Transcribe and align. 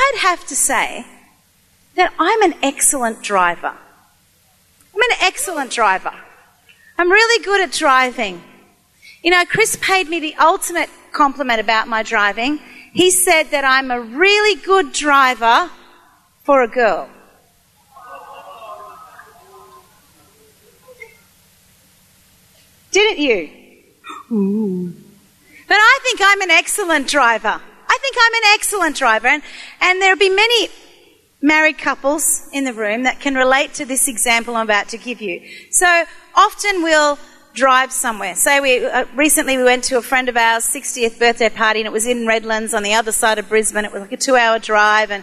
I'd 0.00 0.18
have 0.20 0.46
to 0.46 0.56
say 0.56 1.04
that 1.94 2.12
I'm 2.18 2.42
an 2.42 2.54
excellent 2.62 3.22
driver. 3.22 3.74
I'm 4.94 5.00
an 5.00 5.16
excellent 5.20 5.70
driver. 5.70 6.14
I'm 6.96 7.10
really 7.10 7.44
good 7.44 7.60
at 7.60 7.72
driving. 7.72 8.42
You 9.22 9.30
know, 9.30 9.44
Chris 9.44 9.76
paid 9.80 10.08
me 10.08 10.18
the 10.20 10.34
ultimate 10.36 10.88
compliment 11.12 11.60
about 11.60 11.86
my 11.86 12.02
driving. 12.02 12.58
He 12.92 13.10
said 13.10 13.44
that 13.50 13.64
I'm 13.64 13.90
a 13.90 14.00
really 14.00 14.60
good 14.60 14.92
driver 14.92 15.70
for 16.44 16.62
a 16.62 16.68
girl. 16.68 17.08
Didn't 22.90 23.18
you? 23.18 23.50
Ooh. 24.32 24.92
But 25.68 25.76
I 25.76 25.98
think 26.02 26.20
I'm 26.22 26.40
an 26.40 26.50
excellent 26.50 27.06
driver. 27.06 27.60
Think 28.10 28.24
I'm 28.26 28.42
an 28.42 28.54
excellent 28.54 28.96
driver. 28.96 29.28
And, 29.28 29.42
and 29.80 30.02
there'll 30.02 30.18
be 30.18 30.30
many 30.30 30.68
married 31.40 31.78
couples 31.78 32.48
in 32.52 32.64
the 32.64 32.72
room 32.72 33.04
that 33.04 33.20
can 33.20 33.36
relate 33.36 33.72
to 33.74 33.84
this 33.84 34.08
example 34.08 34.56
I'm 34.56 34.66
about 34.66 34.88
to 34.88 34.98
give 34.98 35.20
you. 35.20 35.40
So 35.70 36.04
often 36.34 36.82
we'll 36.82 37.20
drive 37.54 37.92
somewhere. 37.92 38.34
Say 38.34 38.58
we 38.58 38.84
uh, 38.84 39.04
recently 39.14 39.56
we 39.56 39.62
went 39.62 39.84
to 39.84 39.96
a 39.96 40.02
friend 40.02 40.28
of 40.28 40.36
ours' 40.36 40.64
60th 40.64 41.20
birthday 41.20 41.50
party, 41.50 41.80
and 41.80 41.86
it 41.86 41.92
was 41.92 42.06
in 42.06 42.26
Redlands 42.26 42.74
on 42.74 42.82
the 42.82 42.94
other 42.94 43.12
side 43.12 43.38
of 43.38 43.48
Brisbane. 43.48 43.84
It 43.84 43.92
was 43.92 44.00
like 44.00 44.12
a 44.12 44.16
two-hour 44.16 44.58
drive, 44.58 45.12
and 45.12 45.22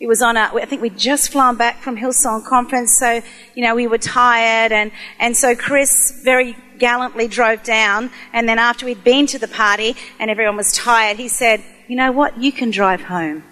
it 0.00 0.08
was 0.08 0.20
on 0.20 0.36
a. 0.36 0.50
I 0.52 0.64
think 0.64 0.82
we'd 0.82 0.98
just 0.98 1.30
flown 1.30 1.56
back 1.56 1.80
from 1.80 1.96
Hillsong 1.96 2.44
conference, 2.44 2.98
so 2.98 3.22
you 3.54 3.62
know 3.62 3.76
we 3.76 3.86
were 3.86 3.98
tired, 3.98 4.72
and 4.72 4.90
and 5.20 5.36
so 5.36 5.54
Chris 5.54 6.20
very 6.24 6.56
gallantly 6.78 7.28
drove 7.28 7.62
down, 7.62 8.10
and 8.32 8.48
then 8.48 8.58
after 8.58 8.84
we'd 8.84 9.04
been 9.04 9.26
to 9.28 9.38
the 9.38 9.48
party 9.48 9.94
and 10.18 10.28
everyone 10.28 10.56
was 10.56 10.72
tired, 10.72 11.16
he 11.16 11.28
said, 11.28 11.62
"You 11.88 11.96
know 11.96 12.12
what? 12.12 12.38
You 12.38 12.52
can 12.52 12.70
drive 12.70 13.02
home." 13.02 13.44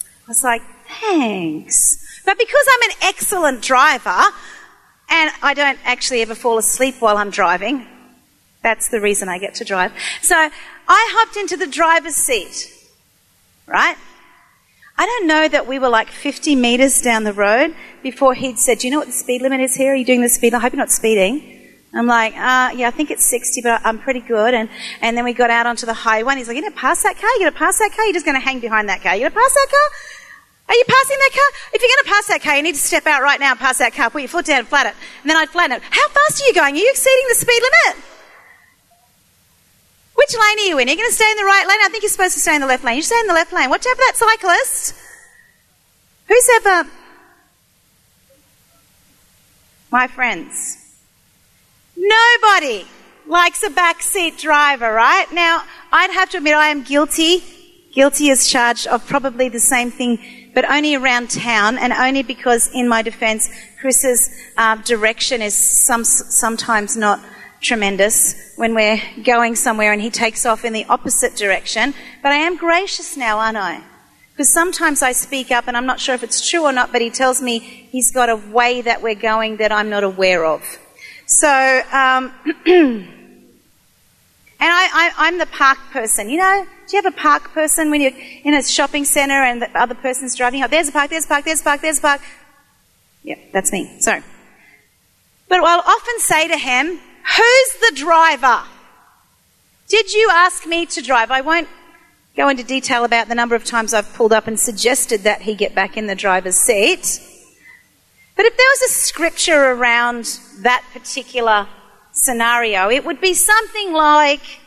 I 0.00 0.28
was 0.28 0.44
like, 0.44 0.62
"Thanks." 1.00 2.04
But 2.24 2.38
because 2.38 2.66
I'm 2.72 2.90
an 2.90 2.96
excellent 3.02 3.62
driver, 3.62 4.20
and 5.08 5.30
I 5.42 5.54
don't 5.54 5.78
actually 5.84 6.22
ever 6.22 6.34
fall 6.34 6.58
asleep 6.58 6.96
while 7.00 7.16
I'm 7.16 7.30
driving. 7.30 7.86
That's 8.62 8.88
the 8.88 9.00
reason 9.00 9.28
I 9.28 9.38
get 9.38 9.54
to 9.56 9.64
drive. 9.64 9.92
So 10.20 10.36
I 10.36 10.50
hopped 10.88 11.36
into 11.36 11.56
the 11.56 11.66
driver's 11.66 12.16
seat, 12.16 12.70
right? 13.66 13.96
I 15.00 15.06
don't 15.06 15.28
know 15.28 15.46
that 15.48 15.66
we 15.68 15.78
were 15.78 15.88
like 15.88 16.10
50 16.10 16.56
metres 16.56 17.00
down 17.00 17.22
the 17.22 17.32
road 17.32 17.74
before 18.02 18.34
he'd 18.34 18.58
said, 18.58 18.78
Do 18.78 18.88
you 18.88 18.90
know 18.90 18.98
what 18.98 19.06
the 19.06 19.12
speed 19.12 19.42
limit 19.42 19.60
is 19.60 19.76
here? 19.76 19.92
Are 19.92 19.96
you 19.96 20.04
doing 20.04 20.22
the 20.22 20.28
speed? 20.28 20.54
I 20.54 20.58
hope 20.58 20.72
you're 20.72 20.78
not 20.78 20.90
speeding. 20.90 21.57
I'm 21.94 22.06
like, 22.06 22.34
uh, 22.34 22.76
yeah, 22.76 22.88
I 22.88 22.90
think 22.90 23.10
it's 23.10 23.24
60, 23.24 23.62
but 23.62 23.80
I'm 23.84 23.98
pretty 23.98 24.20
good. 24.20 24.52
And, 24.52 24.68
and 25.00 25.16
then 25.16 25.24
we 25.24 25.32
got 25.32 25.50
out 25.50 25.66
onto 25.66 25.86
the 25.86 25.94
highway 25.94 26.32
and 26.32 26.38
he's 26.38 26.48
like, 26.48 26.56
you're 26.56 26.62
going 26.62 26.72
to 26.74 26.78
pass 26.78 27.02
that 27.02 27.16
car? 27.16 27.30
You're 27.30 27.48
going 27.48 27.52
to 27.52 27.58
pass 27.58 27.78
that 27.78 27.92
car? 27.96 28.04
You're 28.04 28.12
just 28.12 28.26
going 28.26 28.38
to 28.38 28.44
hang 28.44 28.60
behind 28.60 28.88
that 28.88 29.02
car? 29.02 29.16
You're 29.16 29.30
going 29.30 29.32
to 29.32 29.40
pass 29.40 29.54
that 29.54 29.68
car? 29.70 29.88
Are 30.68 30.74
you 30.74 30.84
passing 30.86 31.16
that 31.16 31.32
car? 31.32 31.48
If 31.72 31.80
you're 31.80 31.88
going 31.88 32.04
to 32.04 32.10
pass 32.10 32.26
that 32.26 32.42
car, 32.42 32.56
you 32.56 32.62
need 32.62 32.74
to 32.74 32.80
step 32.80 33.06
out 33.06 33.22
right 33.22 33.40
now 33.40 33.52
and 33.52 33.58
pass 33.58 33.78
that 33.78 33.94
car. 33.94 34.10
Put 34.10 34.20
your 34.20 34.28
foot 34.28 34.44
down, 34.44 34.66
flat 34.66 34.86
it. 34.86 34.94
And 35.22 35.30
then 35.30 35.38
I'd 35.38 35.48
flatten 35.48 35.76
it. 35.76 35.82
How 35.82 36.08
fast 36.08 36.42
are 36.42 36.46
you 36.46 36.52
going? 36.52 36.74
Are 36.74 36.78
you 36.78 36.90
exceeding 36.90 37.24
the 37.28 37.34
speed 37.34 37.62
limit? 37.62 38.04
Which 40.14 40.34
lane 40.34 40.58
are 40.58 40.68
you 40.68 40.78
in? 40.78 40.88
Are 40.88 40.92
you 40.92 40.98
going 40.98 41.08
to 41.08 41.14
stay 41.14 41.30
in 41.30 41.38
the 41.38 41.44
right 41.44 41.66
lane? 41.66 41.78
I 41.80 41.88
think 41.88 42.02
you're 42.02 42.10
supposed 42.10 42.34
to 42.34 42.40
stay 42.40 42.54
in 42.54 42.60
the 42.60 42.66
left 42.66 42.84
lane. 42.84 42.96
You 42.96 43.02
stay 43.02 43.18
in 43.18 43.28
the 43.28 43.32
left 43.32 43.52
lane. 43.52 43.70
Watch 43.70 43.86
out 43.86 43.96
for 43.96 44.04
that 44.04 44.16
cyclist. 44.16 44.94
Who's 46.26 46.48
ever. 46.56 46.90
My 49.90 50.06
friends. 50.06 50.87
Nobody 51.98 52.86
likes 53.26 53.62
a 53.62 53.70
backseat 53.70 54.38
driver, 54.38 54.92
right? 54.92 55.26
Now, 55.32 55.64
I'd 55.92 56.12
have 56.12 56.30
to 56.30 56.38
admit 56.38 56.54
I 56.54 56.68
am 56.68 56.82
guilty 56.82 57.42
guilty 57.92 58.30
as 58.30 58.46
charged 58.46 58.86
of 58.86 59.04
probably 59.06 59.48
the 59.48 59.58
same 59.58 59.90
thing, 59.90 60.18
but 60.54 60.64
only 60.70 60.94
around 60.94 61.30
town, 61.30 61.76
and 61.78 61.92
only 61.92 62.22
because, 62.22 62.70
in 62.72 62.88
my 62.88 63.02
defence, 63.02 63.50
Chris's 63.80 64.30
uh, 64.56 64.76
direction 64.76 65.42
is 65.42 65.56
some, 65.56 66.04
sometimes 66.04 66.96
not 66.96 67.20
tremendous 67.60 68.54
when 68.54 68.72
we're 68.72 69.00
going 69.24 69.56
somewhere 69.56 69.92
and 69.92 70.00
he 70.00 70.10
takes 70.10 70.46
off 70.46 70.64
in 70.64 70.72
the 70.72 70.84
opposite 70.84 71.34
direction. 71.34 71.92
But 72.22 72.30
I 72.30 72.36
am 72.36 72.56
gracious 72.56 73.16
now, 73.16 73.40
aren't 73.40 73.56
I? 73.56 73.82
Because 74.30 74.52
sometimes 74.52 75.02
I 75.02 75.10
speak 75.10 75.50
up 75.50 75.66
and 75.66 75.76
I'm 75.76 75.86
not 75.86 75.98
sure 75.98 76.14
if 76.14 76.22
it's 76.22 76.48
true 76.48 76.62
or 76.62 76.72
not, 76.72 76.92
but 76.92 77.02
he 77.02 77.10
tells 77.10 77.42
me 77.42 77.58
he's 77.58 78.12
got 78.12 78.28
a 78.28 78.36
way 78.36 78.80
that 78.82 79.02
we're 79.02 79.16
going 79.16 79.56
that 79.56 79.72
I'm 79.72 79.90
not 79.90 80.04
aware 80.04 80.44
of. 80.44 80.62
So, 81.28 81.46
um, 81.92 82.32
and 82.66 83.06
I, 84.60 84.88
I, 84.92 85.12
I'm 85.18 85.36
the 85.36 85.46
park 85.46 85.78
person, 85.92 86.30
you 86.30 86.38
know? 86.38 86.66
Do 86.86 86.96
you 86.96 87.02
have 87.02 87.12
a 87.12 87.16
park 87.16 87.52
person 87.52 87.90
when 87.90 88.00
you're 88.00 88.16
in 88.44 88.54
a 88.54 88.62
shopping 88.62 89.04
centre 89.04 89.34
and 89.34 89.60
the 89.60 89.70
other 89.78 89.94
person's 89.94 90.34
driving 90.34 90.62
up? 90.62 90.70
There's 90.70 90.88
a 90.88 90.92
park, 90.92 91.10
there's 91.10 91.26
a 91.26 91.28
park, 91.28 91.44
there's 91.44 91.60
a 91.60 91.64
park, 91.64 91.82
there's 91.82 91.98
a 91.98 92.00
park. 92.00 92.22
Yeah, 93.22 93.36
that's 93.52 93.70
me. 93.72 94.00
Sorry. 94.00 94.22
But 95.50 95.58
I'll 95.58 95.80
often 95.80 96.18
say 96.18 96.48
to 96.48 96.56
him, 96.56 96.86
Who's 97.36 97.72
the 97.90 97.92
driver? 97.94 98.62
Did 99.86 100.14
you 100.14 100.30
ask 100.32 100.66
me 100.66 100.86
to 100.86 101.02
drive? 101.02 101.30
I 101.30 101.42
won't 101.42 101.68
go 102.38 102.48
into 102.48 102.64
detail 102.64 103.04
about 103.04 103.28
the 103.28 103.34
number 103.34 103.54
of 103.54 103.66
times 103.66 103.92
I've 103.92 104.14
pulled 104.14 104.32
up 104.32 104.46
and 104.46 104.58
suggested 104.58 105.24
that 105.24 105.42
he 105.42 105.54
get 105.54 105.74
back 105.74 105.98
in 105.98 106.06
the 106.06 106.14
driver's 106.14 106.56
seat. 106.56 107.20
But 108.38 108.46
if 108.46 108.56
there 108.56 108.68
was 108.70 108.82
a 108.82 108.94
scripture 108.94 109.72
around 109.72 110.38
that 110.60 110.84
particular 110.92 111.66
scenario, 112.12 112.88
it 112.88 113.04
would 113.04 113.20
be 113.20 113.34
something 113.34 113.92
like, 113.92 114.60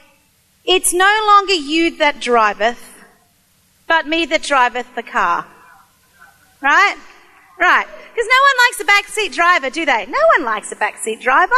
it's 0.66 0.94
no 0.94 1.24
longer 1.26 1.54
you 1.54 1.96
that 1.96 2.20
driveth, 2.20 3.02
but 3.88 4.06
me 4.06 4.26
that 4.26 4.44
driveth 4.44 4.94
the 4.94 5.04
car. 5.04 5.46
Right? 6.62 6.98
Right. 7.58 7.86
Because 7.86 8.28
no 8.28 8.42
one 8.50 8.58
likes 8.66 8.82
a 8.82 8.84
backseat 8.84 9.34
driver, 9.34 9.70
do 9.70 9.86
they? 9.86 10.06
No 10.06 10.20
one 10.36 10.44
likes 10.44 10.74
a 10.74 10.76
backseat 10.76 11.22
driver. 11.22 11.56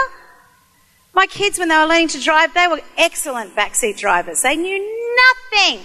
My 1.15 1.25
kids, 1.25 1.57
when 1.57 1.69
they 1.69 1.77
were 1.77 1.87
learning 1.87 2.09
to 2.09 2.21
drive, 2.21 2.53
they 2.53 2.67
were 2.67 2.81
excellent 2.95 3.55
backseat 3.55 3.97
drivers. 3.97 4.43
They 4.43 4.55
knew 4.55 5.17
nothing, 5.51 5.79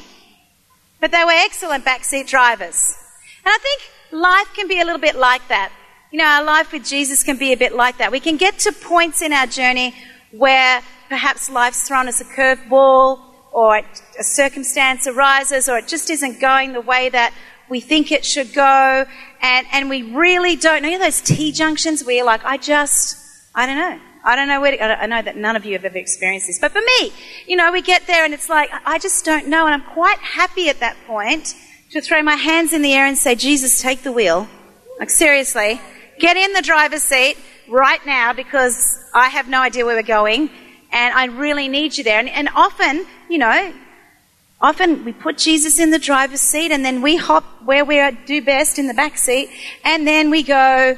but 1.01 1.11
they 1.11 1.25
were 1.25 1.33
excellent 1.33 1.87
backseat 1.87 2.27
drivers. 2.27 2.99
And 3.47 3.55
I 3.55 3.59
think 3.63 3.81
life 4.13 4.53
can 4.55 4.69
be 4.69 4.79
a 4.79 4.85
little 4.85 5.01
bit 5.01 5.17
like 5.17 5.49
that. 5.49 5.73
You 6.11 6.21
know, 6.21 6.25
our 6.25 6.43
life 6.43 6.73
with 6.73 6.87
Jesus 6.87 7.23
can 7.23 7.37
be 7.37 7.53
a 7.53 7.57
bit 7.57 7.75
like 7.75 7.99
that. 7.99 8.11
We 8.11 8.21
can 8.21 8.39
get 8.39 8.61
to 8.61 8.73
points 8.73 9.21
in 9.21 9.31
our 9.35 9.47
journey 9.47 9.95
where 10.31 10.81
perhaps 11.11 11.51
life's 11.51 11.87
thrown 11.87 12.09
us 12.09 12.19
a 12.23 12.25
curveball 12.25 13.21
or 13.53 13.77
a 13.77 14.23
circumstance 14.23 15.07
arises 15.07 15.69
or 15.69 15.77
it 15.77 15.87
just 15.87 16.09
isn't 16.09 16.41
going 16.41 16.73
the 16.73 16.81
way 16.81 17.11
that 17.11 17.35
we 17.69 17.81
think 17.81 18.11
it 18.11 18.25
should 18.25 18.55
go 18.55 19.05
and, 19.43 19.67
and 19.71 19.91
we 19.91 20.01
really 20.15 20.57
don't 20.57 20.83
know. 20.83 20.89
You 20.89 20.99
know 20.99 21.05
those 21.05 21.21
T 21.21 21.53
junctions 21.53 22.03
where 22.03 22.17
you're 22.17 22.25
like, 22.25 22.43
I 22.43 22.57
just, 22.57 23.19
I 23.55 23.67
don't 23.67 23.77
know. 23.77 24.01
I 24.25 24.35
don't 24.35 24.49
know 24.49 24.63
where 24.63 24.71
to, 24.73 24.83
I 24.83 25.05
know 25.05 25.21
that 25.21 25.37
none 25.37 25.57
of 25.57 25.67
you 25.67 25.75
have 25.75 25.85
ever 25.85 25.99
experienced 25.99 26.47
this, 26.47 26.59
but 26.59 26.73
for 26.73 26.81
me, 26.81 27.13
you 27.47 27.57
know, 27.57 27.71
we 27.71 27.83
get 27.83 28.07
there 28.07 28.25
and 28.25 28.33
it's 28.33 28.49
like, 28.49 28.71
I 28.87 28.99
just 28.99 29.27
don't 29.27 29.49
know. 29.49 29.67
And 29.67 29.75
I'm 29.75 29.93
quite 29.93 30.19
happy 30.19 30.71
at 30.71 30.81
that 30.81 30.97
point 31.07 31.55
to 31.91 32.01
throw 32.01 32.23
my 32.23 32.37
hands 32.37 32.73
in 32.73 32.81
the 32.81 32.95
air 32.95 33.05
and 33.05 33.19
say, 33.19 33.35
Jesus, 33.35 33.83
take 33.83 34.03
the 34.03 34.13
wheel. 34.13 34.49
Like 34.99 35.11
seriously, 35.11 35.81
get 36.19 36.37
in 36.37 36.53
the 36.53 36.63
driver's 36.63 37.03
seat 37.03 37.37
right 37.69 38.05
now 38.07 38.33
because 38.33 38.99
I 39.15 39.29
have 39.29 39.49
no 39.49 39.61
idea 39.61 39.85
where 39.85 39.97
we're 39.97 40.03
going 40.03 40.51
and 40.91 41.15
I 41.15 41.27
really 41.27 41.69
need 41.69 41.97
you 41.99 42.05
there. 42.05 42.19
And, 42.19 42.29
and 42.29 42.49
often, 42.55 43.07
you 43.29 43.39
know, 43.39 43.73
often 44.61 45.05
we 45.05 45.13
put 45.13 45.39
Jesus 45.39 45.79
in 45.79 45.91
the 45.91 45.99
driver's 45.99 46.41
seat 46.41 46.71
and 46.71 46.85
then 46.85 47.03
we 47.03 47.17
hop 47.17 47.45
where 47.65 47.85
we 47.85 48.11
do 48.27 48.43
best 48.43 48.79
in 48.79 48.87
the 48.87 48.95
back 48.95 49.19
seat 49.19 49.51
and 49.85 50.07
then 50.07 50.31
we 50.31 50.43
go, 50.43 50.97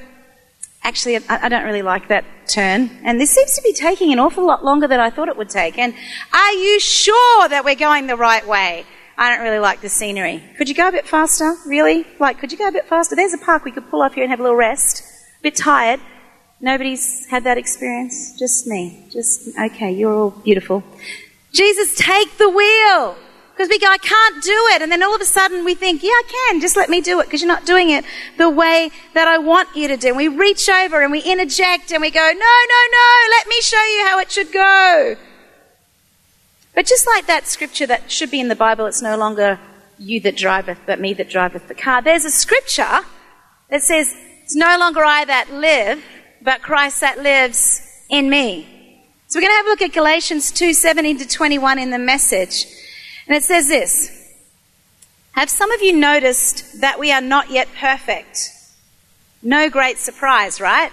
actually, 0.82 1.16
I, 1.16 1.22
I 1.28 1.48
don't 1.48 1.64
really 1.64 1.82
like 1.82 2.08
that 2.08 2.24
turn. 2.46 2.90
And 3.04 3.20
this 3.20 3.30
seems 3.30 3.54
to 3.54 3.62
be 3.62 3.72
taking 3.72 4.12
an 4.12 4.18
awful 4.18 4.46
lot 4.46 4.64
longer 4.64 4.86
than 4.86 5.00
I 5.00 5.10
thought 5.10 5.28
it 5.28 5.36
would 5.36 5.50
take. 5.50 5.78
And 5.78 5.94
are 6.32 6.52
you 6.52 6.80
sure 6.80 7.48
that 7.48 7.64
we're 7.64 7.74
going 7.76 8.06
the 8.06 8.16
right 8.16 8.46
way? 8.46 8.86
I 9.18 9.28
don't 9.28 9.44
really 9.44 9.58
like 9.58 9.82
the 9.82 9.88
scenery. 9.90 10.42
Could 10.56 10.70
you 10.70 10.74
go 10.74 10.88
a 10.88 10.92
bit 10.92 11.06
faster? 11.06 11.54
Really? 11.66 12.06
Like, 12.18 12.38
could 12.38 12.52
you 12.52 12.56
go 12.56 12.68
a 12.68 12.72
bit 12.72 12.88
faster? 12.88 13.14
There's 13.14 13.34
a 13.34 13.38
park 13.38 13.64
we 13.64 13.70
could 13.70 13.88
pull 13.90 14.00
up 14.00 14.14
here 14.14 14.22
and 14.22 14.30
have 14.30 14.40
a 14.40 14.42
little 14.42 14.56
rest. 14.56 15.09
Bit 15.42 15.56
tired. 15.56 16.00
Nobody's 16.60 17.26
had 17.26 17.44
that 17.44 17.56
experience? 17.56 18.38
Just 18.38 18.66
me. 18.66 19.06
Just, 19.10 19.48
okay, 19.58 19.90
you're 19.90 20.12
all 20.12 20.30
beautiful. 20.30 20.84
Jesus, 21.52 21.96
take 21.96 22.36
the 22.36 22.50
wheel. 22.50 23.16
Because 23.52 23.68
we 23.68 23.78
go, 23.78 23.88
I 23.88 23.98
can't 23.98 24.42
do 24.42 24.68
it. 24.74 24.82
And 24.82 24.90
then 24.90 25.02
all 25.02 25.14
of 25.14 25.20
a 25.20 25.26
sudden 25.26 25.64
we 25.64 25.74
think, 25.74 26.02
yeah, 26.02 26.10
I 26.10 26.22
can. 26.48 26.60
Just 26.60 26.76
let 26.76 26.88
me 26.88 27.00
do 27.00 27.20
it 27.20 27.24
because 27.24 27.42
you're 27.42 27.48
not 27.48 27.66
doing 27.66 27.90
it 27.90 28.04
the 28.38 28.48
way 28.48 28.90
that 29.14 29.28
I 29.28 29.38
want 29.38 29.74
you 29.76 29.88
to 29.88 29.96
do. 29.96 30.08
And 30.08 30.16
we 30.16 30.28
reach 30.28 30.68
over 30.68 31.02
and 31.02 31.12
we 31.12 31.20
interject 31.20 31.92
and 31.92 32.00
we 32.00 32.10
go, 32.10 32.20
no, 32.20 32.32
no, 32.32 32.80
no, 32.92 33.28
let 33.30 33.46
me 33.48 33.60
show 33.60 33.82
you 33.82 34.06
how 34.06 34.18
it 34.18 34.30
should 34.30 34.52
go. 34.52 35.16
But 36.74 36.86
just 36.86 37.06
like 37.06 37.26
that 37.26 37.46
scripture 37.46 37.86
that 37.86 38.10
should 38.10 38.30
be 38.30 38.40
in 38.40 38.48
the 38.48 38.56
Bible, 38.56 38.86
it's 38.86 39.02
no 39.02 39.16
longer 39.18 39.58
you 39.98 40.20
that 40.20 40.36
driveth, 40.36 40.78
but 40.86 40.98
me 40.98 41.12
that 41.14 41.28
driveth 41.28 41.68
the 41.68 41.74
car. 41.74 42.00
There's 42.00 42.24
a 42.24 42.30
scripture 42.30 43.00
that 43.68 43.82
says, 43.82 44.14
it's 44.50 44.56
no 44.56 44.78
longer 44.78 45.04
I 45.04 45.24
that 45.26 45.52
live, 45.52 46.02
but 46.42 46.60
Christ 46.60 47.02
that 47.02 47.20
lives 47.20 47.80
in 48.08 48.28
me. 48.28 49.06
So 49.28 49.38
we're 49.38 49.42
going 49.42 49.52
to 49.52 49.56
have 49.58 49.66
a 49.66 49.68
look 49.68 49.82
at 49.82 49.92
Galatians 49.92 50.50
2 50.50 50.72
17 50.72 51.18
to 51.18 51.28
21 51.28 51.78
in 51.78 51.90
the 51.90 52.00
message. 52.00 52.66
And 53.28 53.36
it 53.36 53.44
says 53.44 53.68
this 53.68 54.34
Have 55.36 55.48
some 55.48 55.70
of 55.70 55.82
you 55.82 55.92
noticed 55.92 56.80
that 56.80 56.98
we 56.98 57.12
are 57.12 57.20
not 57.20 57.52
yet 57.52 57.68
perfect? 57.78 58.50
No 59.40 59.70
great 59.70 59.98
surprise, 59.98 60.60
right? 60.60 60.90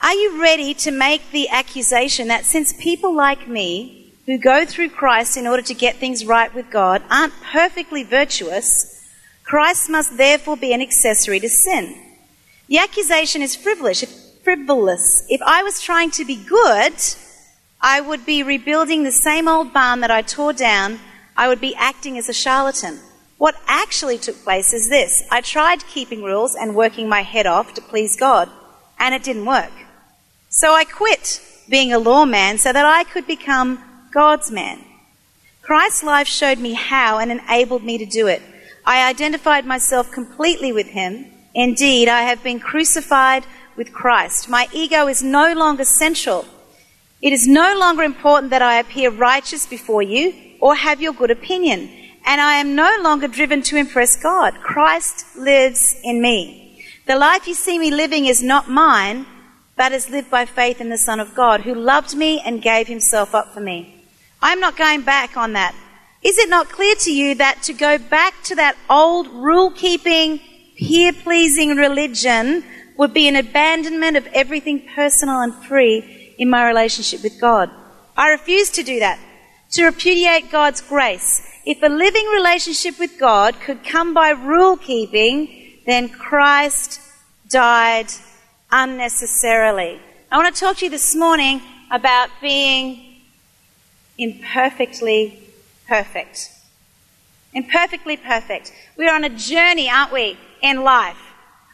Are 0.00 0.14
you 0.14 0.40
ready 0.40 0.72
to 0.72 0.90
make 0.90 1.30
the 1.30 1.50
accusation 1.50 2.28
that 2.28 2.46
since 2.46 2.72
people 2.72 3.14
like 3.14 3.46
me, 3.46 4.14
who 4.24 4.38
go 4.38 4.64
through 4.64 4.88
Christ 4.88 5.36
in 5.36 5.46
order 5.46 5.62
to 5.64 5.74
get 5.74 5.96
things 5.96 6.24
right 6.24 6.54
with 6.54 6.70
God, 6.70 7.02
aren't 7.10 7.34
perfectly 7.42 8.02
virtuous, 8.02 8.91
Christ 9.52 9.90
must 9.90 10.16
therefore 10.16 10.56
be 10.56 10.72
an 10.72 10.80
accessory 10.80 11.38
to 11.38 11.48
sin? 11.50 11.94
The 12.68 12.78
accusation 12.78 13.42
is 13.42 13.54
frivolous. 13.54 14.02
Frivolous. 14.42 15.26
If 15.28 15.42
I 15.42 15.62
was 15.62 15.78
trying 15.78 16.10
to 16.12 16.24
be 16.24 16.36
good, 16.36 16.94
I 17.78 18.00
would 18.00 18.24
be 18.24 18.42
rebuilding 18.42 19.02
the 19.02 19.12
same 19.12 19.48
old 19.48 19.74
barn 19.74 20.00
that 20.00 20.10
I 20.10 20.22
tore 20.22 20.54
down. 20.54 21.00
I 21.36 21.48
would 21.48 21.60
be 21.60 21.74
acting 21.74 22.16
as 22.16 22.30
a 22.30 22.32
charlatan. 22.32 23.00
What 23.36 23.60
actually 23.66 24.16
took 24.16 24.42
place 24.42 24.72
is 24.72 24.88
this 24.88 25.22
I 25.30 25.42
tried 25.42 25.86
keeping 25.86 26.22
rules 26.22 26.54
and 26.54 26.74
working 26.74 27.06
my 27.06 27.20
head 27.20 27.46
off 27.46 27.74
to 27.74 27.82
please 27.82 28.16
God, 28.16 28.48
and 28.98 29.14
it 29.14 29.22
didn't 29.22 29.44
work. 29.44 29.72
So 30.48 30.72
I 30.72 30.84
quit 30.84 31.42
being 31.68 31.92
a 31.92 31.98
lawman 31.98 32.56
so 32.56 32.72
that 32.72 32.86
I 32.86 33.04
could 33.04 33.26
become 33.26 33.84
God's 34.14 34.50
man. 34.50 34.82
Christ's 35.60 36.02
life 36.02 36.26
showed 36.26 36.58
me 36.58 36.72
how 36.72 37.18
and 37.18 37.30
enabled 37.30 37.84
me 37.84 37.98
to 37.98 38.06
do 38.06 38.28
it. 38.28 38.40
I 38.84 39.08
identified 39.08 39.64
myself 39.64 40.10
completely 40.10 40.72
with 40.72 40.88
him. 40.88 41.26
Indeed, 41.54 42.08
I 42.08 42.22
have 42.22 42.42
been 42.42 42.60
crucified 42.60 43.44
with 43.76 43.92
Christ. 43.92 44.48
My 44.48 44.68
ego 44.72 45.06
is 45.08 45.22
no 45.22 45.52
longer 45.52 45.84
central. 45.84 46.46
It 47.20 47.32
is 47.32 47.46
no 47.46 47.76
longer 47.78 48.02
important 48.02 48.50
that 48.50 48.62
I 48.62 48.78
appear 48.78 49.10
righteous 49.10 49.66
before 49.66 50.02
you 50.02 50.34
or 50.60 50.74
have 50.74 51.00
your 51.00 51.12
good 51.12 51.30
opinion 51.30 51.90
and 52.24 52.40
I 52.40 52.56
am 52.56 52.74
no 52.74 52.96
longer 53.00 53.28
driven 53.28 53.62
to 53.62 53.76
impress 53.76 54.16
God. 54.16 54.54
Christ 54.62 55.36
lives 55.36 55.96
in 56.04 56.20
me. 56.20 56.84
The 57.06 57.16
life 57.16 57.46
you 57.48 57.54
see 57.54 57.78
me 57.78 57.90
living 57.90 58.26
is 58.26 58.42
not 58.42 58.68
mine, 58.68 59.26
but 59.76 59.92
is 59.92 60.08
lived 60.08 60.30
by 60.30 60.46
faith 60.46 60.80
in 60.80 60.88
the 60.88 60.98
Son 60.98 61.18
of 61.18 61.34
God, 61.34 61.62
who 61.62 61.74
loved 61.74 62.14
me 62.14 62.40
and 62.40 62.62
gave 62.62 62.86
himself 62.86 63.34
up 63.34 63.52
for 63.52 63.60
me. 63.60 64.04
I'm 64.40 64.60
not 64.60 64.76
going 64.76 65.02
back 65.02 65.36
on 65.36 65.52
that. 65.54 65.74
Is 66.22 66.38
it 66.38 66.48
not 66.48 66.68
clear 66.68 66.94
to 66.96 67.12
you 67.12 67.34
that 67.36 67.62
to 67.64 67.72
go 67.72 67.98
back 67.98 68.42
to 68.44 68.54
that 68.54 68.76
old 68.88 69.26
rule 69.28 69.70
keeping, 69.70 70.40
peer 70.76 71.12
pleasing 71.12 71.76
religion 71.76 72.64
would 72.96 73.12
be 73.12 73.26
an 73.28 73.36
abandonment 73.36 74.16
of 74.16 74.26
everything 74.28 74.86
personal 74.94 75.40
and 75.40 75.54
free 75.54 76.34
in 76.38 76.48
my 76.48 76.66
relationship 76.66 77.22
with 77.22 77.40
God? 77.40 77.70
I 78.16 78.30
refuse 78.30 78.70
to 78.70 78.82
do 78.82 79.00
that. 79.00 79.18
To 79.72 79.84
repudiate 79.84 80.52
God's 80.52 80.80
grace 80.80 81.48
if 81.64 81.82
a 81.82 81.88
living 81.88 82.26
relationship 82.26 82.98
with 82.98 83.18
God 83.18 83.60
could 83.60 83.84
come 83.84 84.14
by 84.14 84.30
rule 84.30 84.76
keeping, 84.76 85.78
then 85.86 86.08
Christ 86.08 87.00
died 87.48 88.08
unnecessarily. 88.70 90.00
I 90.30 90.38
want 90.38 90.54
to 90.54 90.60
talk 90.60 90.78
to 90.78 90.86
you 90.86 90.90
this 90.90 91.14
morning 91.14 91.62
about 91.90 92.30
being 92.40 93.20
imperfectly 94.18 95.41
perfect. 95.92 96.50
Imperfectly 97.52 98.16
perfect. 98.16 98.72
We're 98.96 99.12
on 99.12 99.24
a 99.24 99.28
journey, 99.28 99.90
aren't 99.90 100.10
we, 100.10 100.38
in 100.62 100.84
life 100.84 101.22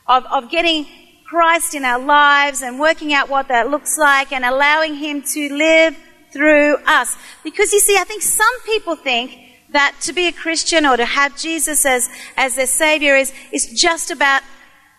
of, 0.09 0.25
of 0.27 0.51
getting 0.51 0.87
Christ 1.25 1.73
in 1.73 1.85
our 1.85 2.01
lives 2.01 2.61
and 2.61 2.81
working 2.81 3.15
out 3.15 3.29
what 3.29 3.47
that 3.47 3.71
looks 3.71 3.97
like 3.97 4.33
and 4.33 4.45
allowing 4.45 4.97
Him 4.97 5.23
to 5.35 5.55
live 5.55 5.97
through 6.33 6.79
us. 6.85 7.17
Because 7.45 7.73
you 7.73 7.79
see, 7.79 7.97
I 7.97 8.03
think 8.03 8.23
some 8.23 8.61
people 8.63 8.97
think 8.97 9.39
that 9.71 9.95
to 10.01 10.13
be 10.13 10.27
a 10.27 10.33
Christian 10.33 10.85
or 10.85 10.97
to 10.97 11.05
have 11.05 11.39
Jesus 11.39 11.87
as, 11.87 12.09
as 12.37 12.57
their 12.57 12.67
Savior 12.67 13.15
is, 13.15 13.33
is 13.53 13.67
just 13.81 14.11
about 14.11 14.43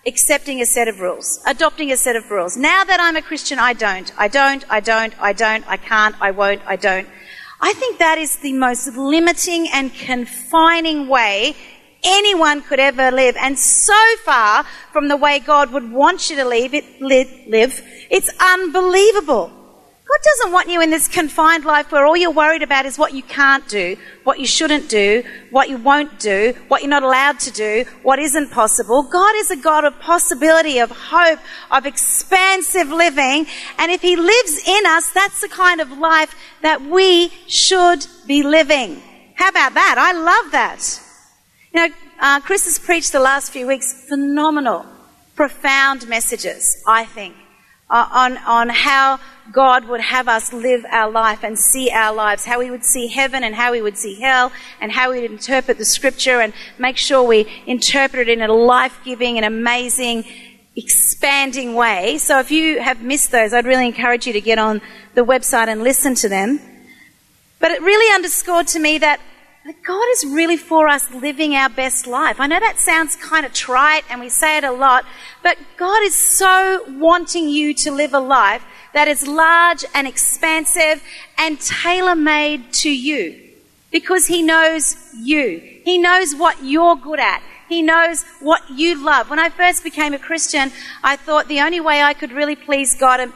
accepting 0.07 0.61
a 0.61 0.65
set 0.65 0.87
of 0.87 1.01
rules, 1.01 1.41
adopting 1.45 1.91
a 1.91 1.97
set 1.97 2.15
of 2.15 2.31
rules. 2.31 2.55
Now 2.55 2.85
that 2.85 3.01
I'm 3.01 3.17
a 3.17 3.21
Christian, 3.21 3.59
I 3.59 3.73
don't. 3.73 4.13
I 4.17 4.29
don't, 4.29 4.63
I 4.71 4.79
don't, 4.79 5.13
I 5.21 5.33
don't, 5.33 5.67
I 5.67 5.75
can't, 5.75 6.15
I 6.21 6.31
won't, 6.31 6.61
I 6.65 6.77
don't. 6.77 7.09
I 7.61 7.73
think 7.73 7.99
that 7.99 8.17
is 8.17 8.37
the 8.37 8.53
most 8.53 8.87
limiting 8.95 9.67
and 9.73 9.93
confining 9.93 11.07
way 11.07 11.55
anyone 12.03 12.61
could 12.61 12.79
ever 12.79 13.11
live. 13.11 13.35
And 13.37 13.59
so 13.59 13.99
far 14.23 14.63
from 14.93 15.09
the 15.09 15.17
way 15.17 15.39
God 15.39 15.71
would 15.71 15.91
want 15.91 16.29
you 16.29 16.37
to 16.37 16.45
live, 16.45 16.73
it, 16.73 17.01
live, 17.01 17.83
it's 18.09 18.29
unbelievable. 18.39 19.51
God 20.09 20.19
doesn't 20.23 20.51
want 20.51 20.69
you 20.69 20.81
in 20.81 20.89
this 20.89 21.07
confined 21.07 21.65
life 21.65 21.91
where 21.91 22.03
all 22.03 22.17
you're 22.17 22.31
worried 22.31 22.63
about 22.63 22.87
is 22.87 22.97
what 22.97 23.13
you 23.13 23.21
can't 23.21 23.67
do, 23.67 23.95
what 24.23 24.39
you 24.39 24.47
shouldn't 24.47 24.89
do, 24.89 25.23
what 25.51 25.69
you 25.69 25.77
won't 25.77 26.17
do, 26.17 26.55
what 26.67 26.81
you're 26.81 26.89
not 26.89 27.03
allowed 27.03 27.39
to 27.41 27.51
do, 27.51 27.85
what 28.01 28.17
isn't 28.17 28.49
possible. 28.49 29.03
God 29.03 29.35
is 29.35 29.51
a 29.51 29.55
God 29.55 29.85
of 29.85 29.99
possibility, 29.99 30.79
of 30.79 30.89
hope, 30.89 31.37
of 31.69 31.85
expansive 31.85 32.89
living. 32.89 33.45
And 33.77 33.91
if 33.91 34.01
He 34.01 34.15
lives 34.15 34.67
in 34.67 34.83
us, 34.87 35.11
that's 35.11 35.41
the 35.41 35.47
kind 35.47 35.79
of 35.79 35.91
life 35.91 36.33
that 36.63 36.81
we 36.81 37.29
should 37.45 38.07
be 38.25 38.41
living. 38.41 39.03
How 39.35 39.49
about 39.49 39.75
that? 39.75 39.95
I 39.99 40.13
love 40.13 40.51
that. 40.53 41.01
You 41.71 41.87
know, 41.87 41.95
uh, 42.19 42.39
Chris 42.39 42.65
has 42.65 42.79
preached 42.79 43.11
the 43.11 43.19
last 43.19 43.51
few 43.51 43.67
weeks 43.67 44.07
phenomenal, 44.09 44.87
profound 45.35 46.07
messages, 46.09 46.83
I 46.87 47.05
think, 47.05 47.35
uh, 47.91 48.07
on, 48.11 48.37
on 48.37 48.69
how 48.69 49.19
God 49.51 49.87
would 49.87 50.01
have 50.01 50.27
us 50.27 50.53
live 50.53 50.85
our 50.89 51.09
life 51.09 51.43
and 51.43 51.57
see 51.57 51.89
our 51.89 52.13
lives, 52.13 52.45
how 52.45 52.59
we 52.59 52.69
would 52.69 52.83
see 52.83 53.07
heaven 53.07 53.43
and 53.43 53.55
how 53.55 53.71
we 53.71 53.81
would 53.81 53.97
see 53.97 54.19
hell, 54.19 54.51
and 54.79 54.91
how 54.91 55.11
we 55.11 55.21
would 55.21 55.31
interpret 55.31 55.77
the 55.77 55.85
scripture 55.85 56.41
and 56.41 56.53
make 56.77 56.97
sure 56.97 57.23
we 57.23 57.47
interpret 57.65 58.27
it 58.27 58.39
in 58.39 58.49
a 58.49 58.53
life 58.53 58.99
giving 59.03 59.37
and 59.37 59.45
amazing, 59.45 60.25
expanding 60.75 61.73
way. 61.73 62.17
So 62.17 62.39
if 62.39 62.51
you 62.51 62.79
have 62.79 63.01
missed 63.01 63.31
those, 63.31 63.53
I'd 63.53 63.65
really 63.65 63.87
encourage 63.87 64.27
you 64.27 64.33
to 64.33 64.41
get 64.41 64.59
on 64.59 64.81
the 65.15 65.25
website 65.25 65.67
and 65.67 65.83
listen 65.83 66.15
to 66.15 66.29
them. 66.29 66.59
But 67.59 67.71
it 67.71 67.81
really 67.81 68.13
underscored 68.13 68.67
to 68.67 68.79
me 68.79 68.97
that 68.99 69.19
God 69.85 70.05
is 70.13 70.25
really 70.25 70.57
for 70.57 70.87
us 70.87 71.11
living 71.13 71.53
our 71.53 71.69
best 71.69 72.07
life. 72.07 72.39
I 72.39 72.47
know 72.47 72.59
that 72.59 72.79
sounds 72.79 73.15
kind 73.15 73.45
of 73.45 73.53
trite 73.53 74.03
and 74.09 74.19
we 74.19 74.29
say 74.29 74.57
it 74.57 74.63
a 74.63 74.71
lot, 74.71 75.05
but 75.43 75.57
God 75.77 76.01
is 76.03 76.15
so 76.15 76.85
wanting 76.87 77.49
you 77.49 77.73
to 77.75 77.91
live 77.91 78.13
a 78.13 78.19
life 78.19 78.63
that 78.93 79.07
is 79.07 79.27
large 79.27 79.85
and 79.93 80.07
expansive 80.07 81.03
and 81.37 81.59
tailor 81.59 82.15
made 82.15 82.73
to 82.73 82.89
you 82.89 83.39
because 83.91 84.27
He 84.27 84.41
knows 84.41 84.95
you. 85.15 85.59
He 85.83 85.97
knows 85.97 86.35
what 86.35 86.63
you're 86.63 86.95
good 86.95 87.19
at. 87.19 87.41
He 87.67 87.81
knows 87.81 88.23
what 88.39 88.61
you 88.69 88.95
love. 89.03 89.29
When 89.29 89.39
I 89.39 89.49
first 89.49 89.83
became 89.83 90.13
a 90.13 90.19
Christian, 90.19 90.71
I 91.03 91.15
thought 91.15 91.47
the 91.47 91.61
only 91.61 91.79
way 91.79 92.01
I 92.01 92.13
could 92.13 92.31
really 92.31 92.55
please 92.55 92.95
God 92.95 93.31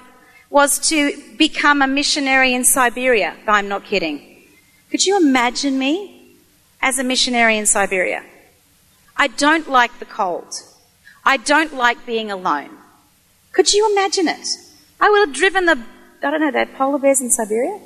was 0.49 0.79
to 0.89 1.21
become 1.37 1.81
a 1.81 1.87
missionary 1.87 2.53
in 2.53 2.63
Siberia. 2.63 3.35
I'm 3.47 3.67
not 3.67 3.85
kidding. 3.85 4.43
Could 4.89 5.05
you 5.05 5.17
imagine 5.17 5.79
me 5.79 6.35
as 6.81 6.99
a 6.99 7.03
missionary 7.03 7.57
in 7.57 7.65
Siberia? 7.65 8.23
I 9.15 9.27
don't 9.27 9.69
like 9.69 9.99
the 9.99 10.05
cold. 10.05 10.53
I 11.23 11.37
don't 11.37 11.73
like 11.73 12.05
being 12.05 12.31
alone. 12.31 12.71
Could 13.51 13.73
you 13.73 13.91
imagine 13.91 14.27
it? 14.27 14.47
I 15.03 15.09
would 15.09 15.27
have 15.27 15.35
driven 15.35 15.65
the, 15.65 15.83
I 16.23 16.31
don't 16.31 16.39
know, 16.39 16.51
that 16.51 16.75
polar 16.75 16.97
bears 16.97 17.19
in 17.19 17.29
Siberia. 17.29 17.77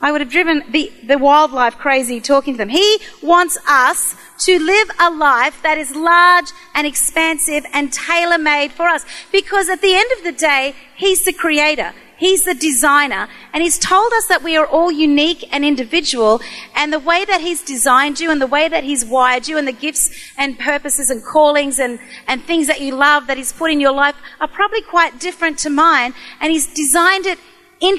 I 0.00 0.10
would 0.10 0.22
have 0.22 0.30
driven 0.30 0.62
the, 0.70 0.90
the 1.06 1.18
wildlife 1.18 1.76
crazy 1.76 2.18
talking 2.18 2.54
to 2.54 2.58
them. 2.58 2.70
He 2.70 2.98
wants 3.22 3.58
us 3.68 4.16
to 4.46 4.58
live 4.58 4.90
a 4.98 5.10
life 5.10 5.62
that 5.62 5.76
is 5.76 5.94
large 5.94 6.46
and 6.74 6.86
expansive 6.86 7.66
and 7.74 7.92
tailor 7.92 8.38
made 8.38 8.72
for 8.72 8.88
us. 8.88 9.04
Because 9.30 9.68
at 9.68 9.82
the 9.82 9.94
end 9.94 10.10
of 10.16 10.24
the 10.24 10.32
day, 10.32 10.74
He's 10.96 11.26
the 11.26 11.34
creator. 11.34 11.92
He's 12.22 12.44
the 12.44 12.54
designer 12.54 13.28
and 13.52 13.64
he's 13.64 13.80
told 13.80 14.12
us 14.12 14.26
that 14.26 14.44
we 14.44 14.56
are 14.56 14.64
all 14.64 14.92
unique 14.92 15.44
and 15.52 15.64
individual 15.64 16.40
and 16.72 16.92
the 16.92 17.00
way 17.00 17.24
that 17.24 17.40
he's 17.40 17.62
designed 17.62 18.20
you 18.20 18.30
and 18.30 18.40
the 18.40 18.46
way 18.46 18.68
that 18.68 18.84
he's 18.84 19.04
wired 19.04 19.48
you 19.48 19.58
and 19.58 19.66
the 19.66 19.72
gifts 19.72 20.08
and 20.38 20.56
purposes 20.56 21.10
and 21.10 21.24
callings 21.24 21.80
and, 21.80 21.98
and 22.28 22.44
things 22.44 22.68
that 22.68 22.80
you 22.80 22.94
love 22.94 23.26
that 23.26 23.38
he's 23.38 23.50
put 23.50 23.72
in 23.72 23.80
your 23.80 23.90
life 23.90 24.14
are 24.40 24.46
probably 24.46 24.82
quite 24.82 25.18
different 25.18 25.58
to 25.58 25.68
mine 25.68 26.14
and 26.40 26.52
he's 26.52 26.72
designed 26.72 27.26
it 27.26 27.40
in, 27.80 27.98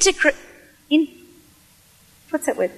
what's 2.30 2.46
that 2.46 2.56
word? 2.56 2.72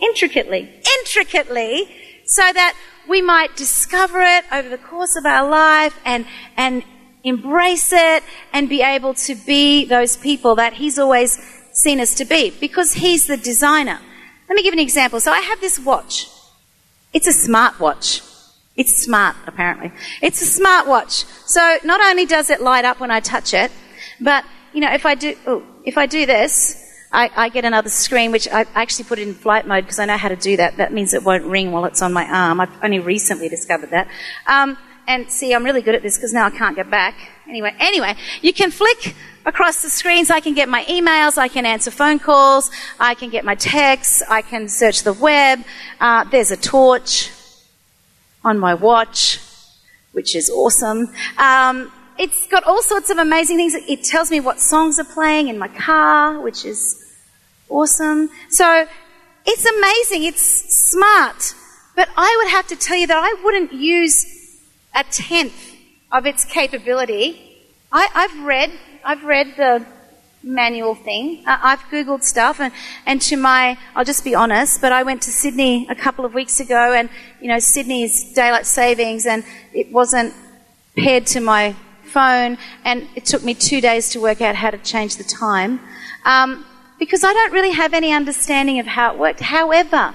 Intricately. 0.00 0.82
Intricately 1.00 1.94
so 2.24 2.50
that 2.54 2.74
we 3.06 3.20
might 3.20 3.54
discover 3.54 4.22
it 4.22 4.46
over 4.50 4.70
the 4.70 4.78
course 4.78 5.14
of 5.14 5.26
our 5.26 5.46
life 5.46 6.00
and, 6.06 6.24
and 6.56 6.84
embrace 7.26 7.92
it, 7.92 8.22
and 8.52 8.68
be 8.68 8.80
able 8.80 9.12
to 9.14 9.34
be 9.34 9.84
those 9.84 10.16
people 10.16 10.54
that 10.54 10.74
He's 10.74 10.98
always 10.98 11.38
seen 11.72 12.00
us 12.00 12.14
to 12.14 12.24
be 12.24 12.50
because 12.50 12.94
He's 12.94 13.26
the 13.26 13.36
designer. 13.36 14.00
Let 14.48 14.54
me 14.54 14.62
give 14.62 14.72
an 14.72 14.78
example. 14.78 15.20
So 15.20 15.32
I 15.32 15.40
have 15.40 15.60
this 15.60 15.78
watch. 15.78 16.30
It's 17.12 17.26
a 17.26 17.32
smart 17.32 17.78
watch. 17.80 18.22
It's 18.76 19.02
smart, 19.02 19.36
apparently. 19.46 19.90
It's 20.22 20.40
a 20.40 20.46
smart 20.46 20.86
watch. 20.86 21.24
So 21.46 21.78
not 21.84 22.00
only 22.00 22.26
does 22.26 22.48
it 22.50 22.60
light 22.60 22.84
up 22.84 23.00
when 23.00 23.10
I 23.10 23.20
touch 23.20 23.54
it, 23.54 23.72
but 24.20 24.44
you 24.72 24.80
know, 24.80 24.92
if 24.92 25.06
I 25.06 25.14
do, 25.14 25.34
oh, 25.46 25.62
if 25.84 25.96
I 25.98 26.06
do 26.06 26.26
this, 26.26 26.82
I, 27.12 27.30
I 27.34 27.48
get 27.48 27.64
another 27.64 27.88
screen, 27.88 28.30
which 28.32 28.46
I 28.48 28.66
actually 28.74 29.06
put 29.06 29.18
it 29.18 29.26
in 29.26 29.34
flight 29.34 29.66
mode 29.66 29.84
because 29.84 29.98
I 29.98 30.04
know 30.04 30.18
how 30.18 30.28
to 30.28 30.36
do 30.36 30.58
that. 30.58 30.76
That 30.76 30.92
means 30.92 31.14
it 31.14 31.24
won't 31.24 31.44
ring 31.44 31.72
while 31.72 31.86
it's 31.86 32.02
on 32.02 32.12
my 32.12 32.26
arm. 32.26 32.60
I've 32.60 32.84
only 32.84 32.98
recently 32.98 33.48
discovered 33.48 33.90
that. 33.90 34.08
Um, 34.46 34.76
and 35.06 35.30
see, 35.30 35.54
I'm 35.54 35.64
really 35.64 35.82
good 35.82 35.94
at 35.94 36.02
this 36.02 36.16
because 36.16 36.32
now 36.32 36.46
I 36.46 36.50
can't 36.50 36.76
get 36.76 36.90
back. 36.90 37.14
Anyway, 37.48 37.74
anyway, 37.78 38.16
you 38.42 38.52
can 38.52 38.70
flick 38.70 39.14
across 39.44 39.82
the 39.82 39.88
screens. 39.88 40.30
I 40.30 40.40
can 40.40 40.54
get 40.54 40.68
my 40.68 40.84
emails. 40.84 41.38
I 41.38 41.48
can 41.48 41.64
answer 41.64 41.90
phone 41.90 42.18
calls. 42.18 42.70
I 42.98 43.14
can 43.14 43.30
get 43.30 43.44
my 43.44 43.54
texts. 43.54 44.22
I 44.28 44.42
can 44.42 44.68
search 44.68 45.04
the 45.04 45.12
web. 45.12 45.64
Uh, 46.00 46.24
there's 46.24 46.50
a 46.50 46.56
torch 46.56 47.30
on 48.44 48.58
my 48.58 48.74
watch, 48.74 49.38
which 50.12 50.34
is 50.34 50.50
awesome. 50.50 51.12
Um, 51.38 51.92
it's 52.18 52.46
got 52.48 52.64
all 52.64 52.82
sorts 52.82 53.10
of 53.10 53.18
amazing 53.18 53.56
things. 53.58 53.74
It 53.74 54.02
tells 54.02 54.30
me 54.30 54.40
what 54.40 54.58
songs 54.60 54.98
are 54.98 55.04
playing 55.04 55.48
in 55.48 55.58
my 55.58 55.68
car, 55.68 56.40
which 56.40 56.64
is 56.64 57.16
awesome. 57.68 58.30
So 58.50 58.86
it's 59.46 59.64
amazing. 59.64 60.24
It's 60.24 60.42
smart. 60.90 61.54
But 61.94 62.08
I 62.16 62.34
would 62.38 62.50
have 62.50 62.66
to 62.68 62.76
tell 62.76 62.96
you 62.96 63.06
that 63.06 63.16
I 63.16 63.42
wouldn't 63.44 63.72
use 63.72 64.35
a 64.96 65.04
tenth 65.04 65.76
of 66.10 66.26
its 66.26 66.44
capability. 66.44 67.58
I, 67.92 68.08
have 68.14 68.44
read, 68.44 68.72
I've 69.04 69.22
read 69.24 69.54
the 69.56 69.86
manual 70.42 70.94
thing. 70.94 71.44
I've 71.46 71.80
Googled 71.90 72.22
stuff 72.22 72.60
and, 72.60 72.72
and 73.04 73.20
to 73.22 73.36
my, 73.36 73.78
I'll 73.94 74.04
just 74.04 74.24
be 74.24 74.34
honest, 74.34 74.80
but 74.80 74.92
I 74.92 75.02
went 75.02 75.22
to 75.22 75.30
Sydney 75.30 75.86
a 75.88 75.94
couple 75.94 76.24
of 76.24 76.34
weeks 76.34 76.60
ago 76.60 76.92
and, 76.92 77.10
you 77.40 77.48
know, 77.48 77.58
Sydney's 77.58 78.32
daylight 78.32 78.66
savings 78.66 79.26
and 79.26 79.44
it 79.72 79.92
wasn't 79.92 80.34
paired 80.96 81.26
to 81.26 81.40
my 81.40 81.76
phone, 82.02 82.56
and 82.84 83.06
it 83.14 83.26
took 83.26 83.42
me 83.44 83.52
two 83.52 83.80
days 83.80 84.08
to 84.10 84.20
work 84.20 84.40
out 84.40 84.54
how 84.54 84.70
to 84.70 84.78
change 84.78 85.16
the 85.16 85.24
time 85.24 85.80
um, 86.24 86.64
because 86.98 87.22
I 87.22 87.32
don't 87.34 87.52
really 87.52 87.72
have 87.72 87.92
any 87.92 88.10
understanding 88.12 88.78
of 88.78 88.86
how 88.86 89.12
it 89.12 89.18
worked. 89.18 89.40
However, 89.40 90.14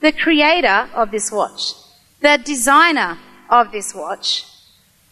the 0.00 0.12
creator 0.12 0.88
of 0.94 1.10
this 1.10 1.30
watch, 1.30 1.74
the 2.20 2.40
designer 2.42 3.18
of 3.50 3.72
this 3.72 3.94
watch, 3.94 4.46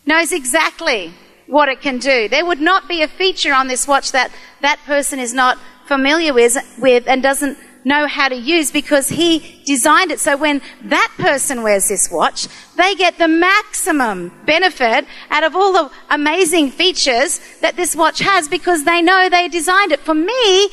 knows 0.06 0.32
exactly 0.32 1.12
what 1.46 1.68
it 1.68 1.80
can 1.80 1.98
do. 1.98 2.28
There 2.28 2.46
would 2.46 2.60
not 2.60 2.88
be 2.88 3.02
a 3.02 3.08
feature 3.08 3.52
on 3.52 3.68
this 3.68 3.86
watch 3.88 4.12
that 4.12 4.30
that 4.60 4.78
person 4.86 5.18
is 5.18 5.34
not 5.34 5.58
familiar 5.86 6.32
with, 6.32 6.56
with 6.78 7.08
and 7.08 7.22
doesn't 7.22 7.58
know 7.84 8.06
how 8.06 8.28
to 8.28 8.36
use 8.36 8.70
because 8.70 9.08
he 9.08 9.62
designed 9.64 10.10
it 10.10 10.20
so 10.20 10.36
when 10.36 10.60
that 10.82 11.12
person 11.18 11.62
wears 11.62 11.88
this 11.88 12.10
watch, 12.10 12.46
they 12.76 12.94
get 12.94 13.18
the 13.18 13.28
maximum 13.28 14.32
benefit 14.44 15.06
out 15.30 15.44
of 15.44 15.56
all 15.56 15.72
the 15.72 15.90
amazing 16.10 16.70
features 16.70 17.40
that 17.60 17.76
this 17.76 17.96
watch 17.96 18.20
has 18.20 18.48
because 18.48 18.84
they 18.84 19.00
know 19.02 19.28
they 19.28 19.48
designed 19.48 19.92
it. 19.92 20.00
For 20.00 20.14
me, 20.14 20.70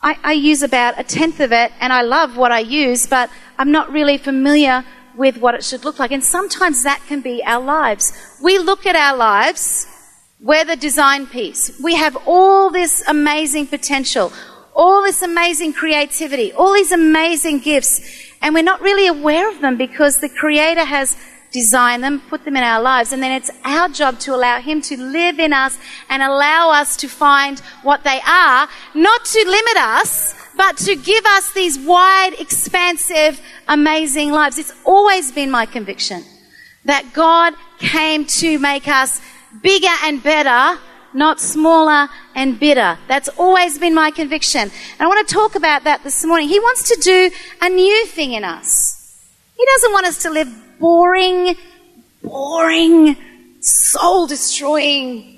I, 0.00 0.16
I 0.22 0.32
use 0.32 0.62
about 0.62 0.98
a 0.98 1.02
tenth 1.02 1.40
of 1.40 1.52
it 1.52 1.72
and 1.80 1.92
I 1.92 2.02
love 2.02 2.36
what 2.36 2.52
I 2.52 2.60
use, 2.60 3.06
but 3.06 3.30
I'm 3.58 3.72
not 3.72 3.92
really 3.92 4.18
familiar 4.18 4.84
with 5.18 5.36
what 5.36 5.54
it 5.54 5.64
should 5.64 5.84
look 5.84 5.98
like. 5.98 6.12
And 6.12 6.24
sometimes 6.24 6.84
that 6.84 7.02
can 7.06 7.20
be 7.20 7.42
our 7.44 7.62
lives. 7.62 8.12
We 8.42 8.58
look 8.58 8.86
at 8.86 8.96
our 8.96 9.16
lives, 9.16 9.86
we're 10.40 10.64
the 10.64 10.76
design 10.76 11.26
piece. 11.26 11.78
We 11.82 11.96
have 11.96 12.16
all 12.26 12.70
this 12.70 13.02
amazing 13.06 13.66
potential 13.66 14.32
all 14.78 15.02
this 15.02 15.22
amazing 15.22 15.72
creativity, 15.72 16.52
all 16.52 16.72
these 16.72 16.92
amazing 16.92 17.58
gifts, 17.58 18.00
and 18.40 18.54
we're 18.54 18.62
not 18.62 18.80
really 18.80 19.08
aware 19.08 19.50
of 19.50 19.60
them 19.60 19.76
because 19.76 20.20
the 20.20 20.28
Creator 20.28 20.84
has 20.84 21.16
designed 21.50 22.04
them, 22.04 22.20
put 22.28 22.44
them 22.44 22.56
in 22.56 22.62
our 22.62 22.80
lives, 22.80 23.12
and 23.12 23.20
then 23.20 23.32
it's 23.32 23.50
our 23.64 23.88
job 23.88 24.20
to 24.20 24.32
allow 24.32 24.60
Him 24.60 24.80
to 24.82 24.96
live 24.96 25.40
in 25.40 25.52
us 25.52 25.76
and 26.08 26.22
allow 26.22 26.70
us 26.70 26.96
to 26.98 27.08
find 27.08 27.58
what 27.82 28.04
they 28.04 28.20
are, 28.24 28.68
not 28.94 29.24
to 29.24 29.44
limit 29.44 29.76
us, 29.78 30.37
but 30.58 30.76
to 30.76 30.96
give 30.96 31.24
us 31.24 31.52
these 31.52 31.78
wide, 31.78 32.34
expansive, 32.38 33.40
amazing 33.68 34.32
lives. 34.32 34.58
It's 34.58 34.74
always 34.84 35.32
been 35.32 35.50
my 35.50 35.64
conviction 35.64 36.24
that 36.84 37.12
God 37.14 37.54
came 37.78 38.26
to 38.26 38.58
make 38.58 38.88
us 38.88 39.20
bigger 39.62 39.94
and 40.02 40.22
better 40.22 40.78
not 41.14 41.40
smaller 41.40 42.08
and 42.34 42.60
bitter. 42.60 42.98
That's 43.08 43.28
always 43.30 43.78
been 43.78 43.94
my 43.94 44.10
conviction. 44.10 44.60
And 44.60 45.00
I 45.00 45.06
want 45.06 45.26
to 45.26 45.34
talk 45.34 45.54
about 45.54 45.84
that 45.84 46.04
this 46.04 46.24
morning. 46.24 46.48
He 46.48 46.60
wants 46.60 46.82
to 46.94 47.00
do 47.00 47.30
a 47.62 47.68
new 47.70 48.06
thing 48.06 48.34
in 48.34 48.44
us. 48.44 49.26
He 49.56 49.64
doesn't 49.64 49.92
want 49.92 50.06
us 50.06 50.22
to 50.22 50.30
live 50.30 50.48
boring, 50.78 51.56
boring, 52.22 53.16
soul 53.60 54.26
destroying, 54.26 55.37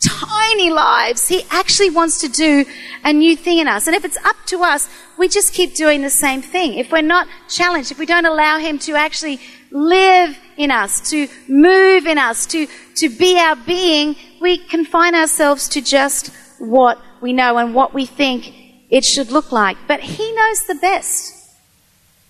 tiny 0.00 0.70
lives. 0.70 1.28
He 1.28 1.44
actually 1.50 1.90
wants 1.90 2.20
to 2.22 2.28
do 2.28 2.64
a 3.04 3.12
new 3.12 3.36
thing 3.36 3.58
in 3.58 3.68
us. 3.68 3.86
And 3.86 3.94
if 3.94 4.04
it's 4.04 4.16
up 4.18 4.36
to 4.46 4.62
us, 4.62 4.88
we 5.18 5.28
just 5.28 5.52
keep 5.52 5.74
doing 5.74 6.02
the 6.02 6.10
same 6.10 6.42
thing. 6.42 6.74
If 6.74 6.90
we're 6.90 7.02
not 7.02 7.28
challenged, 7.48 7.90
if 7.90 7.98
we 7.98 8.06
don't 8.06 8.26
allow 8.26 8.58
Him 8.58 8.78
to 8.80 8.94
actually 8.94 9.40
live 9.70 10.36
in 10.56 10.70
us, 10.70 11.10
to 11.10 11.28
move 11.48 12.06
in 12.06 12.18
us, 12.18 12.46
to, 12.46 12.66
to 12.96 13.08
be 13.08 13.38
our 13.38 13.56
being, 13.56 14.16
we 14.40 14.58
confine 14.58 15.14
ourselves 15.14 15.68
to 15.70 15.80
just 15.80 16.32
what 16.58 16.98
we 17.20 17.32
know 17.32 17.58
and 17.58 17.74
what 17.74 17.94
we 17.94 18.06
think 18.06 18.52
it 18.88 19.04
should 19.04 19.30
look 19.30 19.52
like. 19.52 19.76
But 19.86 20.00
He 20.00 20.32
knows 20.32 20.66
the 20.66 20.74
best. 20.76 21.39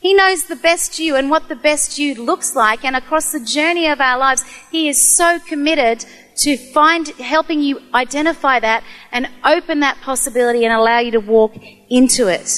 He 0.00 0.14
knows 0.14 0.44
the 0.44 0.56
best 0.56 0.98
you 0.98 1.14
and 1.14 1.30
what 1.30 1.48
the 1.48 1.56
best 1.56 1.98
you 1.98 2.14
looks 2.14 2.56
like. 2.56 2.84
And 2.84 2.96
across 2.96 3.32
the 3.32 3.40
journey 3.40 3.86
of 3.86 4.00
our 4.00 4.18
lives, 4.18 4.42
He 4.70 4.88
is 4.88 5.16
so 5.16 5.38
committed 5.38 6.06
to 6.38 6.56
find, 6.56 7.08
helping 7.18 7.60
you 7.60 7.82
identify 7.92 8.58
that 8.60 8.82
and 9.12 9.28
open 9.44 9.80
that 9.80 10.00
possibility 10.00 10.64
and 10.64 10.72
allow 10.72 10.98
you 11.00 11.10
to 11.12 11.20
walk 11.20 11.54
into 11.90 12.28
it. 12.28 12.48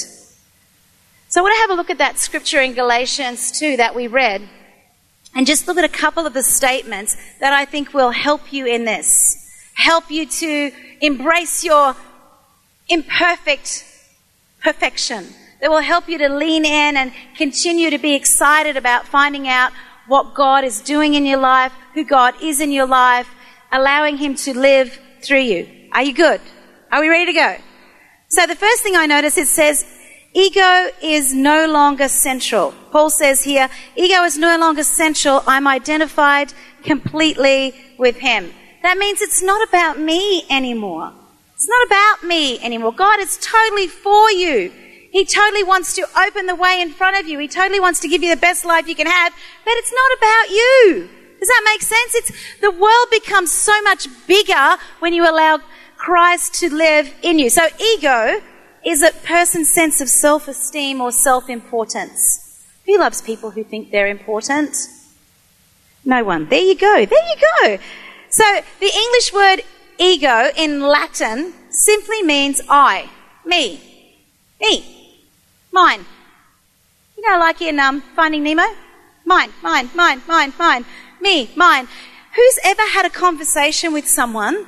So 1.27 1.41
I 1.41 1.43
want 1.43 1.55
to 1.55 1.61
have 1.61 1.69
a 1.71 1.73
look 1.73 1.89
at 1.89 1.97
that 1.97 2.17
scripture 2.17 2.61
in 2.61 2.73
Galatians 2.73 3.51
2 3.59 3.75
that 3.77 3.93
we 3.93 4.07
read 4.07 4.47
and 5.35 5.45
just 5.45 5.67
look 5.67 5.77
at 5.77 5.83
a 5.83 5.89
couple 5.89 6.25
of 6.25 6.33
the 6.33 6.43
statements 6.43 7.17
that 7.39 7.51
I 7.51 7.65
think 7.65 7.93
will 7.93 8.11
help 8.11 8.53
you 8.53 8.65
in 8.65 8.85
this. 8.85 9.39
Help 9.73 10.11
you 10.11 10.25
to 10.27 10.71
embrace 11.01 11.63
your 11.63 11.95
imperfect 12.87 13.83
perfection. 14.61 15.27
That 15.63 15.71
will 15.71 15.79
help 15.79 16.09
you 16.09 16.17
to 16.17 16.27
lean 16.27 16.65
in 16.65 16.97
and 16.97 17.13
continue 17.37 17.89
to 17.89 17.97
be 17.97 18.15
excited 18.15 18.75
about 18.75 19.07
finding 19.07 19.47
out 19.47 19.71
what 20.07 20.33
God 20.33 20.65
is 20.65 20.81
doing 20.81 21.13
in 21.13 21.25
your 21.25 21.39
life, 21.39 21.71
who 21.93 22.03
God 22.03 22.33
is 22.41 22.59
in 22.59 22.69
your 22.69 22.85
life, 22.85 23.29
allowing 23.71 24.17
Him 24.17 24.35
to 24.35 24.59
live 24.59 24.99
through 25.21 25.39
you. 25.39 25.87
Are 25.93 26.03
you 26.03 26.13
good? 26.13 26.41
Are 26.91 26.99
we 26.99 27.07
ready 27.07 27.27
to 27.27 27.39
go? 27.39 27.55
So 28.27 28.45
the 28.45 28.57
first 28.57 28.83
thing 28.83 28.97
I 28.97 29.05
notice 29.05 29.37
it 29.37 29.47
says, 29.47 29.85
Ego 30.33 30.89
is 31.01 31.33
no 31.33 31.65
longer 31.65 32.09
central. 32.09 32.73
Paul 32.91 33.09
says 33.09 33.43
here, 33.43 33.69
ego 33.95 34.23
is 34.23 34.37
no 34.37 34.57
longer 34.57 34.83
central. 34.83 35.43
I'm 35.47 35.65
identified 35.65 36.51
completely 36.83 37.73
with 37.97 38.17
him. 38.17 38.51
That 38.81 38.97
means 38.97 39.21
it's 39.21 39.41
not 39.41 39.65
about 39.69 39.97
me 39.97 40.43
anymore. 40.49 41.13
It's 41.53 41.69
not 41.69 41.87
about 41.87 42.27
me 42.27 42.59
anymore. 42.59 42.91
God 42.91 43.21
is 43.21 43.37
totally 43.37 43.87
for 43.87 44.29
you. 44.31 44.73
He 45.13 45.25
totally 45.25 45.63
wants 45.63 45.93
to 45.93 46.07
open 46.19 46.47
the 46.47 46.55
way 46.55 46.81
in 46.81 46.89
front 46.89 47.19
of 47.19 47.27
you. 47.27 47.37
He 47.37 47.47
totally 47.47 47.79
wants 47.79 47.99
to 47.99 48.07
give 48.07 48.23
you 48.23 48.33
the 48.33 48.41
best 48.41 48.65
life 48.65 48.87
you 48.87 48.95
can 48.95 49.05
have, 49.05 49.31
but 49.63 49.73
it's 49.75 49.93
not 49.93 50.17
about 50.17 50.49
you. 50.49 51.07
Does 51.39 51.49
that 51.49 51.61
make 51.65 51.83
sense? 51.83 52.15
It's, 52.15 52.31
the 52.61 52.71
world 52.71 53.07
becomes 53.11 53.51
so 53.51 53.79
much 53.83 54.07
bigger 54.25 54.77
when 55.01 55.13
you 55.13 55.29
allow 55.29 55.59
Christ 55.97 56.55
to 56.55 56.73
live 56.73 57.13
in 57.21 57.37
you. 57.37 57.51
So 57.51 57.67
ego 57.79 58.41
is 58.83 59.03
a 59.03 59.11
person's 59.11 59.71
sense 59.71 60.01
of 60.01 60.09
self-esteem 60.09 60.99
or 60.99 61.11
self-importance. 61.11 62.65
Who 62.87 62.97
loves 62.97 63.21
people 63.21 63.51
who 63.51 63.63
think 63.63 63.91
they're 63.91 64.07
important? 64.07 64.75
No 66.03 66.23
one. 66.23 66.49
There 66.49 66.59
you 66.59 66.75
go. 66.75 67.05
There 67.05 67.29
you 67.29 67.35
go. 67.61 67.77
So 68.29 68.61
the 68.79 68.91
English 68.91 69.31
word 69.31 69.61
ego 69.99 70.49
in 70.57 70.81
Latin 70.81 71.53
simply 71.69 72.23
means 72.23 72.61
I, 72.67 73.11
me, 73.45 73.79
me, 74.59 75.01
mine. 75.73 76.05
You 77.17 77.29
know, 77.29 77.37
like 77.39 77.61
in 77.61 77.79
um, 77.79 77.99
Finding 78.15 78.43
Nemo? 78.43 78.63
Mine, 79.25 79.51
mine, 79.61 79.89
mine, 79.93 80.21
mine, 80.27 80.53
mine, 80.57 80.85
me, 81.19 81.49
mine. 81.57 81.89
Who's 82.35 82.59
ever 82.63 82.83
had 82.93 83.05
a 83.05 83.09
conversation 83.09 83.91
with 83.91 84.07
someone 84.07 84.65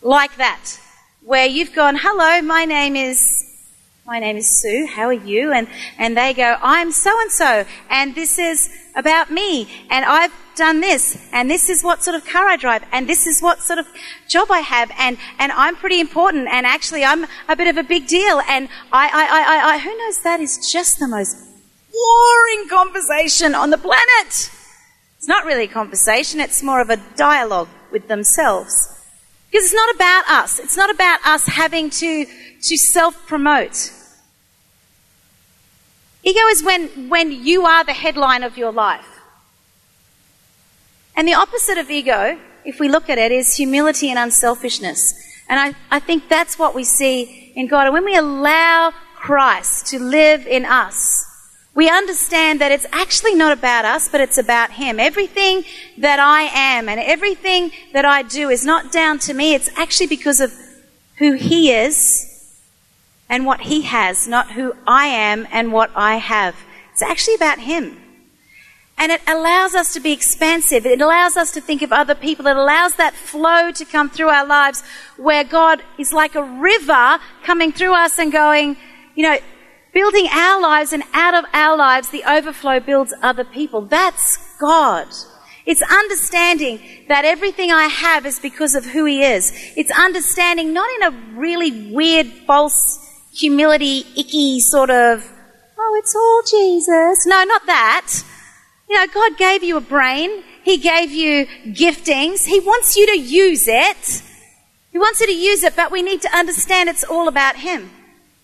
like 0.00 0.36
that? 0.36 0.78
where 1.24 1.46
you've 1.46 1.74
gone, 1.74 1.96
hello, 1.96 2.42
my 2.42 2.66
name 2.66 2.96
is, 2.96 3.18
my 4.06 4.18
name 4.18 4.36
is 4.36 4.60
Sue, 4.60 4.86
how 4.86 5.06
are 5.06 5.14
you? 5.14 5.50
And, 5.52 5.66
and 5.96 6.14
they 6.14 6.34
go, 6.34 6.56
I'm 6.60 6.92
so 6.92 7.18
and 7.22 7.30
so, 7.30 7.64
and 7.88 8.14
this 8.14 8.38
is 8.38 8.70
about 8.94 9.30
me, 9.30 9.66
and 9.90 10.04
I've 10.04 10.32
done 10.56 10.80
this, 10.80 11.18
and 11.32 11.50
this 11.50 11.70
is 11.70 11.82
what 11.82 12.04
sort 12.04 12.14
of 12.14 12.26
car 12.26 12.46
I 12.46 12.56
drive, 12.56 12.84
and 12.92 13.08
this 13.08 13.26
is 13.26 13.40
what 13.40 13.60
sort 13.60 13.78
of 13.78 13.86
job 14.28 14.48
I 14.50 14.60
have, 14.60 14.90
and, 14.98 15.16
and 15.38 15.52
I'm 15.52 15.74
pretty 15.74 16.00
important, 16.00 16.48
and 16.48 16.66
actually 16.66 17.02
I'm 17.02 17.26
a 17.48 17.56
bit 17.56 17.66
of 17.66 17.78
a 17.78 17.82
big 17.82 18.06
deal, 18.06 18.42
and 18.46 18.68
I, 18.92 19.08
I, 19.08 19.24
I, 19.40 19.74
I, 19.74 19.78
who 19.78 19.96
knows 19.96 20.20
that 20.20 20.38
is 20.38 20.70
just 20.70 20.98
the 20.98 21.08
most 21.08 21.36
boring 21.90 22.68
conversation 22.68 23.54
on 23.54 23.70
the 23.70 23.78
planet. 23.78 24.50
It's 25.16 25.28
not 25.28 25.46
really 25.46 25.64
a 25.64 25.68
conversation, 25.68 26.40
it's 26.40 26.62
more 26.62 26.82
of 26.82 26.90
a 26.90 26.98
dialogue 27.16 27.68
with 27.90 28.08
themselves. 28.08 29.03
Because 29.54 29.66
it's 29.66 29.74
not 29.74 29.94
about 29.94 30.24
us. 30.28 30.58
It's 30.58 30.76
not 30.76 30.90
about 30.90 31.24
us 31.24 31.46
having 31.46 31.88
to, 31.88 32.26
to 32.26 32.76
self 32.76 33.24
promote. 33.24 33.92
Ego 36.24 36.40
is 36.48 36.64
when, 36.64 37.08
when 37.08 37.30
you 37.30 37.64
are 37.64 37.84
the 37.84 37.92
headline 37.92 38.42
of 38.42 38.58
your 38.58 38.72
life. 38.72 39.20
And 41.14 41.28
the 41.28 41.34
opposite 41.34 41.78
of 41.78 41.88
ego, 41.88 42.36
if 42.64 42.80
we 42.80 42.88
look 42.88 43.08
at 43.08 43.16
it, 43.16 43.30
is 43.30 43.54
humility 43.54 44.10
and 44.10 44.18
unselfishness. 44.18 45.14
And 45.48 45.60
I, 45.60 45.78
I 45.88 46.00
think 46.00 46.28
that's 46.28 46.58
what 46.58 46.74
we 46.74 46.82
see 46.82 47.52
in 47.54 47.68
God. 47.68 47.84
And 47.84 47.92
when 47.92 48.04
we 48.04 48.16
allow 48.16 48.92
Christ 49.14 49.86
to 49.92 50.00
live 50.00 50.48
in 50.48 50.64
us, 50.64 51.24
we 51.74 51.90
understand 51.90 52.60
that 52.60 52.70
it's 52.70 52.86
actually 52.92 53.34
not 53.34 53.56
about 53.56 53.84
us, 53.84 54.08
but 54.08 54.20
it's 54.20 54.38
about 54.38 54.72
Him. 54.72 55.00
Everything 55.00 55.64
that 55.98 56.20
I 56.20 56.42
am 56.42 56.88
and 56.88 57.00
everything 57.00 57.72
that 57.92 58.04
I 58.04 58.22
do 58.22 58.48
is 58.48 58.64
not 58.64 58.92
down 58.92 59.18
to 59.20 59.34
me. 59.34 59.54
It's 59.54 59.68
actually 59.76 60.06
because 60.06 60.40
of 60.40 60.52
who 61.18 61.32
He 61.32 61.72
is 61.72 62.60
and 63.28 63.44
what 63.44 63.62
He 63.62 63.82
has, 63.82 64.28
not 64.28 64.52
who 64.52 64.74
I 64.86 65.06
am 65.06 65.48
and 65.50 65.72
what 65.72 65.90
I 65.96 66.16
have. 66.16 66.54
It's 66.92 67.02
actually 67.02 67.34
about 67.34 67.58
Him. 67.58 68.00
And 68.96 69.10
it 69.10 69.20
allows 69.26 69.74
us 69.74 69.92
to 69.94 70.00
be 70.00 70.12
expansive. 70.12 70.86
It 70.86 71.00
allows 71.00 71.36
us 71.36 71.50
to 71.52 71.60
think 71.60 71.82
of 71.82 71.92
other 71.92 72.14
people. 72.14 72.46
It 72.46 72.56
allows 72.56 72.94
that 72.94 73.14
flow 73.14 73.72
to 73.72 73.84
come 73.84 74.08
through 74.08 74.28
our 74.28 74.46
lives 74.46 74.84
where 75.16 75.42
God 75.42 75.82
is 75.98 76.12
like 76.12 76.36
a 76.36 76.44
river 76.44 77.18
coming 77.42 77.72
through 77.72 77.94
us 77.94 78.20
and 78.20 78.30
going, 78.30 78.76
you 79.16 79.24
know, 79.24 79.38
building 79.94 80.28
our 80.30 80.60
lives 80.60 80.92
and 80.92 81.04
out 81.14 81.34
of 81.34 81.44
our 81.54 81.76
lives, 81.76 82.10
the 82.10 82.24
overflow 82.28 82.80
builds 82.80 83.14
other 83.22 83.44
people. 83.44 83.82
That's 83.82 84.58
God. 84.58 85.06
It's 85.64 85.80
understanding 85.80 86.80
that 87.08 87.24
everything 87.24 87.72
I 87.72 87.84
have 87.84 88.26
is 88.26 88.38
because 88.38 88.74
of 88.74 88.84
who 88.84 89.06
He 89.06 89.22
is. 89.22 89.52
It's 89.76 89.90
understanding 89.90 90.74
not 90.74 90.90
in 90.96 91.02
a 91.04 91.38
really 91.38 91.90
weird, 91.90 92.26
false, 92.26 93.00
humility, 93.32 94.04
icky 94.16 94.60
sort 94.60 94.90
of, 94.90 95.24
oh, 95.78 95.96
it's 95.98 96.14
all 96.14 96.42
Jesus. 96.42 97.26
No, 97.26 97.44
not 97.44 97.64
that. 97.66 98.22
You 98.90 98.96
know, 98.96 99.06
God 99.12 99.38
gave 99.38 99.62
you 99.62 99.78
a 99.78 99.80
brain. 99.80 100.42
He 100.62 100.76
gave 100.76 101.12
you 101.12 101.46
giftings. 101.72 102.44
He 102.44 102.60
wants 102.60 102.96
you 102.96 103.06
to 103.06 103.18
use 103.18 103.66
it. 103.66 104.22
He 104.92 104.98
wants 104.98 105.20
you 105.20 105.26
to 105.26 105.34
use 105.34 105.62
it, 105.62 105.74
but 105.74 105.90
we 105.90 106.02
need 106.02 106.20
to 106.22 106.36
understand 106.36 106.88
it's 106.88 107.04
all 107.04 107.26
about 107.26 107.56
Him. 107.56 107.90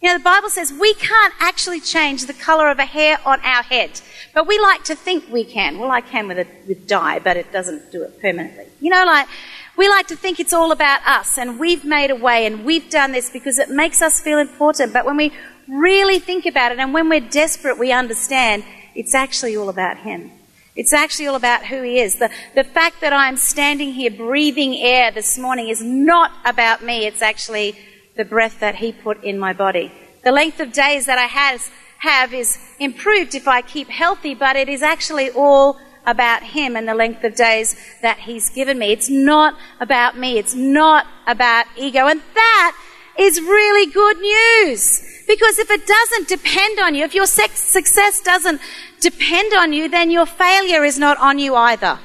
You 0.01 0.09
know, 0.09 0.17
the 0.17 0.25
Bible 0.25 0.49
says 0.49 0.73
we 0.73 0.95
can't 0.95 1.35
actually 1.41 1.81
change 1.81 2.25
the 2.25 2.33
color 2.33 2.71
of 2.71 2.79
a 2.79 2.87
hair 2.87 3.19
on 3.27 3.39
our 3.41 3.63
head, 3.63 4.01
but 4.33 4.47
we 4.47 4.59
like 4.59 4.83
to 4.85 4.95
think 4.95 5.31
we 5.31 5.45
can. 5.45 5.79
Well, 5.79 5.91
I 5.91 6.01
can 6.01 6.27
with, 6.27 6.39
a, 6.39 6.47
with 6.67 6.89
dye, 6.89 7.19
but 7.19 7.37
it 7.37 7.53
doesn't 7.53 7.93
do 7.93 8.03
it 8.03 8.19
permanently. 8.19 8.65
You 8.81 8.89
know, 8.89 9.05
like, 9.05 9.29
we 9.77 9.89
like 9.89 10.07
to 10.07 10.17
think 10.17 10.41
it's 10.41 10.55
all 10.55 10.73
about 10.73 11.07
us 11.07 11.37
and 11.37 11.59
we've 11.59 11.85
made 11.85 12.11
a 12.11 12.15
way 12.17 12.47
and 12.47 12.65
we've 12.65 12.89
done 12.89 13.13
this 13.13 13.29
because 13.29 13.59
it 13.59 13.69
makes 13.69 14.01
us 14.01 14.21
feel 14.21 14.39
important. 14.39 14.95
But 14.95 15.05
when 15.05 15.19
we 15.19 15.33
really 15.69 16.19
think 16.19 16.47
about 16.47 16.73
it 16.73 16.79
and 16.79 16.95
when 16.95 17.11
we're 17.11 17.21
desperate, 17.21 17.79
we 17.79 17.93
understand 17.93 18.65
it's 18.95 19.15
actually 19.15 19.55
all 19.55 19.69
about 19.69 19.99
Him. 19.99 20.31
It's 20.77 20.95
actually 20.95 21.27
all 21.27 21.35
about 21.35 21.67
who 21.67 21.83
He 21.83 21.99
is. 21.99 22.17
The, 22.17 22.31
the 22.55 22.65
fact 22.65 23.03
that 23.03 23.13
I'm 23.13 23.37
standing 23.37 23.93
here 23.93 24.11
breathing 24.11 24.77
air 24.77 25.11
this 25.11 25.37
morning 25.37 25.69
is 25.69 25.83
not 25.83 26.33
about 26.47 26.83
me. 26.83 27.07
It's 27.07 27.21
actually 27.21 27.77
the 28.21 28.25
breath 28.27 28.61
that 28.61 28.75
He 28.75 28.93
put 28.93 29.25
in 29.25 29.39
my 29.39 29.55
body. 29.55 29.91
The 30.25 30.31
length 30.31 30.61
of 30.61 30.75
days 30.75 31.07
that 31.07 31.19
I 31.19 31.25
has, 31.25 31.71
have 32.01 32.35
is 32.35 32.59
improved 32.79 33.35
if 33.35 33.49
I 33.49 33.63
keep 33.63 33.89
healthy, 33.89 34.35
but 34.35 34.57
it 34.57 34.69
is 34.69 34.83
actually 34.83 35.31
all 35.31 35.79
about 36.05 36.43
Him 36.43 36.77
and 36.77 36.87
the 36.87 36.95
length 36.95 37.25
of 37.25 37.35
days 37.35 37.77
that 38.03 38.19
He's 38.19 38.51
given 38.51 38.79
me. 38.79 38.93
It's 38.93 39.09
not 39.09 39.55
about 39.81 40.19
me. 40.19 40.37
It's 40.37 40.55
not 40.55 41.07
about 41.27 41.65
ego. 41.79 42.09
And 42.09 42.21
that 42.35 42.77
is 43.19 43.41
really 43.41 43.91
good 43.91 44.19
news. 44.19 44.83
Because 45.27 45.59
if 45.59 45.71
it 45.71 45.87
doesn't 45.87 46.29
depend 46.29 46.79
on 46.79 46.95
you, 46.95 47.05
if 47.05 47.15
your 47.15 47.27
success 47.27 48.21
doesn't 48.21 48.61
depend 49.01 49.55
on 49.55 49.73
you, 49.73 49.89
then 49.89 50.11
your 50.11 50.27
failure 50.27 50.85
is 50.85 50.99
not 50.99 51.17
on 51.17 51.39
you 51.39 51.55
either. 51.55 51.99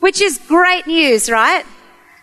Which 0.00 0.22
is 0.22 0.40
great 0.48 0.86
news, 0.86 1.28
right? 1.28 1.66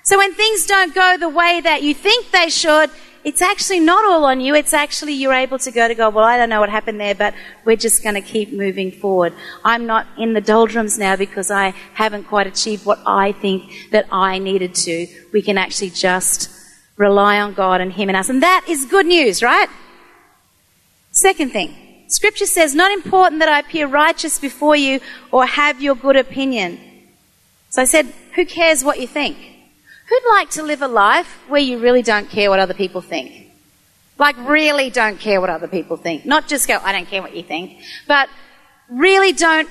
So 0.03 0.17
when 0.17 0.33
things 0.33 0.65
don't 0.65 0.93
go 0.93 1.17
the 1.17 1.29
way 1.29 1.61
that 1.61 1.81
you 1.81 1.93
think 1.93 2.31
they 2.31 2.49
should, 2.49 2.91
it's 3.23 3.41
actually 3.41 3.79
not 3.79 4.03
all 4.03 4.25
on 4.25 4.41
you. 4.41 4.53
It's 4.53 4.73
actually 4.73 5.13
you're 5.13 5.33
able 5.33 5.57
to 5.59 5.71
go 5.71 5.87
to 5.87 5.95
God, 5.95 6.13
well, 6.13 6.25
I 6.25 6.37
don't 6.37 6.49
know 6.49 6.59
what 6.59 6.69
happened 6.69 6.99
there, 6.99 7.15
but 7.15 7.33
we're 7.63 7.77
just 7.77 8.03
going 8.03 8.15
to 8.15 8.21
keep 8.21 8.51
moving 8.51 8.91
forward. 8.91 9.33
I'm 9.63 9.85
not 9.85 10.05
in 10.17 10.33
the 10.33 10.41
doldrums 10.41 10.99
now 10.99 11.15
because 11.15 11.49
I 11.49 11.69
haven't 11.93 12.25
quite 12.25 12.47
achieved 12.47 12.85
what 12.85 12.99
I 13.05 13.31
think 13.31 13.91
that 13.91 14.07
I 14.11 14.39
needed 14.39 14.75
to. 14.75 15.07
We 15.31 15.41
can 15.41 15.57
actually 15.57 15.91
just 15.91 16.49
rely 16.97 17.39
on 17.39 17.53
God 17.53 17.79
and 17.79 17.93
Him 17.93 18.09
and 18.09 18.17
us. 18.17 18.27
And 18.27 18.43
that 18.43 18.65
is 18.67 18.85
good 18.85 19.05
news, 19.05 19.41
right? 19.41 19.69
Second 21.11 21.51
thing. 21.51 21.77
Scripture 22.09 22.45
says, 22.45 22.75
not 22.75 22.91
important 22.91 23.39
that 23.39 23.49
I 23.49 23.59
appear 23.59 23.87
righteous 23.87 24.37
before 24.37 24.75
you 24.75 24.99
or 25.31 25.45
have 25.45 25.81
your 25.81 25.95
good 25.95 26.17
opinion. 26.17 26.77
So 27.69 27.81
I 27.81 27.85
said, 27.85 28.07
who 28.35 28.45
cares 28.45 28.83
what 28.83 28.99
you 28.99 29.07
think? 29.07 29.52
Who'd 30.09 30.29
like 30.29 30.49
to 30.51 30.63
live 30.63 30.81
a 30.81 30.87
life 30.87 31.27
where 31.47 31.61
you 31.61 31.79
really 31.79 32.01
don't 32.01 32.29
care 32.29 32.49
what 32.49 32.59
other 32.59 32.73
people 32.73 33.01
think? 33.01 33.51
Like, 34.19 34.35
really 34.37 34.89
don't 34.89 35.19
care 35.19 35.39
what 35.41 35.49
other 35.49 35.67
people 35.67 35.97
think. 35.97 36.25
Not 36.25 36.47
just 36.47 36.67
go, 36.67 36.77
I 36.83 36.91
don't 36.91 37.07
care 37.07 37.21
what 37.21 37.35
you 37.35 37.43
think, 37.43 37.79
but 38.07 38.29
really 38.89 39.31
don't, 39.31 39.69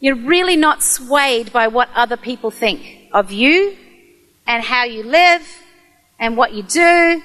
you're 0.00 0.16
really 0.16 0.56
not 0.56 0.82
swayed 0.82 1.52
by 1.52 1.68
what 1.68 1.88
other 1.94 2.16
people 2.16 2.50
think 2.50 3.08
of 3.12 3.32
you 3.32 3.76
and 4.46 4.62
how 4.62 4.84
you 4.84 5.02
live 5.02 5.42
and 6.18 6.36
what 6.36 6.52
you 6.52 6.62
do. 6.62 7.22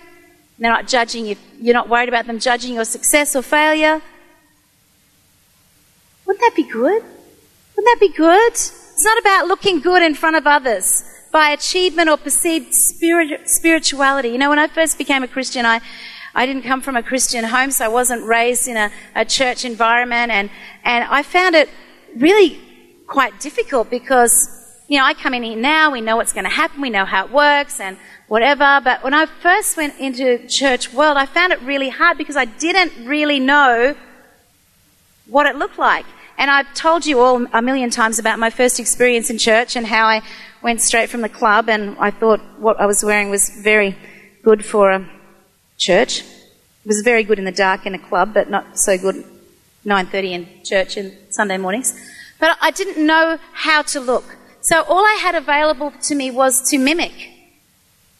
They're 0.58 0.72
not 0.72 0.88
judging 0.88 1.26
you, 1.26 1.36
you're 1.62 1.74
not 1.74 1.90
worried 1.90 2.10
about 2.10 2.26
them 2.26 2.40
judging 2.40 2.76
your 2.76 2.86
success 2.86 3.36
or 3.36 3.42
failure. 3.42 4.02
Wouldn't 6.26 6.42
that 6.42 6.56
be 6.56 6.64
good? 6.64 7.04
Wouldn't 7.04 7.86
that 7.86 7.98
be 8.00 8.10
good? 8.10 8.54
It's 8.54 9.06
not 9.06 9.18
about 9.20 9.48
looking 9.48 9.82
good 9.82 10.02
in 10.02 10.16
front 10.16 10.36
of 10.36 10.48
others 10.48 11.04
by 11.32 11.50
achievement 11.50 12.10
or 12.10 12.18
perceived 12.18 12.74
spirit, 12.74 13.50
spirituality. 13.50 14.30
You 14.30 14.38
know, 14.38 14.50
when 14.50 14.60
I 14.60 14.68
first 14.68 14.98
became 14.98 15.24
a 15.24 15.28
Christian, 15.28 15.66
I, 15.66 15.82
I 16.36 16.46
didn't 16.46 16.64
come 16.64 16.82
from 16.82 16.96
a 16.96 17.04
Christian 17.04 17.44
home, 17.44 17.72
so 17.72 17.86
I 17.86 17.88
wasn't 17.88 18.24
raised 18.26 18.68
in 18.68 18.78
a, 18.78 18.92
a 19.16 19.26
church 19.26 19.66
environment, 19.66 20.32
and, 20.32 20.50
and 20.84 21.04
I 21.06 21.24
found 21.24 21.56
it 21.56 21.70
really 22.16 22.60
quite 23.08 23.40
difficult 23.40 23.90
because, 23.90 24.48
you 24.88 24.98
know, 24.98 25.06
I 25.06 25.14
come 25.14 25.34
in 25.34 25.44
here 25.44 25.58
now, 25.58 25.92
we 25.92 26.02
know 26.02 26.18
what's 26.18 26.34
going 26.34 26.46
to 26.46 26.50
happen, 26.50 26.82
we 26.82 26.90
know 26.90 27.06
how 27.06 27.26
it 27.26 27.32
works, 27.32 27.80
and 27.80 27.98
whatever, 28.28 28.80
but 28.84 29.04
when 29.04 29.14
I 29.14 29.26
first 29.26 29.76
went 29.76 30.00
into 30.00 30.48
church 30.48 30.94
world, 30.94 31.18
I 31.18 31.26
found 31.26 31.52
it 31.52 31.62
really 31.64 31.90
hard 31.90 32.18
because 32.18 32.38
I 32.38 32.46
didn't 32.46 33.06
really 33.06 33.40
know 33.40 33.96
what 35.28 35.46
it 35.48 35.56
looked 35.56 35.80
like. 35.80 36.06
And 36.40 36.50
I've 36.50 36.74
told 36.74 37.06
you 37.06 37.20
all 37.20 37.46
a 37.52 37.62
million 37.62 37.90
times 37.90 38.18
about 38.18 38.40
my 38.40 38.50
first 38.50 38.80
experience 38.80 39.30
in 39.30 39.38
church 39.38 39.76
and 39.76 39.86
how 39.86 40.06
I 40.06 40.22
went 40.62 40.82
straight 40.82 41.10
from 41.10 41.20
the 41.20 41.28
club 41.28 41.68
and 41.68 41.98
I 42.00 42.12
thought 42.12 42.40
what 42.58 42.80
I 42.80 42.86
was 42.86 43.04
wearing 43.04 43.30
was 43.30 43.50
very 43.50 43.98
good 44.42 44.64
for 44.64 44.90
a 44.90 45.10
church. 45.78 46.22
It 46.22 46.88
was 46.88 47.02
very 47.04 47.26
good 47.26 47.40
in 47.40 47.46
the 47.46 47.52
dark 47.52 47.86
in 47.86 47.94
a 47.94 48.00
club, 48.00 48.34
but 48.34 48.50
not 48.50 48.80
so 48.80 48.98
good 48.98 49.26
9.30 49.86 50.32
in 50.32 50.64
church 50.64 50.96
and 50.96 51.12
Sunday 51.30 51.58
mornings. 51.58 51.94
But 52.40 52.58
I 52.62 52.72
didn't 52.72 53.06
know 53.06 53.38
how 53.52 53.82
to 53.82 54.00
look. 54.00 54.38
So 54.62 54.84
all 54.84 55.04
I 55.04 55.20
had 55.22 55.36
available 55.36 55.92
to 56.04 56.16
me 56.16 56.32
was 56.32 56.70
to 56.70 56.78
mimic. 56.78 57.32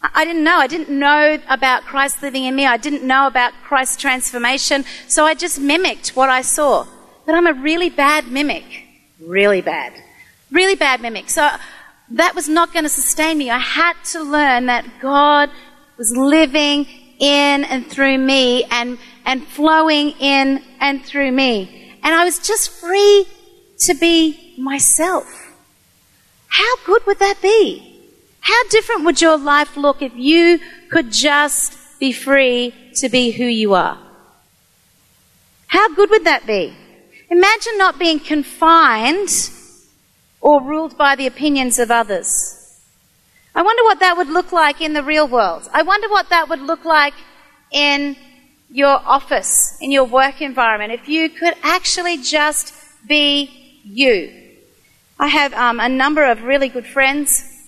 I 0.02 0.26
didn't 0.26 0.44
know. 0.44 0.58
I 0.58 0.68
didn't 0.68 0.90
know 0.90 1.40
about 1.48 1.84
Christ 1.84 2.22
living 2.22 2.44
in 2.44 2.54
me. 2.54 2.66
I 2.66 2.76
didn't 2.76 3.04
know 3.04 3.28
about 3.28 3.54
Christ's 3.64 3.96
transformation. 3.96 4.84
So 5.08 5.24
I 5.24 5.36
just 5.36 5.58
mimicked 5.58 6.18
what 6.18 6.28
I 6.28 6.42
saw 6.42 6.86
that 7.30 7.36
I'm 7.36 7.46
a 7.46 7.54
really 7.54 7.92
bad 7.92 8.28
mimic. 8.28 8.64
Really 9.20 9.62
bad. 9.62 9.94
Really 10.50 10.74
bad 10.74 11.00
mimic. 11.00 11.30
So 11.30 11.48
that 12.10 12.34
was 12.34 12.50
not 12.50 12.74
going 12.74 12.86
to 12.86 12.90
sustain 12.90 13.38
me. 13.38 13.52
I 13.52 13.60
had 13.60 13.94
to 14.14 14.24
learn 14.24 14.66
that 14.66 14.84
God 15.00 15.52
was 15.96 16.12
living 16.18 16.88
in 17.20 17.66
and 17.66 17.86
through 17.86 18.18
me 18.18 18.64
and, 18.72 18.98
and 19.28 19.46
flowing 19.46 20.10
in 20.20 20.64
and 20.80 21.06
through 21.06 21.32
me. 21.32 22.00
And 22.02 22.16
I 22.16 22.24
was 22.24 22.40
just 22.40 22.72
free 22.72 23.28
to 23.82 23.94
be 23.94 24.56
myself. 24.58 25.28
How 26.48 26.78
good 26.84 27.06
would 27.06 27.20
that 27.20 27.44
be? 27.44 28.10
How 28.40 28.64
different 28.70 29.06
would 29.06 29.22
your 29.22 29.38
life 29.38 29.78
look 29.78 30.02
if 30.02 30.16
you 30.16 30.60
could 30.90 31.12
just 31.12 31.78
be 32.00 32.12
free 32.12 32.74
to 32.96 33.08
be 33.08 33.30
who 33.30 33.46
you 33.46 33.76
are? 33.76 34.00
How 35.68 35.94
good 35.94 36.10
would 36.10 36.24
that 36.24 36.48
be? 36.48 36.74
Imagine 37.30 37.78
not 37.78 38.00
being 38.00 38.20
confined 38.20 39.52
or 40.42 40.62
ruled 40.64 40.98
by 40.98 41.16
the 41.16 41.28
opinions 41.28 41.80
of 41.80 41.92
others. 41.92 42.80
I 43.54 43.62
wonder 43.62 43.84
what 43.84 44.00
that 44.00 44.18
would 44.18 44.30
look 44.30 44.52
like 44.52 44.82
in 44.82 44.94
the 44.94 45.04
real 45.04 45.28
world. 45.28 45.70
I 45.74 45.82
wonder 45.82 46.08
what 46.10 46.30
that 46.30 46.50
would 46.50 46.62
look 46.62 46.86
like 46.86 47.14
in 47.72 48.16
your 48.70 49.02
office, 49.06 49.78
in 49.82 49.92
your 49.92 50.06
work 50.06 50.42
environment, 50.42 50.94
if 50.94 51.08
you 51.10 51.30
could 51.30 51.56
actually 51.64 52.18
just 52.18 52.74
be 53.08 53.80
you. 53.84 54.34
I 55.20 55.28
have 55.28 55.54
um, 55.54 55.80
a 55.80 55.90
number 55.90 56.24
of 56.24 56.44
really 56.44 56.70
good 56.70 56.86
friends 56.86 57.60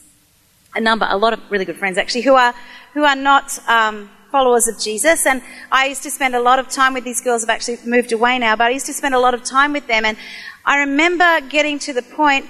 a 0.76 0.82
number, 0.82 1.06
a 1.10 1.18
lot 1.18 1.34
of 1.34 1.40
really 1.50 1.66
good 1.66 1.78
friends 1.78 1.98
actually, 1.98 2.22
who 2.22 2.36
are, 2.36 2.54
who 2.94 3.04
are 3.04 3.16
not, 3.16 3.60
um, 3.68 4.10
followers 4.32 4.68
of 4.68 4.80
Jesus. 4.80 5.26
And 5.26 5.42
I 5.72 5.88
used 5.88 6.04
to 6.04 6.12
spend 6.12 6.36
a 6.36 6.42
lot 6.42 6.58
of 6.58 6.70
time 6.70 6.94
with 6.94 7.04
these 7.04 7.22
girls. 7.22 7.44
I've 7.44 7.50
actually 7.50 7.78
moved 7.86 8.12
away 8.12 8.40
now, 8.40 8.56
but 8.56 8.68
I 8.68 8.70
used 8.72 8.86
to 8.88 8.94
spend 8.94 9.14
a 9.14 9.20
lot 9.20 9.34
of 9.34 9.44
time 9.44 9.74
with 9.74 9.88
them. 9.88 10.06
And 10.06 10.18
I 10.66 10.80
remember 10.80 11.42
getting 11.42 11.80
to 11.80 11.94
the 11.94 12.02
point 12.02 12.46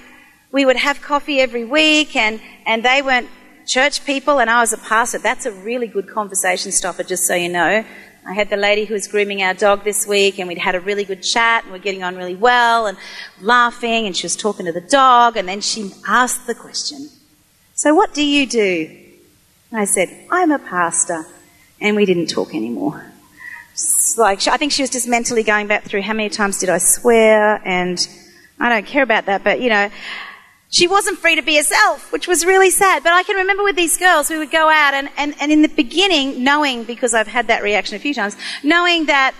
we 0.51 0.65
would 0.65 0.75
have 0.75 1.01
coffee 1.01 1.39
every 1.39 1.63
week, 1.63 2.15
and 2.15 2.41
and 2.65 2.83
they 2.83 3.01
weren't 3.01 3.29
church 3.65 4.05
people, 4.05 4.39
and 4.39 4.49
I 4.49 4.59
was 4.59 4.73
a 4.73 4.77
pastor. 4.77 5.17
That's 5.17 5.45
a 5.45 5.51
really 5.51 5.87
good 5.87 6.07
conversation 6.09 6.71
stopper, 6.71 7.03
just 7.03 7.25
so 7.25 7.35
you 7.35 7.49
know. 7.49 7.85
I 8.23 8.33
had 8.33 8.49
the 8.49 8.57
lady 8.57 8.85
who 8.85 8.93
was 8.93 9.07
grooming 9.07 9.41
our 9.41 9.53
dog 9.53 9.83
this 9.83 10.05
week, 10.05 10.37
and 10.37 10.47
we'd 10.47 10.59
had 10.59 10.75
a 10.75 10.79
really 10.79 11.05
good 11.05 11.23
chat, 11.23 11.63
and 11.63 11.71
we're 11.71 11.79
getting 11.79 12.03
on 12.03 12.15
really 12.15 12.35
well, 12.35 12.85
and 12.85 12.97
laughing, 13.39 14.05
and 14.05 14.15
she 14.15 14.25
was 14.25 14.35
talking 14.35 14.65
to 14.65 14.71
the 14.71 14.81
dog, 14.81 15.37
and 15.37 15.47
then 15.47 15.61
she 15.61 15.91
asked 16.07 16.45
the 16.45 16.53
question, 16.53 17.09
So, 17.73 17.95
what 17.95 18.13
do 18.13 18.23
you 18.23 18.45
do? 18.45 18.97
And 19.71 19.79
I 19.79 19.85
said, 19.85 20.09
I'm 20.29 20.51
a 20.51 20.59
pastor. 20.59 21.25
And 21.81 21.95
we 21.95 22.05
didn't 22.05 22.27
talk 22.27 22.53
anymore. 22.53 23.11
like, 24.17 24.47
I 24.47 24.57
think 24.57 24.71
she 24.71 24.83
was 24.83 24.89
just 24.89 25.07
mentally 25.07 25.43
going 25.43 25.67
back 25.67 25.83
through 25.83 26.03
how 26.03 26.13
many 26.13 26.29
times 26.29 26.59
did 26.59 26.69
I 26.69 26.77
swear, 26.77 27.61
and 27.65 28.07
I 28.59 28.69
don't 28.69 28.85
care 28.85 29.03
about 29.03 29.25
that, 29.25 29.43
but 29.43 29.59
you 29.59 29.69
know, 29.69 29.89
she 30.69 30.87
wasn't 30.87 31.17
free 31.17 31.35
to 31.35 31.41
be 31.41 31.57
herself, 31.57 32.11
which 32.13 32.27
was 32.27 32.45
really 32.45 32.69
sad. 32.69 33.03
But 33.03 33.11
I 33.11 33.23
can 33.23 33.35
remember 33.35 33.63
with 33.63 33.75
these 33.75 33.97
girls, 33.97 34.29
we 34.29 34.37
would 34.37 34.51
go 34.51 34.69
out 34.69 34.93
and, 34.93 35.09
and, 35.17 35.35
and 35.41 35.51
in 35.51 35.61
the 35.61 35.67
beginning, 35.67 36.43
knowing, 36.43 36.85
because 36.85 37.13
I've 37.13 37.27
had 37.27 37.47
that 37.47 37.61
reaction 37.61 37.95
a 37.95 37.99
few 37.99 38.13
times, 38.13 38.37
knowing 38.63 39.07
that 39.07 39.33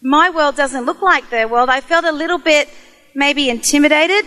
my 0.00 0.30
world 0.30 0.56
doesn't 0.56 0.86
look 0.86 1.02
like 1.02 1.28
their 1.30 1.48
world, 1.48 1.68
I 1.68 1.80
felt 1.80 2.04
a 2.04 2.12
little 2.12 2.38
bit 2.38 2.70
maybe 3.14 3.50
intimidated 3.50 4.24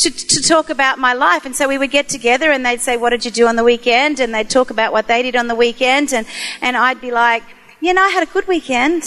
to, 0.00 0.10
to 0.10 0.42
talk 0.42 0.70
about 0.70 0.98
my 0.98 1.12
life. 1.12 1.44
And 1.44 1.54
so 1.54 1.68
we 1.68 1.76
would 1.76 1.90
get 1.90 2.08
together 2.08 2.50
and 2.50 2.64
they'd 2.64 2.80
say, 2.80 2.96
what 2.96 3.10
did 3.10 3.24
you 3.24 3.30
do 3.30 3.46
on 3.46 3.56
the 3.56 3.64
weekend? 3.64 4.18
And 4.18 4.34
they'd 4.34 4.48
talk 4.48 4.70
about 4.70 4.92
what 4.92 5.06
they 5.08 5.22
did 5.22 5.36
on 5.36 5.46
the 5.46 5.54
weekend. 5.54 6.14
And, 6.14 6.26
and 6.62 6.76
I'd 6.76 7.00
be 7.02 7.10
like, 7.10 7.42
you 7.80 7.92
know, 7.92 8.02
I 8.02 8.08
had 8.08 8.22
a 8.22 8.32
good 8.32 8.48
weekend. 8.48 9.04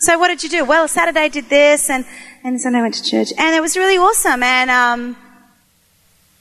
So 0.00 0.18
what 0.18 0.28
did 0.28 0.42
you 0.42 0.48
do? 0.48 0.64
Well, 0.64 0.88
Saturday 0.88 1.28
did 1.28 1.48
this 1.48 1.88
and, 1.88 2.04
and 2.42 2.60
Sunday 2.60 2.80
I 2.80 2.82
went 2.82 2.94
to 2.94 3.04
church. 3.04 3.28
And 3.38 3.54
it 3.54 3.60
was 3.60 3.76
really 3.76 3.96
awesome. 3.96 4.42
And, 4.42 4.68
um, 4.68 5.16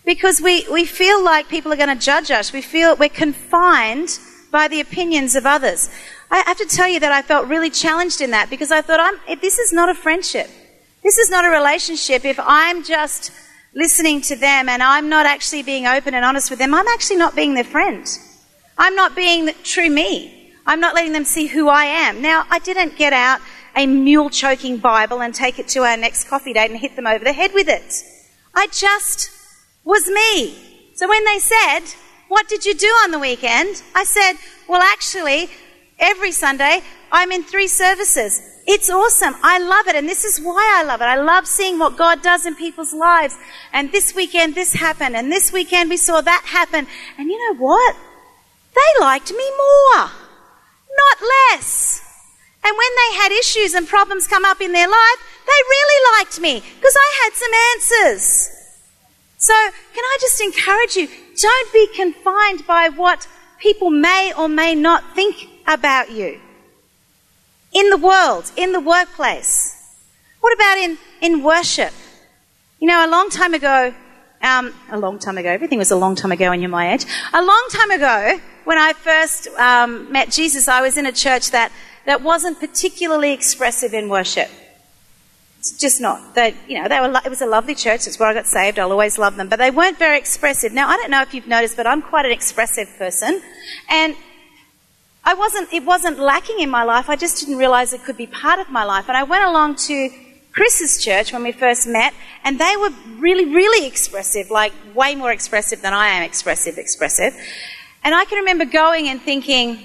because 0.03 0.41
we, 0.41 0.67
we 0.71 0.85
feel 0.85 1.23
like 1.23 1.47
people 1.47 1.71
are 1.73 1.77
going 1.77 1.95
to 1.95 2.03
judge 2.03 2.31
us. 2.31 2.53
We 2.53 2.61
feel 2.61 2.95
we're 2.95 3.09
confined 3.09 4.19
by 4.51 4.67
the 4.67 4.79
opinions 4.79 5.35
of 5.35 5.45
others. 5.45 5.89
I 6.31 6.43
have 6.45 6.57
to 6.57 6.65
tell 6.65 6.87
you 6.87 6.99
that 6.99 7.11
I 7.11 7.21
felt 7.21 7.47
really 7.47 7.69
challenged 7.69 8.21
in 8.21 8.31
that 8.31 8.49
because 8.49 8.71
I 8.71 8.81
thought, 8.81 8.99
I'm, 8.99 9.39
this 9.39 9.59
is 9.59 9.73
not 9.73 9.89
a 9.89 9.95
friendship. 9.95 10.49
This 11.05 11.19
is 11.19 11.29
not 11.29 11.45
a 11.45 11.49
relationship. 11.49 12.25
If 12.25 12.39
I'm 12.41 12.83
just 12.83 13.31
listening 13.75 14.21
to 14.21 14.35
them 14.35 14.67
and 14.67 14.81
I'm 14.81 15.07
not 15.07 15.27
actually 15.27 15.61
being 15.61 15.85
open 15.85 16.15
and 16.15 16.25
honest 16.25 16.49
with 16.49 16.57
them, 16.57 16.73
I'm 16.73 16.87
actually 16.87 17.17
not 17.17 17.35
being 17.35 17.53
their 17.53 17.63
friend. 17.63 18.07
I'm 18.75 18.95
not 18.95 19.15
being 19.15 19.45
the 19.45 19.53
true 19.61 19.91
me. 19.91 20.51
I'm 20.65 20.79
not 20.79 20.95
letting 20.95 21.13
them 21.13 21.23
see 21.23 21.45
who 21.45 21.69
I 21.69 21.85
am. 21.85 22.23
Now, 22.23 22.47
I 22.49 22.57
didn't 22.57 22.97
get 22.97 23.13
out 23.13 23.39
a 23.75 23.85
mule 23.85 24.31
choking 24.31 24.79
Bible 24.79 25.21
and 25.21 25.31
take 25.31 25.59
it 25.59 25.67
to 25.69 25.83
our 25.83 25.95
next 25.95 26.27
coffee 26.27 26.53
date 26.53 26.71
and 26.71 26.79
hit 26.79 26.95
them 26.95 27.05
over 27.05 27.23
the 27.23 27.33
head 27.33 27.53
with 27.53 27.69
it. 27.69 28.03
I 28.55 28.65
just 28.71 29.29
was 29.83 30.07
me. 30.07 30.57
So 30.95 31.07
when 31.07 31.23
they 31.25 31.37
said, 31.37 31.81
What 32.29 32.47
did 32.47 32.65
you 32.65 32.73
do 32.73 32.87
on 33.03 33.11
the 33.11 33.19
weekend? 33.19 33.83
I 33.93 34.05
said, 34.05 34.37
Well, 34.67 34.81
actually, 34.81 35.51
every 35.99 36.31
Sunday 36.31 36.81
I'm 37.11 37.31
in 37.31 37.43
three 37.43 37.67
services. 37.67 38.54
It's 38.67 38.89
awesome. 38.89 39.35
I 39.43 39.59
love 39.59 39.87
it. 39.87 39.95
And 39.95 40.09
this 40.09 40.23
is 40.23 40.39
why 40.39 40.73
I 40.75 40.83
love 40.83 41.01
it. 41.01 41.05
I 41.05 41.15
love 41.21 41.47
seeing 41.47 41.77
what 41.77 41.97
God 41.97 42.21
does 42.21 42.45
in 42.45 42.55
people's 42.55 42.93
lives. 42.93 43.37
And 43.71 43.91
this 43.91 44.15
weekend 44.15 44.55
this 44.55 44.73
happened. 44.73 45.15
And 45.15 45.31
this 45.31 45.53
weekend 45.53 45.89
we 45.89 45.97
saw 45.97 46.21
that 46.21 46.43
happen. 46.45 46.87
And 47.17 47.29
you 47.29 47.37
know 47.37 47.59
what? 47.59 47.95
They 48.73 49.01
liked 49.01 49.31
me 49.31 49.51
more 49.57 50.09
not 50.95 51.17
less. 51.21 52.01
And 52.63 52.75
when 52.75 52.91
they 52.95 53.17
had 53.17 53.31
issues 53.31 53.73
and 53.73 53.87
problems 53.87 54.27
come 54.27 54.45
up 54.45 54.59
in 54.61 54.71
their 54.71 54.87
life, 54.87 55.19
they 55.45 55.61
really 55.69 56.17
liked 56.17 56.39
me 56.39 56.63
because 56.75 56.95
I 56.97 57.23
had 57.23 57.33
some 57.33 57.53
answers. 57.73 58.49
So, 59.37 59.53
can 59.93 60.03
I 60.03 60.17
just 60.19 60.41
encourage 60.41 60.95
you? 60.95 61.07
Don't 61.39 61.73
be 61.73 61.87
confined 61.95 62.65
by 62.65 62.89
what 62.89 63.27
people 63.59 63.91
may 63.91 64.33
or 64.35 64.47
may 64.47 64.73
not 64.73 65.13
think 65.13 65.47
about 65.67 66.11
you. 66.11 66.39
In 67.75 67.89
the 67.89 67.97
world, 67.97 68.51
in 68.55 68.71
the 68.71 68.79
workplace. 68.79 69.73
What 70.39 70.53
about 70.53 70.77
in, 70.77 70.97
in 71.21 71.43
worship? 71.43 71.91
You 72.79 72.87
know, 72.87 73.05
a 73.05 73.09
long 73.09 73.29
time 73.29 73.53
ago, 73.53 73.93
um, 74.41 74.73
a 74.89 74.97
long 74.97 75.19
time 75.19 75.37
ago, 75.37 75.49
everything 75.49 75.77
was 75.77 75.91
a 75.91 75.97
long 75.97 76.15
time 76.15 76.31
ago 76.31 76.49
when 76.51 76.61
you're 76.61 76.69
my 76.69 76.93
age. 76.93 77.05
A 77.33 77.43
long 77.43 77.67
time 77.71 77.91
ago, 77.91 78.39
when 78.63 78.77
I 78.77 78.93
first 78.93 79.49
um, 79.59 80.09
met 80.09 80.31
Jesus, 80.31 80.69
I 80.69 80.81
was 80.81 80.97
in 80.97 81.05
a 81.05 81.11
church 81.11 81.51
that, 81.51 81.71
that 82.05 82.21
wasn't 82.21 82.61
particularly 82.61 83.33
expressive 83.33 83.93
in 83.93 84.07
worship. 84.07 84.49
It's 85.59 85.77
just 85.77 85.99
not. 85.99 86.33
They, 86.33 86.55
you 86.69 86.81
know, 86.81 86.87
they 86.87 87.01
were. 87.01 87.11
It 87.25 87.29
was 87.29 87.41
a 87.41 87.47
lovely 87.47 87.75
church. 87.75 88.07
It's 88.07 88.19
where 88.19 88.29
I 88.29 88.33
got 88.33 88.45
saved. 88.45 88.79
I'll 88.79 88.91
always 88.91 89.17
love 89.17 89.35
them, 89.35 89.49
but 89.49 89.57
they 89.57 89.71
weren't 89.71 89.97
very 89.97 90.17
expressive. 90.17 90.71
Now, 90.71 90.87
I 90.87 90.95
don't 90.95 91.09
know 91.09 91.23
if 91.23 91.33
you've 91.33 91.47
noticed, 91.47 91.75
but 91.75 91.87
I'm 91.87 92.03
quite 92.03 92.25
an 92.25 92.31
expressive 92.31 92.87
person, 92.99 93.41
and 93.89 94.15
I 95.27 95.33
wasn't. 95.33 95.73
It 95.73 95.83
wasn't 95.83 96.19
lacking 96.19 96.59
in 96.59 96.69
my 96.69 96.83
life. 96.83 97.09
I 97.09 97.15
just 97.15 97.39
didn't 97.39 97.57
realize 97.57 97.93
it 97.93 98.03
could 98.03 98.17
be 98.17 98.27
part 98.27 98.59
of 98.59 98.69
my 98.69 98.83
life. 98.83 99.05
And 99.07 99.17
I 99.17 99.23
went 99.23 99.43
along 99.43 99.75
to 99.87 100.09
Chris's 100.51 101.03
church 101.03 101.33
when 101.33 101.43
we 101.43 101.51
first 101.51 101.87
met, 101.87 102.13
and 102.43 102.59
they 102.59 102.75
were 102.77 102.91
really, 103.17 103.45
really 103.45 103.87
expressive, 103.87 104.51
like 104.51 104.71
way 104.93 105.15
more 105.15 105.31
expressive 105.31 105.81
than 105.81 105.93
I 105.93 106.09
am 106.09 106.23
expressive, 106.23 106.77
expressive. 106.77 107.35
And 108.03 108.13
I 108.13 108.23
can 108.25 108.37
remember 108.37 108.65
going 108.65 109.09
and 109.09 109.19
thinking, 109.19 109.79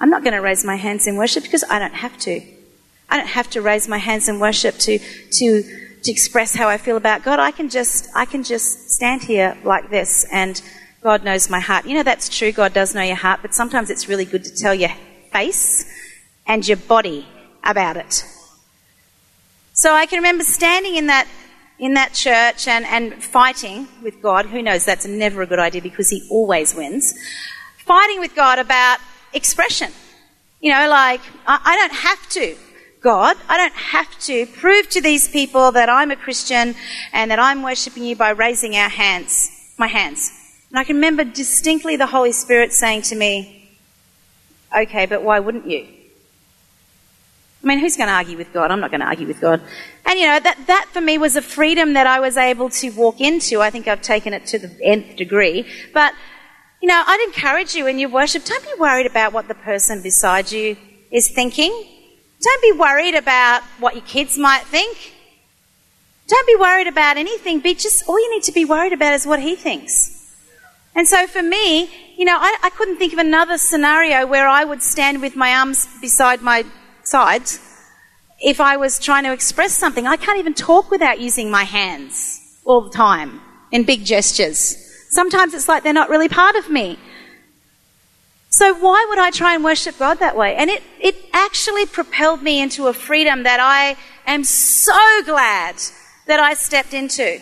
I'm 0.00 0.08
not 0.08 0.24
going 0.24 0.32
to 0.32 0.40
raise 0.40 0.64
my 0.64 0.76
hands 0.76 1.06
in 1.06 1.16
worship 1.16 1.42
because 1.42 1.62
I 1.68 1.78
don't 1.78 1.94
have 1.94 2.18
to. 2.20 2.40
I 3.10 3.16
don't 3.18 3.28
have 3.28 3.50
to 3.50 3.60
raise 3.60 3.86
my 3.86 3.98
hands 3.98 4.28
in 4.28 4.40
worship 4.40 4.76
to, 4.78 4.98
to, 4.98 5.62
to 6.02 6.10
express 6.10 6.54
how 6.54 6.68
I 6.68 6.78
feel 6.78 6.96
about 6.96 7.22
God. 7.22 7.38
I 7.38 7.50
can 7.50 7.68
just, 7.68 8.08
I 8.14 8.24
can 8.24 8.42
just 8.42 8.90
stand 8.90 9.22
here 9.22 9.56
like 9.62 9.90
this 9.90 10.26
and 10.32 10.60
God 11.02 11.24
knows 11.24 11.48
my 11.48 11.60
heart. 11.60 11.86
You 11.86 11.94
know, 11.94 12.02
that's 12.02 12.28
true. 12.28 12.52
God 12.52 12.74
does 12.74 12.94
know 12.94 13.02
your 13.02 13.16
heart, 13.16 13.40
but 13.42 13.54
sometimes 13.54 13.90
it's 13.90 14.08
really 14.08 14.24
good 14.24 14.44
to 14.44 14.54
tell 14.54 14.74
your 14.74 14.90
face 15.32 15.84
and 16.46 16.66
your 16.66 16.76
body 16.76 17.26
about 17.62 17.96
it. 17.96 18.24
So 19.72 19.92
I 19.92 20.06
can 20.06 20.18
remember 20.18 20.42
standing 20.42 20.96
in 20.96 21.06
that 21.06 21.28
in 21.78 21.94
that 21.94 22.12
church 22.12 22.66
and, 22.66 22.84
and 22.86 23.22
fighting 23.22 23.86
with 24.02 24.20
God. 24.20 24.46
Who 24.46 24.60
knows? 24.60 24.84
That's 24.84 25.06
never 25.06 25.42
a 25.42 25.46
good 25.46 25.60
idea 25.60 25.80
because 25.80 26.10
He 26.10 26.26
always 26.30 26.74
wins. 26.74 27.14
Fighting 27.84 28.18
with 28.18 28.34
God 28.34 28.58
about 28.58 28.98
expression. 29.32 29.92
You 30.60 30.72
know, 30.72 30.88
like, 30.88 31.20
I, 31.46 31.60
I 31.64 31.76
don't 31.76 31.92
have 31.92 32.28
to. 32.30 32.56
God, 33.00 33.36
I 33.48 33.56
don't 33.56 33.74
have 33.74 34.18
to 34.22 34.46
prove 34.46 34.90
to 34.90 35.00
these 35.00 35.28
people 35.28 35.70
that 35.70 35.88
I'm 35.88 36.10
a 36.10 36.16
Christian 36.16 36.74
and 37.12 37.30
that 37.30 37.38
I'm 37.38 37.62
worshipping 37.62 38.02
you 38.02 38.16
by 38.16 38.30
raising 38.30 38.74
our 38.74 38.88
hands, 38.88 39.48
my 39.78 39.86
hands. 39.86 40.32
And 40.70 40.78
I 40.78 40.84
can 40.84 40.96
remember 40.96 41.24
distinctly 41.24 41.96
the 41.96 42.06
Holy 42.06 42.32
Spirit 42.32 42.72
saying 42.72 43.02
to 43.02 43.16
me, 43.16 43.70
okay, 44.76 45.06
but 45.06 45.22
why 45.22 45.40
wouldn't 45.40 45.66
you? 45.66 45.86
I 47.62 47.66
mean, 47.66 47.80
who's 47.80 47.96
going 47.96 48.08
to 48.08 48.14
argue 48.14 48.36
with 48.36 48.52
God? 48.52 48.70
I'm 48.70 48.78
not 48.78 48.90
going 48.90 49.00
to 49.00 49.06
argue 49.06 49.26
with 49.26 49.40
God. 49.40 49.60
And 50.06 50.18
you 50.18 50.26
know, 50.26 50.38
that, 50.38 50.66
that 50.68 50.86
for 50.92 51.00
me 51.00 51.18
was 51.18 51.36
a 51.36 51.42
freedom 51.42 51.94
that 51.94 52.06
I 52.06 52.20
was 52.20 52.36
able 52.36 52.70
to 52.70 52.90
walk 52.90 53.20
into. 53.20 53.60
I 53.60 53.70
think 53.70 53.88
I've 53.88 54.02
taken 54.02 54.32
it 54.32 54.46
to 54.46 54.58
the 54.58 54.70
nth 54.82 55.16
degree. 55.16 55.66
But, 55.92 56.14
you 56.80 56.88
know, 56.88 57.02
I'd 57.04 57.24
encourage 57.26 57.74
you 57.74 57.86
in 57.86 57.98
your 57.98 58.10
worship, 58.10 58.44
don't 58.44 58.64
be 58.64 58.74
worried 58.78 59.06
about 59.06 59.32
what 59.32 59.48
the 59.48 59.54
person 59.54 60.02
beside 60.02 60.52
you 60.52 60.76
is 61.10 61.28
thinking. 61.30 61.72
Don't 62.40 62.62
be 62.62 62.72
worried 62.72 63.14
about 63.14 63.62
what 63.80 63.94
your 63.94 64.04
kids 64.04 64.38
might 64.38 64.64
think. 64.64 65.14
Don't 66.28 66.46
be 66.46 66.56
worried 66.56 66.86
about 66.86 67.16
anything. 67.16 67.58
Be 67.58 67.74
just, 67.74 68.06
all 68.06 68.20
you 68.20 68.30
need 68.34 68.44
to 68.44 68.52
be 68.52 68.64
worried 68.64 68.92
about 68.92 69.14
is 69.14 69.26
what 69.26 69.40
he 69.40 69.56
thinks. 69.56 70.17
And 70.98 71.06
so 71.06 71.28
for 71.28 71.44
me, 71.44 71.88
you 72.16 72.24
know, 72.24 72.36
I, 72.36 72.58
I 72.60 72.70
couldn't 72.70 72.96
think 72.96 73.12
of 73.12 73.20
another 73.20 73.56
scenario 73.56 74.26
where 74.26 74.48
I 74.48 74.64
would 74.64 74.82
stand 74.82 75.22
with 75.22 75.36
my 75.36 75.54
arms 75.54 75.86
beside 76.00 76.42
my 76.42 76.64
sides 77.04 77.60
if 78.40 78.60
I 78.60 78.76
was 78.78 78.98
trying 78.98 79.22
to 79.22 79.32
express 79.32 79.76
something. 79.76 80.08
I 80.08 80.16
can't 80.16 80.40
even 80.40 80.54
talk 80.54 80.90
without 80.90 81.20
using 81.20 81.52
my 81.52 81.62
hands 81.62 82.40
all 82.64 82.80
the 82.80 82.90
time 82.90 83.40
in 83.70 83.84
big 83.84 84.04
gestures. 84.04 84.76
Sometimes 85.10 85.54
it's 85.54 85.68
like 85.68 85.84
they're 85.84 85.92
not 85.92 86.10
really 86.10 86.28
part 86.28 86.56
of 86.56 86.68
me. 86.68 86.98
So 88.50 88.74
why 88.74 89.06
would 89.08 89.20
I 89.20 89.30
try 89.30 89.54
and 89.54 89.62
worship 89.62 89.98
God 90.00 90.18
that 90.18 90.36
way? 90.36 90.56
And 90.56 90.68
it, 90.68 90.82
it 91.00 91.14
actually 91.32 91.86
propelled 91.86 92.42
me 92.42 92.60
into 92.60 92.88
a 92.88 92.92
freedom 92.92 93.44
that 93.44 93.60
I 93.60 93.96
am 94.26 94.42
so 94.42 94.98
glad 95.24 95.76
that 96.26 96.40
I 96.40 96.54
stepped 96.54 96.92
into. 96.92 97.40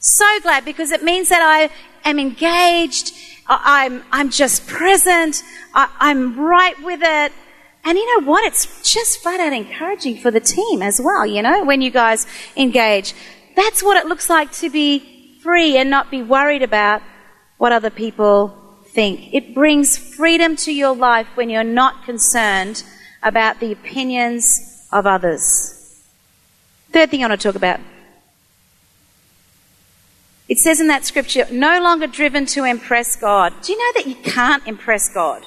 So 0.00 0.26
glad 0.42 0.66
because 0.66 0.92
it 0.92 1.02
means 1.02 1.30
that 1.30 1.40
I 1.42 1.70
am 2.04 2.18
engaged. 2.18 3.12
I'm, 3.46 4.02
I'm 4.12 4.30
just 4.30 4.66
present. 4.66 5.42
I, 5.74 5.88
I'm 5.98 6.38
right 6.38 6.80
with 6.82 7.00
it. 7.02 7.32
And 7.84 7.96
you 7.96 8.20
know 8.20 8.26
what? 8.26 8.44
It's 8.44 8.92
just 8.92 9.20
flat 9.20 9.40
out 9.40 9.52
encouraging 9.52 10.18
for 10.18 10.30
the 10.30 10.40
team 10.40 10.82
as 10.82 11.00
well, 11.00 11.26
you 11.26 11.42
know, 11.42 11.64
when 11.64 11.80
you 11.80 11.90
guys 11.90 12.26
engage. 12.56 13.14
That's 13.56 13.82
what 13.82 13.96
it 13.96 14.06
looks 14.06 14.28
like 14.28 14.52
to 14.52 14.70
be 14.70 15.38
free 15.42 15.76
and 15.78 15.88
not 15.88 16.10
be 16.10 16.22
worried 16.22 16.62
about 16.62 17.02
what 17.58 17.72
other 17.72 17.90
people 17.90 18.56
think. 18.86 19.32
It 19.32 19.54
brings 19.54 19.96
freedom 19.96 20.56
to 20.56 20.72
your 20.72 20.94
life 20.94 21.26
when 21.34 21.48
you're 21.48 21.64
not 21.64 22.04
concerned 22.04 22.84
about 23.22 23.60
the 23.60 23.72
opinions 23.72 24.86
of 24.92 25.06
others. 25.06 26.04
Third 26.92 27.10
thing 27.10 27.24
I 27.24 27.28
want 27.28 27.40
to 27.40 27.48
talk 27.48 27.56
about. 27.56 27.80
It 30.50 30.58
says 30.58 30.80
in 30.80 30.88
that 30.88 31.04
scripture, 31.04 31.46
no 31.52 31.80
longer 31.80 32.08
driven 32.08 32.44
to 32.46 32.64
impress 32.64 33.14
God. 33.14 33.54
Do 33.62 33.72
you 33.72 33.78
know 33.78 33.92
that 34.00 34.08
you 34.08 34.16
can't 34.16 34.66
impress 34.66 35.08
God? 35.08 35.44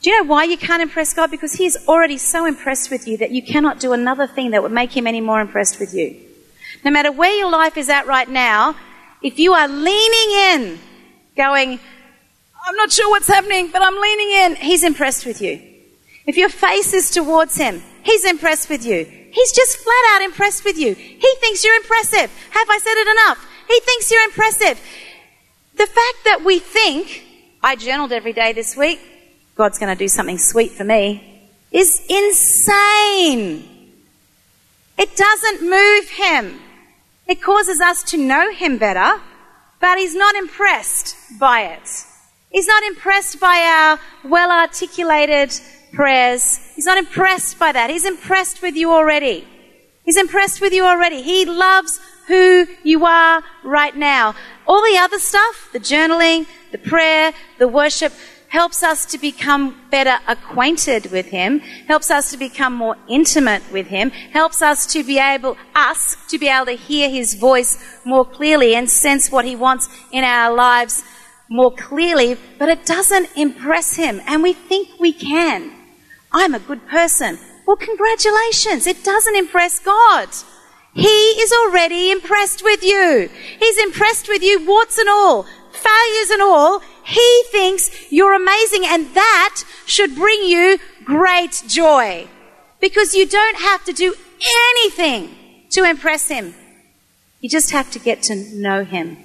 Do 0.00 0.08
you 0.08 0.16
know 0.16 0.28
why 0.28 0.44
you 0.44 0.56
can't 0.56 0.80
impress 0.80 1.12
God? 1.12 1.30
Because 1.30 1.52
He's 1.52 1.86
already 1.86 2.16
so 2.16 2.46
impressed 2.46 2.90
with 2.90 3.06
you 3.06 3.18
that 3.18 3.30
you 3.30 3.42
cannot 3.42 3.78
do 3.78 3.92
another 3.92 4.26
thing 4.26 4.52
that 4.52 4.62
would 4.62 4.72
make 4.72 4.96
Him 4.96 5.06
any 5.06 5.20
more 5.20 5.42
impressed 5.42 5.78
with 5.78 5.92
you. 5.92 6.18
No 6.86 6.90
matter 6.90 7.12
where 7.12 7.36
your 7.36 7.50
life 7.50 7.76
is 7.76 7.90
at 7.90 8.06
right 8.06 8.28
now, 8.28 8.76
if 9.20 9.38
you 9.38 9.52
are 9.52 9.68
leaning 9.68 10.70
in, 10.72 10.78
going, 11.36 11.80
I'm 12.66 12.76
not 12.76 12.90
sure 12.90 13.10
what's 13.10 13.28
happening, 13.28 13.70
but 13.70 13.82
I'm 13.82 14.00
leaning 14.00 14.30
in, 14.30 14.56
He's 14.56 14.82
impressed 14.82 15.26
with 15.26 15.42
you. 15.42 15.60
If 16.26 16.38
your 16.38 16.48
face 16.48 16.94
is 16.94 17.10
towards 17.10 17.58
Him, 17.58 17.82
He's 18.04 18.24
impressed 18.24 18.70
with 18.70 18.86
you. 18.86 19.21
He's 19.32 19.52
just 19.52 19.78
flat 19.78 20.04
out 20.14 20.22
impressed 20.22 20.64
with 20.64 20.78
you. 20.78 20.94
He 20.94 21.34
thinks 21.40 21.64
you're 21.64 21.74
impressive. 21.74 22.30
Have 22.50 22.68
I 22.70 22.78
said 22.78 22.94
it 22.94 23.08
enough? 23.08 23.48
He 23.66 23.80
thinks 23.80 24.10
you're 24.10 24.24
impressive. 24.24 24.80
The 25.74 25.86
fact 25.86 26.24
that 26.24 26.42
we 26.44 26.58
think, 26.58 27.24
I 27.62 27.76
journaled 27.76 28.12
every 28.12 28.34
day 28.34 28.52
this 28.52 28.76
week, 28.76 29.00
God's 29.54 29.78
going 29.78 29.94
to 29.94 29.98
do 29.98 30.08
something 30.08 30.38
sweet 30.38 30.72
for 30.72 30.84
me, 30.84 31.50
is 31.70 32.02
insane. 32.08 33.68
It 34.98 35.16
doesn't 35.16 35.62
move 35.62 36.10
him. 36.10 36.60
It 37.26 37.40
causes 37.40 37.80
us 37.80 38.02
to 38.04 38.18
know 38.18 38.52
him 38.52 38.76
better, 38.76 39.20
but 39.80 39.98
he's 39.98 40.14
not 40.14 40.34
impressed 40.34 41.16
by 41.38 41.62
it. 41.62 42.04
He's 42.50 42.66
not 42.66 42.82
impressed 42.82 43.40
by 43.40 43.98
our 44.24 44.28
well 44.28 44.50
articulated 44.50 45.58
prayers. 45.92 46.60
He's 46.74 46.86
not 46.86 46.98
impressed 46.98 47.58
by 47.58 47.72
that. 47.72 47.90
He's 47.90 48.04
impressed 48.04 48.62
with 48.62 48.76
you 48.76 48.90
already. 48.90 49.46
He's 50.04 50.16
impressed 50.16 50.60
with 50.60 50.72
you 50.72 50.84
already. 50.84 51.22
He 51.22 51.44
loves 51.44 52.00
who 52.26 52.66
you 52.82 53.04
are 53.04 53.42
right 53.62 53.96
now. 53.96 54.34
All 54.66 54.82
the 54.82 54.98
other 54.98 55.18
stuff, 55.18 55.68
the 55.72 55.78
journaling, 55.78 56.46
the 56.70 56.78
prayer, 56.78 57.32
the 57.58 57.68
worship, 57.68 58.12
helps 58.48 58.82
us 58.82 59.06
to 59.06 59.16
become 59.18 59.74
better 59.90 60.18
acquainted 60.28 61.10
with 61.10 61.26
Him, 61.26 61.58
helps 61.60 62.10
us 62.10 62.30
to 62.30 62.36
become 62.36 62.74
more 62.74 62.96
intimate 63.08 63.62
with 63.72 63.86
Him, 63.86 64.10
helps 64.10 64.60
us 64.60 64.86
to 64.92 65.02
be 65.02 65.18
able, 65.18 65.56
us, 65.74 66.16
to 66.28 66.38
be 66.38 66.48
able 66.48 66.66
to 66.66 66.72
hear 66.72 67.08
His 67.08 67.34
voice 67.34 67.78
more 68.04 68.26
clearly 68.26 68.74
and 68.74 68.90
sense 68.90 69.30
what 69.30 69.46
He 69.46 69.56
wants 69.56 69.88
in 70.10 70.22
our 70.22 70.54
lives 70.54 71.02
more 71.48 71.74
clearly, 71.74 72.36
but 72.58 72.68
it 72.68 72.84
doesn't 72.84 73.28
impress 73.36 73.96
Him. 73.96 74.20
And 74.26 74.42
we 74.42 74.52
think 74.52 75.00
we 75.00 75.12
can. 75.12 75.81
I'm 76.32 76.54
a 76.54 76.60
good 76.60 76.86
person. 76.88 77.38
Well, 77.66 77.76
congratulations. 77.76 78.86
It 78.86 79.04
doesn't 79.04 79.36
impress 79.36 79.78
God. 79.78 80.28
He 80.94 81.40
is 81.40 81.52
already 81.52 82.10
impressed 82.10 82.62
with 82.62 82.82
you. 82.82 83.30
He's 83.58 83.78
impressed 83.78 84.28
with 84.28 84.42
you, 84.42 84.66
warts 84.66 84.98
and 84.98 85.08
all, 85.08 85.44
failures 85.72 86.30
and 86.30 86.42
all. 86.42 86.80
He 87.04 87.44
thinks 87.50 88.12
you're 88.12 88.34
amazing, 88.34 88.84
and 88.86 89.14
that 89.14 89.64
should 89.86 90.14
bring 90.14 90.42
you 90.42 90.78
great 91.04 91.62
joy. 91.66 92.28
Because 92.80 93.14
you 93.14 93.26
don't 93.26 93.58
have 93.58 93.84
to 93.84 93.92
do 93.92 94.14
anything 94.76 95.34
to 95.70 95.84
impress 95.84 96.28
Him. 96.28 96.54
You 97.40 97.48
just 97.48 97.70
have 97.70 97.90
to 97.92 97.98
get 97.98 98.22
to 98.24 98.36
know 98.36 98.84
Him 98.84 99.16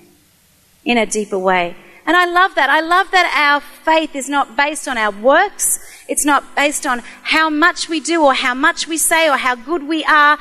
in 0.86 0.98
a 0.98 1.06
deeper 1.06 1.40
way. 1.40 1.76
And 2.08 2.16
I 2.16 2.26
love 2.26 2.56
that. 2.56 2.70
I 2.70 2.80
love 2.80 3.12
that 3.12 3.30
our 3.36 3.60
faith 3.60 4.16
is 4.16 4.30
not 4.30 4.56
based 4.56 4.88
on 4.88 4.98
our 4.98 5.12
works. 5.12 5.78
It's 6.08 6.24
not 6.24 6.56
based 6.56 6.88
on 6.88 7.00
how 7.22 7.50
much 7.50 7.90
we 7.90 8.00
do 8.00 8.24
or 8.24 8.34
how 8.34 8.54
much 8.54 8.88
we 8.88 8.98
say 8.98 9.30
or 9.30 9.36
how 9.36 9.56
good 9.56 9.84
we 9.84 10.06
are. 10.06 10.40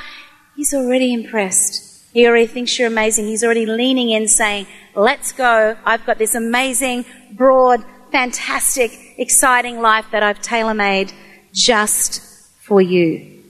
He's 0.55 0.73
already 0.73 1.13
impressed. 1.13 2.05
He 2.13 2.25
already 2.25 2.47
thinks 2.47 2.79
you're 2.79 2.87
amazing. 2.87 3.27
He's 3.27 3.43
already 3.43 3.67
leaning 3.67 4.11
in 4.11 4.29
saying, 4.29 4.69
let's 4.95 5.33
go. 5.33 5.77
I've 5.85 6.07
got 6.07 6.19
this 6.19 6.37
amazing, 6.37 7.05
broad, 7.33 7.85
fantastic, 8.13 8.93
exciting 9.19 9.81
life 9.81 10.07
that 10.13 10.23
I've 10.23 10.41
tailor 10.41 10.73
made 10.73 11.13
just 11.53 12.23
for 12.63 12.81
you. 12.81 13.43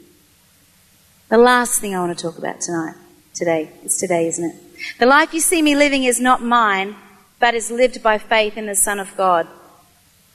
The 1.28 1.36
last 1.38 1.80
thing 1.80 1.94
I 1.94 2.00
want 2.00 2.16
to 2.16 2.22
talk 2.22 2.38
about 2.38 2.62
tonight, 2.62 2.94
today, 3.34 3.70
is 3.84 3.98
today, 3.98 4.26
isn't 4.26 4.44
it? 4.44 4.56
The 4.98 5.06
life 5.06 5.34
you 5.34 5.40
see 5.40 5.60
me 5.60 5.76
living 5.76 6.04
is 6.04 6.18
not 6.18 6.42
mine, 6.42 6.96
but 7.38 7.54
is 7.54 7.70
lived 7.70 8.02
by 8.02 8.18
faith 8.18 8.56
in 8.56 8.66
the 8.66 8.74
Son 8.74 8.98
of 8.98 9.16
God. 9.16 9.46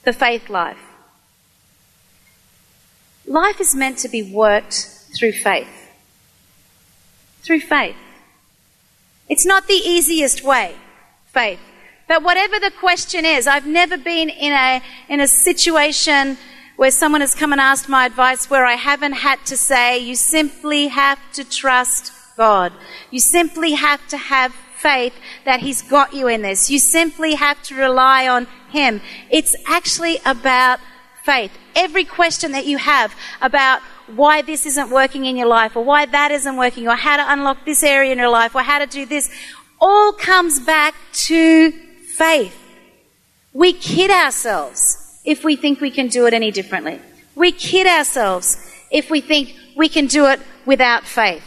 The 0.04 0.12
faith 0.12 0.48
life. 0.48 0.78
Life 3.26 3.60
is 3.60 3.74
meant 3.74 3.98
to 3.98 4.08
be 4.08 4.22
worked 4.22 4.88
through 5.16 5.32
faith. 5.32 5.90
Through 7.42 7.60
faith. 7.60 7.96
It's 9.28 9.46
not 9.46 9.66
the 9.66 9.74
easiest 9.74 10.42
way, 10.42 10.74
faith. 11.26 11.60
But 12.08 12.22
whatever 12.22 12.58
the 12.58 12.70
question 12.70 13.24
is, 13.24 13.46
I've 13.46 13.66
never 13.66 13.96
been 13.96 14.28
in 14.28 14.52
a, 14.52 14.82
in 15.08 15.20
a 15.20 15.28
situation 15.28 16.36
where 16.76 16.90
someone 16.90 17.20
has 17.20 17.34
come 17.34 17.52
and 17.52 17.60
asked 17.60 17.88
my 17.88 18.06
advice 18.06 18.50
where 18.50 18.66
I 18.66 18.74
haven't 18.74 19.12
had 19.12 19.44
to 19.46 19.56
say, 19.56 19.98
you 19.98 20.16
simply 20.16 20.88
have 20.88 21.18
to 21.34 21.44
trust 21.44 22.12
God. 22.36 22.72
You 23.10 23.20
simply 23.20 23.72
have 23.72 24.06
to 24.08 24.16
have 24.16 24.54
faith 24.82 25.14
that 25.44 25.60
He's 25.60 25.82
got 25.82 26.12
you 26.12 26.28
in 26.28 26.42
this. 26.42 26.70
You 26.70 26.78
simply 26.78 27.34
have 27.34 27.62
to 27.64 27.74
rely 27.74 28.28
on 28.28 28.46
Him. 28.70 29.00
It's 29.30 29.54
actually 29.66 30.18
about 30.26 30.80
faith. 31.24 31.52
Every 31.74 32.04
question 32.04 32.52
that 32.52 32.66
you 32.66 32.78
have 32.78 33.14
about 33.40 33.80
why 34.06 34.42
this 34.42 34.66
isn't 34.66 34.90
working 34.90 35.24
in 35.24 35.36
your 35.36 35.46
life 35.46 35.76
or 35.76 35.84
why 35.84 36.04
that 36.06 36.30
isn't 36.30 36.56
working 36.56 36.88
or 36.88 36.96
how 36.96 37.16
to 37.16 37.32
unlock 37.32 37.64
this 37.64 37.82
area 37.82 38.12
in 38.12 38.18
your 38.18 38.28
life 38.28 38.54
or 38.54 38.62
how 38.62 38.78
to 38.78 38.86
do 38.86 39.06
this 39.06 39.30
all 39.80 40.12
comes 40.12 40.60
back 40.60 40.94
to 41.12 41.72
faith. 42.16 42.58
We 43.52 43.72
kid 43.72 44.10
ourselves 44.10 45.20
if 45.24 45.44
we 45.44 45.56
think 45.56 45.80
we 45.80 45.90
can 45.90 46.08
do 46.08 46.26
it 46.26 46.34
any 46.34 46.50
differently. 46.50 47.00
We 47.34 47.52
kid 47.52 47.86
ourselves 47.86 48.58
if 48.90 49.10
we 49.10 49.20
think 49.20 49.54
we 49.76 49.88
can 49.88 50.06
do 50.06 50.26
it 50.26 50.40
without 50.66 51.04
faith. 51.04 51.44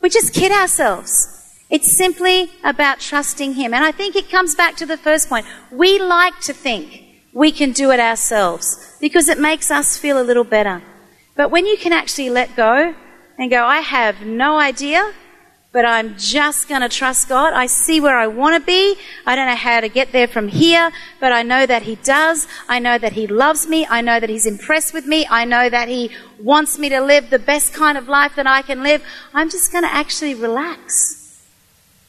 We 0.00 0.08
just 0.08 0.32
kid 0.32 0.52
ourselves. 0.52 1.33
It's 1.74 1.96
simply 1.96 2.52
about 2.62 3.00
trusting 3.00 3.54
Him. 3.54 3.74
And 3.74 3.84
I 3.84 3.90
think 3.90 4.14
it 4.14 4.30
comes 4.30 4.54
back 4.54 4.76
to 4.76 4.86
the 4.86 4.96
first 4.96 5.28
point. 5.28 5.44
We 5.72 5.98
like 5.98 6.38
to 6.42 6.52
think 6.52 7.02
we 7.32 7.50
can 7.50 7.72
do 7.72 7.90
it 7.90 7.98
ourselves 7.98 8.96
because 9.00 9.28
it 9.28 9.40
makes 9.40 9.72
us 9.72 9.98
feel 9.98 10.22
a 10.22 10.22
little 10.22 10.44
better. 10.44 10.84
But 11.34 11.50
when 11.50 11.66
you 11.66 11.76
can 11.76 11.92
actually 11.92 12.30
let 12.30 12.54
go 12.54 12.94
and 13.36 13.50
go, 13.50 13.64
I 13.64 13.80
have 13.80 14.20
no 14.24 14.56
idea, 14.56 15.12
but 15.72 15.84
I'm 15.84 16.16
just 16.16 16.68
going 16.68 16.82
to 16.82 16.88
trust 16.88 17.28
God. 17.28 17.52
I 17.52 17.66
see 17.66 18.00
where 18.00 18.16
I 18.16 18.28
want 18.28 18.54
to 18.54 18.64
be. 18.64 18.94
I 19.26 19.34
don't 19.34 19.48
know 19.48 19.56
how 19.56 19.80
to 19.80 19.88
get 19.88 20.12
there 20.12 20.28
from 20.28 20.46
here, 20.46 20.92
but 21.18 21.32
I 21.32 21.42
know 21.42 21.66
that 21.66 21.82
He 21.82 21.96
does. 21.96 22.46
I 22.68 22.78
know 22.78 22.98
that 22.98 23.14
He 23.14 23.26
loves 23.26 23.66
me. 23.66 23.84
I 23.90 24.00
know 24.00 24.20
that 24.20 24.30
He's 24.30 24.46
impressed 24.46 24.94
with 24.94 25.06
me. 25.06 25.26
I 25.28 25.44
know 25.44 25.68
that 25.68 25.88
He 25.88 26.12
wants 26.38 26.78
me 26.78 26.88
to 26.90 27.00
live 27.00 27.30
the 27.30 27.40
best 27.40 27.74
kind 27.74 27.98
of 27.98 28.06
life 28.06 28.36
that 28.36 28.46
I 28.46 28.62
can 28.62 28.84
live. 28.84 29.02
I'm 29.34 29.50
just 29.50 29.72
going 29.72 29.82
to 29.82 29.92
actually 29.92 30.36
relax. 30.36 31.23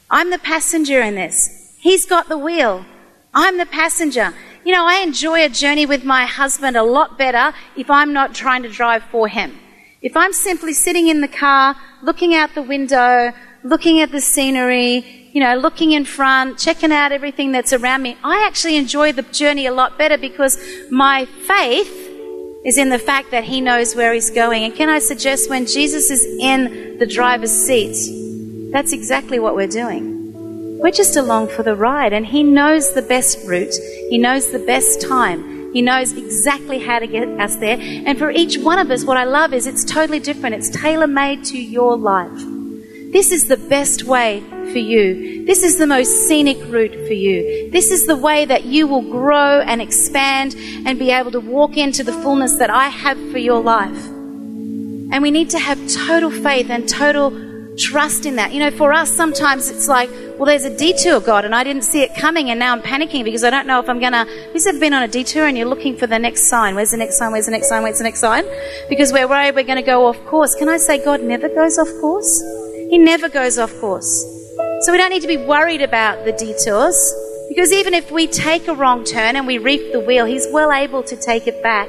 I'm 0.10 0.30
the 0.30 0.38
passenger 0.40 1.02
in 1.02 1.16
this. 1.16 1.74
He's 1.80 2.06
got 2.06 2.30
the 2.30 2.38
wheel. 2.38 2.86
I'm 3.34 3.58
the 3.58 3.66
passenger. 3.66 4.34
You 4.64 4.72
know, 4.72 4.86
I 4.86 5.02
enjoy 5.02 5.44
a 5.44 5.50
journey 5.50 5.86
with 5.86 6.04
my 6.04 6.26
husband 6.26 6.78
a 6.78 6.84
lot 6.84 7.18
better 7.18 7.56
if 7.76 7.90
I'm 7.90 8.14
not 8.14 8.34
trying 8.34 8.64
to 8.64 8.70
drive 8.70 9.04
for 9.12 9.28
him. 9.28 9.58
If 10.02 10.16
I'm 10.16 10.34
simply 10.34 10.74
sitting 10.74 11.08
in 11.08 11.22
the 11.22 11.28
car, 11.28 11.76
looking 12.04 12.36
out 12.36 12.54
the 12.54 12.62
window, 12.62 13.34
looking 13.64 14.00
at 14.00 14.12
the 14.12 14.22
scenery, 14.22 15.30
you 15.34 15.42
know, 15.42 15.56
looking 15.56 15.92
in 15.92 16.06
front, 16.06 16.60
checking 16.60 16.92
out 16.92 17.12
everything 17.12 17.52
that's 17.52 17.74
around 17.74 18.04
me, 18.04 18.18
I 18.24 18.46
actually 18.48 18.78
enjoy 18.78 19.12
the 19.12 19.24
journey 19.24 19.66
a 19.66 19.74
lot 19.74 19.98
better 19.98 20.18
because 20.18 20.60
my 20.92 21.26
faith 21.26 21.92
is 22.64 22.78
in 22.78 22.90
the 22.90 23.00
fact 23.00 23.32
that 23.32 23.44
he 23.44 23.60
knows 23.60 23.96
where 23.96 24.14
he's 24.14 24.30
going. 24.30 24.64
And 24.64 24.76
can 24.76 24.90
I 24.90 25.00
suggest 25.00 25.50
when 25.50 25.66
Jesus 25.66 26.10
is 26.10 26.24
in 26.40 26.98
the 27.00 27.06
driver's 27.06 27.52
seat, 27.52 28.25
that's 28.76 28.94
exactly 28.94 29.40
what 29.40 29.56
we're 29.56 29.68
doing. 29.68 30.80
We're 30.80 30.92
just 30.92 31.16
along 31.16 31.48
for 31.48 31.64
the 31.64 31.76
ride, 31.76 32.14
and 32.14 32.26
He 32.26 32.44
knows 32.44 32.94
the 32.94 33.02
best 33.02 33.48
route. 33.48 33.74
He 34.10 34.18
knows 34.18 34.52
the 34.52 34.60
best 34.60 35.02
time. 35.02 35.74
He 35.74 35.82
knows 35.82 36.12
exactly 36.12 36.80
how 36.80 37.00
to 37.00 37.08
get 37.08 37.28
us 37.40 37.56
there. 37.58 37.78
And 37.80 38.18
for 38.18 38.32
each 38.32 38.58
one 38.58 38.80
of 38.80 38.92
us, 38.92 39.04
what 39.04 39.18
I 39.18 39.24
love 39.24 39.54
is 39.54 39.68
it's 39.68 39.84
totally 39.84 40.20
different. 40.20 40.56
It's 40.56 40.70
tailor 40.70 41.08
made 41.08 41.44
to 41.46 41.58
your 41.62 41.98
life. 41.98 42.38
This 43.12 43.32
is 43.32 43.48
the 43.48 43.58
best 43.58 44.04
way 44.04 44.42
for 44.72 44.80
you. 44.80 45.46
This 45.46 45.64
is 45.64 45.78
the 45.78 45.88
most 45.88 46.28
scenic 46.28 46.58
route 46.68 46.94
for 47.08 47.14
you. 47.14 47.70
This 47.72 47.92
is 47.92 48.08
the 48.08 48.16
way 48.16 48.46
that 48.46 48.66
you 48.66 48.88
will 48.88 49.02
grow 49.02 49.62
and 49.62 49.82
expand 49.82 50.56
and 50.86 51.00
be 51.00 51.12
able 51.12 51.32
to 51.32 51.40
walk 51.40 51.78
into 51.78 52.04
the 52.04 52.12
fullness 52.12 52.58
that 52.58 52.70
I 52.70 52.90
have 52.90 53.18
for 53.32 53.38
your 53.38 53.62
life. 53.62 54.06
And 54.08 55.22
we 55.22 55.32
need 55.32 55.50
to 55.52 55.60
have 55.60 55.80
total 55.90 56.30
faith 56.30 56.70
and 56.70 56.90
total 56.90 57.45
trust 57.78 58.26
in 58.26 58.36
that. 58.38 58.54
You 58.54 58.60
know, 58.60 58.72
for 58.72 58.94
us, 58.94 59.12
sometimes 59.12 59.70
it's 59.70 59.88
like, 59.88 60.10
well, 60.38 60.46
there's 60.46 60.66
a 60.66 60.76
detour, 60.76 61.20
God, 61.20 61.46
and 61.46 61.56
I 61.56 61.64
didn't 61.64 61.84
see 61.84 62.02
it 62.02 62.16
coming, 62.16 62.50
and 62.50 62.60
now 62.60 62.74
I'm 62.74 62.82
panicking 62.82 63.24
because 63.24 63.44
I 63.44 63.50
don't 63.50 63.68
know 63.68 63.80
if 63.80 63.90
I'm 63.90 64.00
going 64.00 64.14
to. 64.14 64.26
Who's 64.52 64.66
ever 64.68 64.80
been 64.80 64.94
on 64.94 65.04
a 65.04 65.08
detour 65.08 65.48
and 65.48 65.58
you're 65.58 65.68
looking 65.68 65.96
for 65.96 66.08
the 66.08 66.20
next 66.20 66.48
sign? 66.48 66.76
Where's 66.76 66.92
the 66.92 66.98
next 66.98 67.18
sign? 67.18 67.32
Where's 67.32 67.46
the 67.46 67.52
next 67.52 67.70
sign? 67.70 67.84
Where's 67.84 67.98
the 67.98 68.04
next 68.04 68.20
sign? 68.20 68.46
Because 68.90 69.12
we're 69.12 69.28
worried 69.28 69.56
we're 69.56 69.64
going 69.64 69.78
to 69.78 69.82
go 69.82 70.08
off 70.08 70.24
course. 70.26 70.56
Can 70.56 70.70
I 70.70 70.78
say 70.78 71.04
God 71.04 71.22
never 71.22 71.50
goes 71.50 71.78
off 71.78 71.90
course? 72.02 72.42
He 72.90 72.98
never 72.98 73.30
goes 73.30 73.58
off 73.58 73.78
course. 73.80 74.24
So 74.82 74.92
we 74.92 74.98
don't 74.98 75.10
need 75.10 75.22
to 75.22 75.28
be 75.28 75.38
worried 75.38 75.82
about 75.82 76.26
the 76.26 76.32
detours. 76.32 77.14
Because 77.50 77.72
even 77.72 77.94
if 77.94 78.12
we 78.12 78.28
take 78.28 78.68
a 78.68 78.76
wrong 78.76 79.04
turn 79.04 79.36
and 79.36 79.48
we 79.48 79.58
reef 79.58 79.94
the 79.94 80.00
wheel, 80.00 80.26
He's 80.26 80.48
well 80.52 80.72
able 80.72 81.04
to 81.04 81.16
take 81.16 81.48
it 81.48 81.62
back 81.64 81.88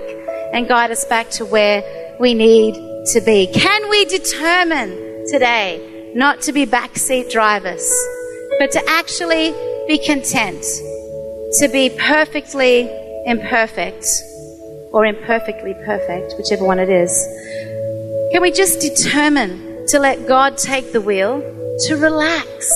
and 0.52 0.68
guide 0.68 0.90
us 0.90 1.04
back 1.04 1.30
to 1.30 1.44
where 1.44 2.16
we 2.20 2.34
need 2.34 2.74
to 3.12 3.20
be. 3.20 3.46
Can 3.52 3.88
we 3.90 4.04
determine 4.04 5.05
today 5.28 6.12
not 6.14 6.40
to 6.42 6.52
be 6.52 6.64
backseat 6.64 7.30
drivers, 7.30 7.86
but 8.58 8.70
to 8.70 8.82
actually 8.88 9.52
be 9.86 9.98
content, 9.98 10.64
to 11.58 11.68
be 11.70 11.90
perfectly 11.90 12.88
imperfect 13.26 14.06
or 14.92 15.04
imperfectly 15.04 15.74
perfect, 15.84 16.34
whichever 16.38 16.64
one 16.64 16.78
it 16.78 16.88
is? 16.88 17.12
Can 18.32 18.40
we 18.40 18.50
just 18.50 18.80
determine 18.80 19.86
to 19.88 19.98
let 19.98 20.26
God 20.26 20.56
take 20.56 20.92
the 20.92 21.00
wheel, 21.00 21.40
to 21.86 21.96
relax, 21.96 22.72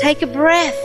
take 0.00 0.22
a 0.22 0.26
breath, 0.26 0.78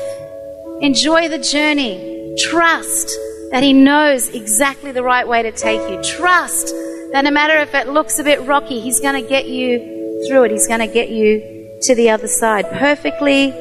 enjoy 0.81 1.27
the 1.27 1.39
journey, 1.39 2.35
trust 2.37 3.09
that 3.51 3.63
He 3.63 3.73
knows 3.73 4.29
exactly 4.29 4.91
the 4.91 5.03
right 5.03 5.27
way 5.27 5.41
to 5.41 5.51
take 5.51 5.81
you, 5.89 6.01
trust 6.03 6.67
that 7.11 7.23
no 7.23 7.31
matter 7.31 7.57
if 7.57 7.73
it 7.73 7.87
looks 7.87 8.19
a 8.19 8.23
bit 8.23 8.41
rocky, 8.41 8.79
He's 8.79 8.99
going 8.99 9.21
to 9.21 9.27
get 9.27 9.47
you 9.47 9.98
through 10.27 10.43
it. 10.45 10.51
He's 10.51 10.67
going 10.67 10.79
to 10.79 10.87
get 10.87 11.09
you 11.09 11.77
to 11.83 11.95
the 11.95 12.09
other 12.09 12.27
side. 12.27 12.69
Perfectly 12.71 13.53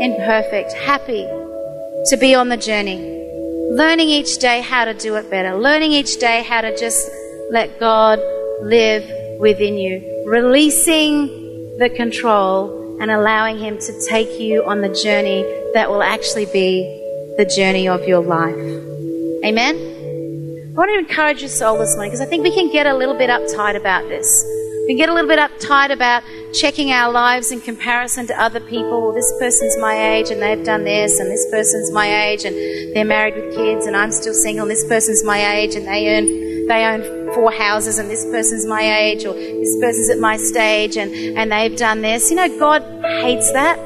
imperfect, 0.00 0.72
happy 0.72 1.22
to 2.06 2.16
be 2.18 2.34
on 2.34 2.48
the 2.48 2.56
journey. 2.56 2.98
Learning 3.70 4.08
each 4.08 4.38
day 4.38 4.62
how 4.62 4.84
to 4.84 4.94
do 4.94 5.16
it 5.16 5.30
better. 5.30 5.54
Learning 5.54 5.92
each 5.92 6.18
day 6.18 6.42
how 6.42 6.60
to 6.60 6.76
just 6.76 7.08
let 7.50 7.78
God 7.78 8.18
live 8.62 9.04
within 9.38 9.76
you. 9.76 10.24
Releasing 10.26 11.28
the 11.78 11.90
control 11.90 12.98
and 13.00 13.10
allowing 13.10 13.58
Him 13.58 13.78
to 13.78 14.06
take 14.08 14.40
you 14.40 14.64
on 14.64 14.80
the 14.80 14.88
journey 14.88 15.42
that 15.74 15.88
will 15.88 16.02
actually 16.02 16.46
be 16.46 16.82
the 17.36 17.44
journey 17.44 17.88
of 17.88 18.06
your 18.08 18.20
life. 18.20 18.56
Amen? 19.44 19.76
I 19.76 20.72
want 20.72 20.90
to 20.90 20.98
encourage 20.98 21.40
your 21.40 21.48
soul 21.48 21.78
this 21.78 21.94
morning 21.94 22.10
because 22.10 22.20
I 22.20 22.28
think 22.28 22.42
we 22.42 22.52
can 22.52 22.70
get 22.70 22.86
a 22.86 22.94
little 22.94 23.16
bit 23.16 23.30
uptight 23.30 23.76
about 23.76 24.08
this. 24.08 24.44
We 24.90 24.96
get 24.96 25.08
a 25.08 25.14
little 25.14 25.28
bit 25.28 25.38
uptight 25.38 25.92
about 25.92 26.24
checking 26.52 26.90
our 26.90 27.12
lives 27.12 27.52
in 27.52 27.60
comparison 27.60 28.26
to 28.26 28.34
other 28.42 28.58
people. 28.58 29.02
Well, 29.02 29.12
this 29.12 29.32
person's 29.38 29.78
my 29.78 29.94
age 29.94 30.30
and 30.30 30.42
they've 30.42 30.64
done 30.64 30.82
this, 30.82 31.20
and 31.20 31.30
this 31.30 31.48
person's 31.48 31.92
my 31.92 32.24
age 32.24 32.44
and 32.44 32.56
they're 32.92 33.04
married 33.04 33.36
with 33.36 33.54
kids, 33.54 33.86
and 33.86 33.96
I'm 33.96 34.10
still 34.10 34.34
single. 34.34 34.62
And 34.62 34.70
this 34.72 34.84
person's 34.88 35.22
my 35.22 35.58
age 35.58 35.76
and 35.76 35.86
they 35.86 36.08
earn 36.08 36.66
they 36.66 36.84
own 36.84 37.32
four 37.34 37.52
houses, 37.52 38.00
and 38.00 38.10
this 38.10 38.24
person's 38.24 38.66
my 38.66 38.82
age, 38.82 39.24
or 39.24 39.32
this 39.32 39.78
person's 39.80 40.10
at 40.10 40.18
my 40.18 40.36
stage 40.36 40.96
and, 40.96 41.14
and 41.38 41.52
they've 41.52 41.78
done 41.78 42.02
this. 42.02 42.28
You 42.28 42.38
know, 42.38 42.58
God 42.58 42.82
hates 43.22 43.52
that 43.52 43.76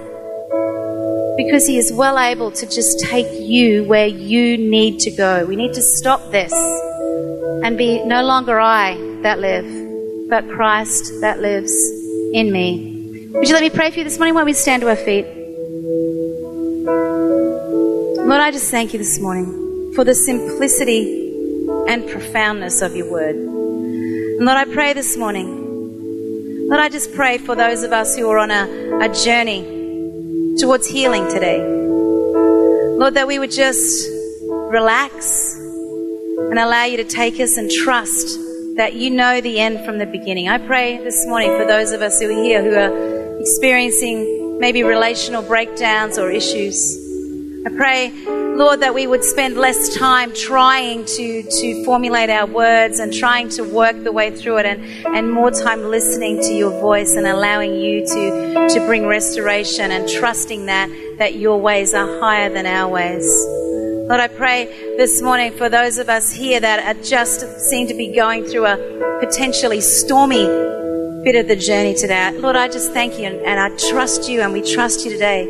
because 1.36 1.66
He 1.66 1.76
is 1.76 1.92
well 1.92 2.18
able 2.18 2.50
to 2.50 2.64
just 2.64 3.00
take 3.00 3.30
you 3.30 3.84
where 3.84 4.06
you 4.06 4.56
need 4.56 5.00
to 5.00 5.10
go. 5.10 5.44
We 5.44 5.56
need 5.56 5.74
to 5.74 5.82
stop 5.82 6.30
this 6.30 6.54
and 7.62 7.76
be 7.76 8.02
no 8.06 8.22
longer 8.24 8.58
I 8.58 8.96
that 9.20 9.38
live, 9.38 9.64
but 10.28 10.48
Christ 10.48 11.20
that 11.20 11.40
lives 11.40 11.72
in 12.32 12.50
me. 12.50 13.28
Would 13.32 13.48
you 13.48 13.54
let 13.54 13.62
me 13.62 13.70
pray 13.70 13.90
for 13.90 13.98
you 13.98 14.04
this 14.04 14.18
morning 14.18 14.34
while 14.34 14.44
we 14.44 14.52
stand 14.52 14.82
to 14.82 14.88
our 14.88 14.96
feet? 14.96 15.26
Lord, 18.16 18.40
I 18.40 18.50
just 18.50 18.70
thank 18.70 18.92
you 18.92 18.98
this 18.98 19.20
morning 19.20 19.92
for 19.94 20.04
the 20.04 20.14
simplicity 20.14 21.30
and 21.88 22.08
profoundness 22.08 22.80
of 22.82 22.96
your 22.96 23.10
word. 23.10 23.36
And 23.36 24.46
Lord, 24.46 24.56
I 24.56 24.64
pray 24.64 24.92
this 24.92 25.16
morning, 25.16 26.68
Lord, 26.68 26.80
I 26.80 26.88
just 26.88 27.12
pray 27.14 27.38
for 27.38 27.54
those 27.54 27.82
of 27.82 27.92
us 27.92 28.16
who 28.16 28.28
are 28.30 28.38
on 28.38 28.50
a, 28.50 29.00
a 29.02 29.14
journey 29.14 30.56
towards 30.58 30.86
healing 30.86 31.28
today. 31.28 31.62
Lord, 31.62 33.14
that 33.14 33.26
we 33.26 33.38
would 33.38 33.50
just 33.50 34.08
relax 34.48 35.54
and 35.56 36.58
allow 36.58 36.84
you 36.84 36.96
to 36.96 37.04
take 37.04 37.38
us 37.40 37.56
and 37.56 37.70
trust 37.70 38.38
that 38.76 38.94
you 38.94 39.08
know 39.10 39.40
the 39.40 39.60
end 39.60 39.84
from 39.84 39.98
the 39.98 40.06
beginning. 40.06 40.48
I 40.48 40.58
pray 40.58 40.98
this 40.98 41.26
morning 41.26 41.50
for 41.56 41.64
those 41.64 41.92
of 41.92 42.02
us 42.02 42.20
who 42.20 42.28
are 42.28 42.42
here 42.42 42.62
who 42.62 42.74
are 42.74 43.38
experiencing 43.40 44.58
maybe 44.58 44.82
relational 44.82 45.42
breakdowns 45.42 46.18
or 46.18 46.30
issues. 46.30 46.98
I 47.66 47.70
pray, 47.70 48.10
Lord, 48.26 48.80
that 48.80 48.92
we 48.92 49.06
would 49.06 49.22
spend 49.22 49.56
less 49.56 49.94
time 49.96 50.34
trying 50.34 51.04
to, 51.04 51.42
to 51.42 51.84
formulate 51.84 52.30
our 52.30 52.46
words 52.46 52.98
and 52.98 53.14
trying 53.14 53.48
to 53.50 53.62
work 53.62 54.02
the 54.02 54.12
way 54.12 54.30
through 54.32 54.58
it 54.58 54.66
and, 54.66 54.84
and 55.16 55.32
more 55.32 55.52
time 55.52 55.84
listening 55.84 56.40
to 56.42 56.52
your 56.52 56.70
voice 56.80 57.14
and 57.14 57.26
allowing 57.28 57.76
you 57.76 58.04
to, 58.06 58.68
to 58.70 58.80
bring 58.86 59.06
restoration 59.06 59.92
and 59.92 60.08
trusting 60.08 60.66
that, 60.66 60.90
that 61.18 61.36
your 61.36 61.60
ways 61.60 61.94
are 61.94 62.18
higher 62.18 62.52
than 62.52 62.66
our 62.66 62.90
ways. 62.90 63.24
Lord, 64.06 64.20
I 64.20 64.28
pray 64.28 64.66
this 64.98 65.22
morning 65.22 65.50
for 65.56 65.70
those 65.70 65.96
of 65.96 66.10
us 66.10 66.30
here 66.30 66.60
that 66.60 66.94
are 66.94 67.02
just 67.02 67.40
seem 67.58 67.88
to 67.88 67.94
be 67.94 68.14
going 68.14 68.44
through 68.44 68.66
a 68.66 68.76
potentially 69.18 69.80
stormy 69.80 70.44
bit 71.24 71.36
of 71.36 71.48
the 71.48 71.56
journey 71.56 71.94
today. 71.94 72.30
Lord, 72.32 72.54
I 72.54 72.68
just 72.68 72.92
thank 72.92 73.18
you 73.18 73.24
and, 73.24 73.36
and 73.36 73.58
I 73.58 73.74
trust 73.88 74.28
you 74.28 74.42
and 74.42 74.52
we 74.52 74.60
trust 74.60 75.06
you 75.06 75.10
today 75.10 75.46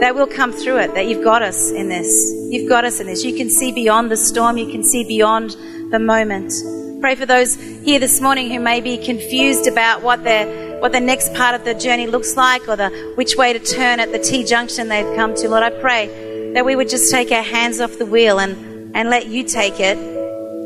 that 0.00 0.14
we'll 0.14 0.26
come 0.26 0.50
through 0.50 0.78
it, 0.78 0.94
that 0.94 1.08
you've 1.08 1.22
got 1.22 1.42
us 1.42 1.70
in 1.70 1.90
this. 1.90 2.32
You've 2.48 2.70
got 2.70 2.86
us 2.86 3.00
in 3.00 3.06
this. 3.06 3.22
You 3.22 3.36
can 3.36 3.50
see 3.50 3.70
beyond 3.70 4.10
the 4.10 4.16
storm, 4.16 4.56
you 4.56 4.72
can 4.72 4.82
see 4.82 5.04
beyond 5.04 5.50
the 5.90 5.98
moment. 5.98 6.54
Pray 7.02 7.16
for 7.16 7.26
those 7.26 7.56
here 7.56 8.00
this 8.00 8.18
morning 8.22 8.48
who 8.48 8.60
may 8.60 8.80
be 8.80 8.96
confused 8.96 9.66
about 9.66 10.02
what 10.02 10.24
their 10.24 10.80
what 10.80 10.92
the 10.92 11.00
next 11.00 11.34
part 11.34 11.54
of 11.54 11.64
the 11.64 11.74
journey 11.74 12.06
looks 12.06 12.34
like 12.34 12.66
or 12.66 12.76
the 12.76 12.88
which 13.16 13.36
way 13.36 13.52
to 13.52 13.58
turn 13.58 14.00
at 14.00 14.10
the 14.10 14.18
T 14.18 14.42
junction 14.42 14.88
they've 14.88 15.16
come 15.16 15.34
to. 15.34 15.50
Lord, 15.50 15.64
I 15.64 15.70
pray 15.70 16.27
that 16.58 16.64
we 16.64 16.74
would 16.74 16.88
just 16.88 17.12
take 17.12 17.30
our 17.30 17.40
hands 17.40 17.80
off 17.80 17.98
the 17.98 18.04
wheel 18.04 18.40
and, 18.40 18.96
and 18.96 19.08
let 19.10 19.28
you 19.28 19.44
take 19.44 19.78
it, 19.78 19.96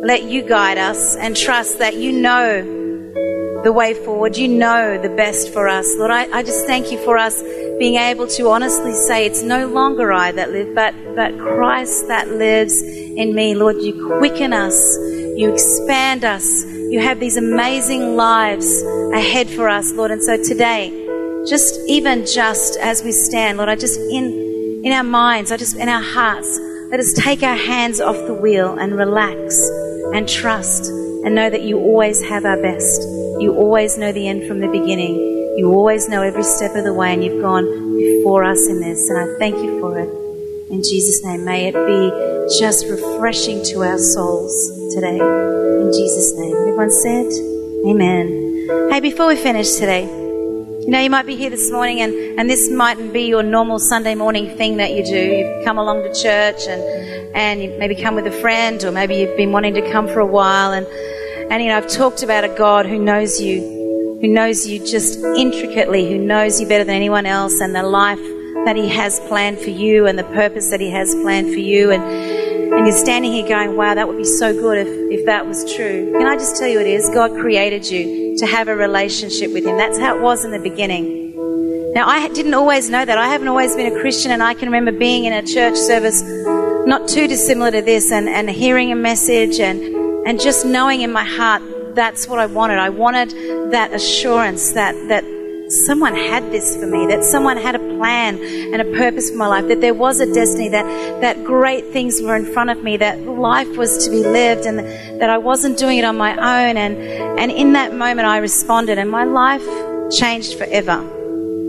let 0.03 0.23
you 0.23 0.41
guide 0.41 0.79
us, 0.79 1.17
and 1.17 1.37
trust 1.37 1.81
that 1.81 1.97
you 1.97 2.11
know 2.11 2.63
the 3.63 3.71
way 3.71 3.93
forward. 3.93 4.35
You 4.39 4.49
know 4.49 4.97
the 4.97 5.11
best 5.11 5.53
for 5.53 5.69
us. 5.69 5.87
Lord, 5.99 6.11
I, 6.11 6.39
I 6.39 6.43
just 6.45 6.65
thank 6.65 6.91
you 6.91 6.97
for 7.05 7.19
us 7.19 7.43
being 7.79 7.97
able 7.97 8.27
to 8.29 8.49
honestly 8.49 8.95
say, 8.95 9.27
It's 9.27 9.43
no 9.43 9.67
longer 9.67 10.15
I 10.15 10.33
that 10.33 10.51
live, 10.51 10.75
but, 10.75 10.95
but 11.15 11.39
Christ 11.39 12.09
that 12.09 12.27
lives 12.27 12.81
in 12.81 13.35
me. 13.35 13.55
Lord, 13.55 13.77
you 13.77 14.17
quicken 14.17 14.55
us, 14.55 14.97
you 15.37 15.53
expand 15.53 16.25
us, 16.25 16.65
you 16.65 17.01
have 17.01 17.21
these 17.21 17.37
amazing 17.37 18.17
lives 18.17 18.83
ahead 19.13 19.51
for 19.51 19.69
us, 19.69 19.93
Lord. 19.93 20.11
And 20.11 20.23
so 20.23 20.43
today, 20.43 20.89
just 21.47 21.79
even 21.87 22.25
just 22.25 22.79
as 22.79 23.03
we 23.03 23.13
stand, 23.13 23.59
Lord, 23.59 23.69
I 23.69 23.77
just 23.77 24.01
in 24.01 24.42
in 24.83 24.93
our 24.93 25.05
minds, 25.05 25.53
I 25.53 25.57
just 25.57 25.77
in 25.77 25.89
our 25.89 26.03
hearts, 26.03 26.59
let 26.91 26.99
us 26.99 27.13
take 27.13 27.43
our 27.43 27.57
hands 27.57 28.01
off 28.01 28.17
the 28.27 28.35
wheel 28.35 28.79
and 28.79 28.97
relax 28.97 29.57
and 30.13 30.29
trust 30.29 30.87
and 30.87 31.35
know 31.37 31.49
that 31.49 31.63
you 31.63 31.79
always 31.79 32.21
have 32.23 32.45
our 32.45 32.61
best. 32.61 33.01
You 33.41 33.55
always 33.57 33.97
know 33.97 34.11
the 34.11 34.27
end 34.27 34.49
from 34.49 34.59
the 34.59 34.67
beginning. 34.67 35.55
You 35.57 35.73
always 35.73 36.09
know 36.09 36.23
every 36.23 36.43
step 36.43 36.75
of 36.75 36.83
the 36.85 36.93
way, 36.93 37.15
and 37.15 37.23
you've 37.25 37.41
gone 37.41 37.97
before 37.97 38.43
us 38.43 38.69
in 38.69 38.81
this. 38.81 39.09
And 39.09 39.19
I 39.19 39.39
thank 39.39 39.55
you 39.57 39.81
for 39.81 39.99
it. 39.99 40.09
In 40.73 40.83
Jesus' 40.83 41.25
name, 41.25 41.45
may 41.45 41.69
it 41.69 41.75
be 41.75 42.59
just 42.59 42.87
refreshing 42.87 43.63
to 43.67 43.85
our 43.85 43.99
souls 43.99 44.53
today. 44.95 45.19
In 45.19 45.93
Jesus' 45.93 46.37
name. 46.37 46.57
Everyone 46.57 46.91
said, 46.91 47.27
Amen. 47.87 48.91
Hey, 48.91 49.01
before 49.01 49.29
we 49.29 49.37
finish 49.37 49.73
today, 49.73 50.22
you 50.83 50.91
know, 50.91 50.99
you 50.99 51.11
might 51.11 51.27
be 51.27 51.37
here 51.37 51.49
this 51.49 51.71
morning 51.71 52.01
and, 52.01 52.13
and 52.41 52.51
this 52.51 52.69
mightn't 52.69 53.13
be 53.13 53.23
your 53.23 53.45
normal 53.45 53.79
Sunday 53.79 54.17
morning 54.17 54.57
thing 54.57 54.79
that 54.79 54.93
you 54.93 55.05
do. 55.05 55.17
You've 55.17 55.65
come 55.65 55.79
along 55.79 56.03
to 56.03 56.13
church 56.13 56.67
and, 56.67 56.83
and 57.37 57.63
you 57.63 57.71
maybe 57.79 57.95
come 57.95 58.17
with 58.17 58.27
a 58.27 58.33
friend 58.33 58.83
or 58.83 58.91
maybe 58.91 59.15
you've 59.15 59.37
been 59.37 59.53
wanting 59.53 59.75
to 59.75 59.93
come 59.93 60.09
for 60.09 60.19
a 60.19 60.27
while 60.27 60.73
and, 60.73 60.85
and 61.53 61.63
you 61.63 61.69
know, 61.69 61.77
I've 61.77 61.89
talked 61.89 62.25
about 62.25 62.43
a 62.43 62.49
God 62.49 62.87
who 62.87 62.99
knows 62.99 63.41
you 63.41 63.81
who 64.21 64.29
knows 64.29 64.67
you 64.69 64.79
just 64.79 65.19
intricately, 65.21 66.09
who 66.09 66.19
knows 66.19 66.61
you 66.61 66.67
better 66.69 66.85
than 66.85 66.95
anyone 66.95 67.27
else, 67.27 67.61
and 67.61 67.75
the 67.75 67.83
life 67.83 68.21
that 68.65 68.77
He 68.77 68.89
has 68.89 69.19
planned 69.21 69.59
for 69.59 69.71
you 69.71 70.07
and 70.07 70.17
the 70.17 70.25
purpose 70.25 70.71
that 70.71 70.81
He 70.81 70.91
has 70.91 71.13
planned 71.17 71.53
for 71.53 71.59
you. 71.59 71.91
And, 71.91 72.42
and 72.53 72.87
you're 72.87 72.97
standing 72.97 73.33
here 73.33 73.47
going, 73.47 73.77
wow, 73.77 73.95
that 73.95 74.07
would 74.07 74.17
be 74.17 74.25
so 74.25 74.53
good 74.53 74.87
if, 74.87 75.21
if 75.21 75.27
that 75.27 75.47
was 75.47 75.75
true. 75.75 76.13
Can 76.13 76.27
I 76.27 76.37
just 76.37 76.57
tell 76.57 76.69
you 76.69 76.81
it 76.81 76.87
is? 76.87 77.09
God 77.11 77.33
created 77.33 77.89
you 77.89 78.37
to 78.39 78.47
have 78.47 78.69
a 78.69 78.77
relationship 78.77 79.53
with 79.53 79.65
Him. 79.65 79.77
That's 79.77 79.99
how 79.99 80.17
it 80.17 80.23
was 80.23 80.45
in 80.45 80.51
the 80.51 80.59
beginning. 80.59 81.33
Now, 81.95 82.07
I 82.09 82.29
didn't 82.29 82.55
always 82.55 82.89
know 82.89 83.05
that. 83.05 83.19
I 83.19 83.29
haven't 83.29 83.49
always 83.49 83.77
been 83.77 83.95
a 83.95 84.01
Christian, 84.01 84.31
and 84.31 84.43
I 84.43 84.55
can 84.55 84.69
remember 84.69 84.93
being 84.93 85.25
in 85.27 85.33
a 85.33 85.43
church 85.43 85.77
service 85.77 86.23
not 86.87 87.09
too 87.09 87.29
dissimilar 87.29 87.71
to 87.71 87.83
this 87.83 88.11
and, 88.11 88.29
and 88.29 88.49
hearing 88.49 88.91
a 88.91 88.97
message 88.97 89.61
and, 89.61 89.81
and 90.27 90.41
just 90.41 90.65
knowing 90.65 91.03
in 91.03 91.13
my 91.13 91.25
heart 91.25 91.63
that's 91.95 92.27
what 92.27 92.39
I 92.39 92.47
wanted. 92.47 92.79
I 92.79 92.89
wanted 92.89 93.31
that 93.73 93.93
assurance, 93.93 94.73
that, 94.73 94.95
that 95.09 95.25
someone 95.73 96.15
had 96.15 96.51
this 96.53 96.77
for 96.77 96.87
me, 96.87 97.07
that 97.07 97.25
someone 97.25 97.57
had 97.57 97.75
a 97.75 97.79
plan 97.79 98.39
and 98.43 98.81
a 98.81 98.85
purpose 98.97 99.31
for 99.31 99.37
my 99.37 99.47
life, 99.47 99.69
that 99.69 99.81
there 99.81 99.95
was 99.95 100.21
a 100.21 100.33
destiny, 100.33 100.69
that, 100.69 100.85
that 101.21 101.43
great 101.45 101.87
things 101.87 102.21
were 102.21 102.37
in 102.37 102.45
front 102.45 102.71
of 102.71 102.83
me, 102.83 102.97
that 102.99 103.21
life 103.21 103.77
was 103.77 104.05
to 104.05 104.11
be 104.11 104.23
lived 104.23 104.67
and 104.67 104.79
that 105.21 105.31
I 105.31 105.39
wasn't 105.39 105.79
doing 105.79 105.99
it 105.99 106.05
on 106.05 106.17
my 106.17 106.33
own. 106.33 106.77
And, 106.77 106.97
and 107.39 107.51
in 107.51 107.73
that 107.73 107.95
moment, 107.95 108.29
I 108.29 108.39
responded 108.39 108.99
and 108.99 109.11
my 109.11 109.25
life 109.25 109.65
changed 110.11 110.59
forever 110.59 111.01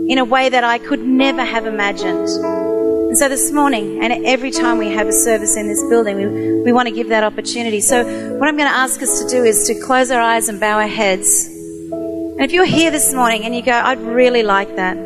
in 0.08 0.18
a 0.18 0.24
way 0.24 0.50
that 0.50 0.64
I 0.64 0.78
could 0.78 1.00
never 1.00 1.42
have 1.42 1.66
imagined. 1.66 2.28
And 2.28 3.16
so 3.16 3.28
this 3.28 3.52
morning, 3.52 4.02
and 4.02 4.26
every 4.26 4.50
time 4.50 4.78
we 4.78 4.90
have 4.90 5.06
a 5.06 5.12
service 5.12 5.56
in 5.56 5.68
this 5.68 5.82
building, 5.84 6.16
we, 6.16 6.62
we 6.62 6.72
want 6.72 6.88
to 6.88 6.94
give 6.94 7.08
that 7.08 7.22
opportunity. 7.22 7.80
So, 7.80 8.02
what 8.38 8.48
I'm 8.48 8.56
going 8.56 8.68
to 8.68 8.76
ask 8.76 9.00
us 9.02 9.22
to 9.22 9.28
do 9.28 9.44
is 9.44 9.68
to 9.68 9.80
close 9.80 10.10
our 10.10 10.20
eyes 10.20 10.48
and 10.48 10.58
bow 10.58 10.78
our 10.78 10.88
heads. 10.88 11.53
And 12.34 12.42
if 12.42 12.52
you're 12.52 12.64
here 12.64 12.90
this 12.90 13.14
morning 13.14 13.44
and 13.44 13.54
you 13.54 13.62
go, 13.62 13.70
I'd 13.70 14.00
really 14.00 14.42
like 14.42 14.74
that, 14.74 14.96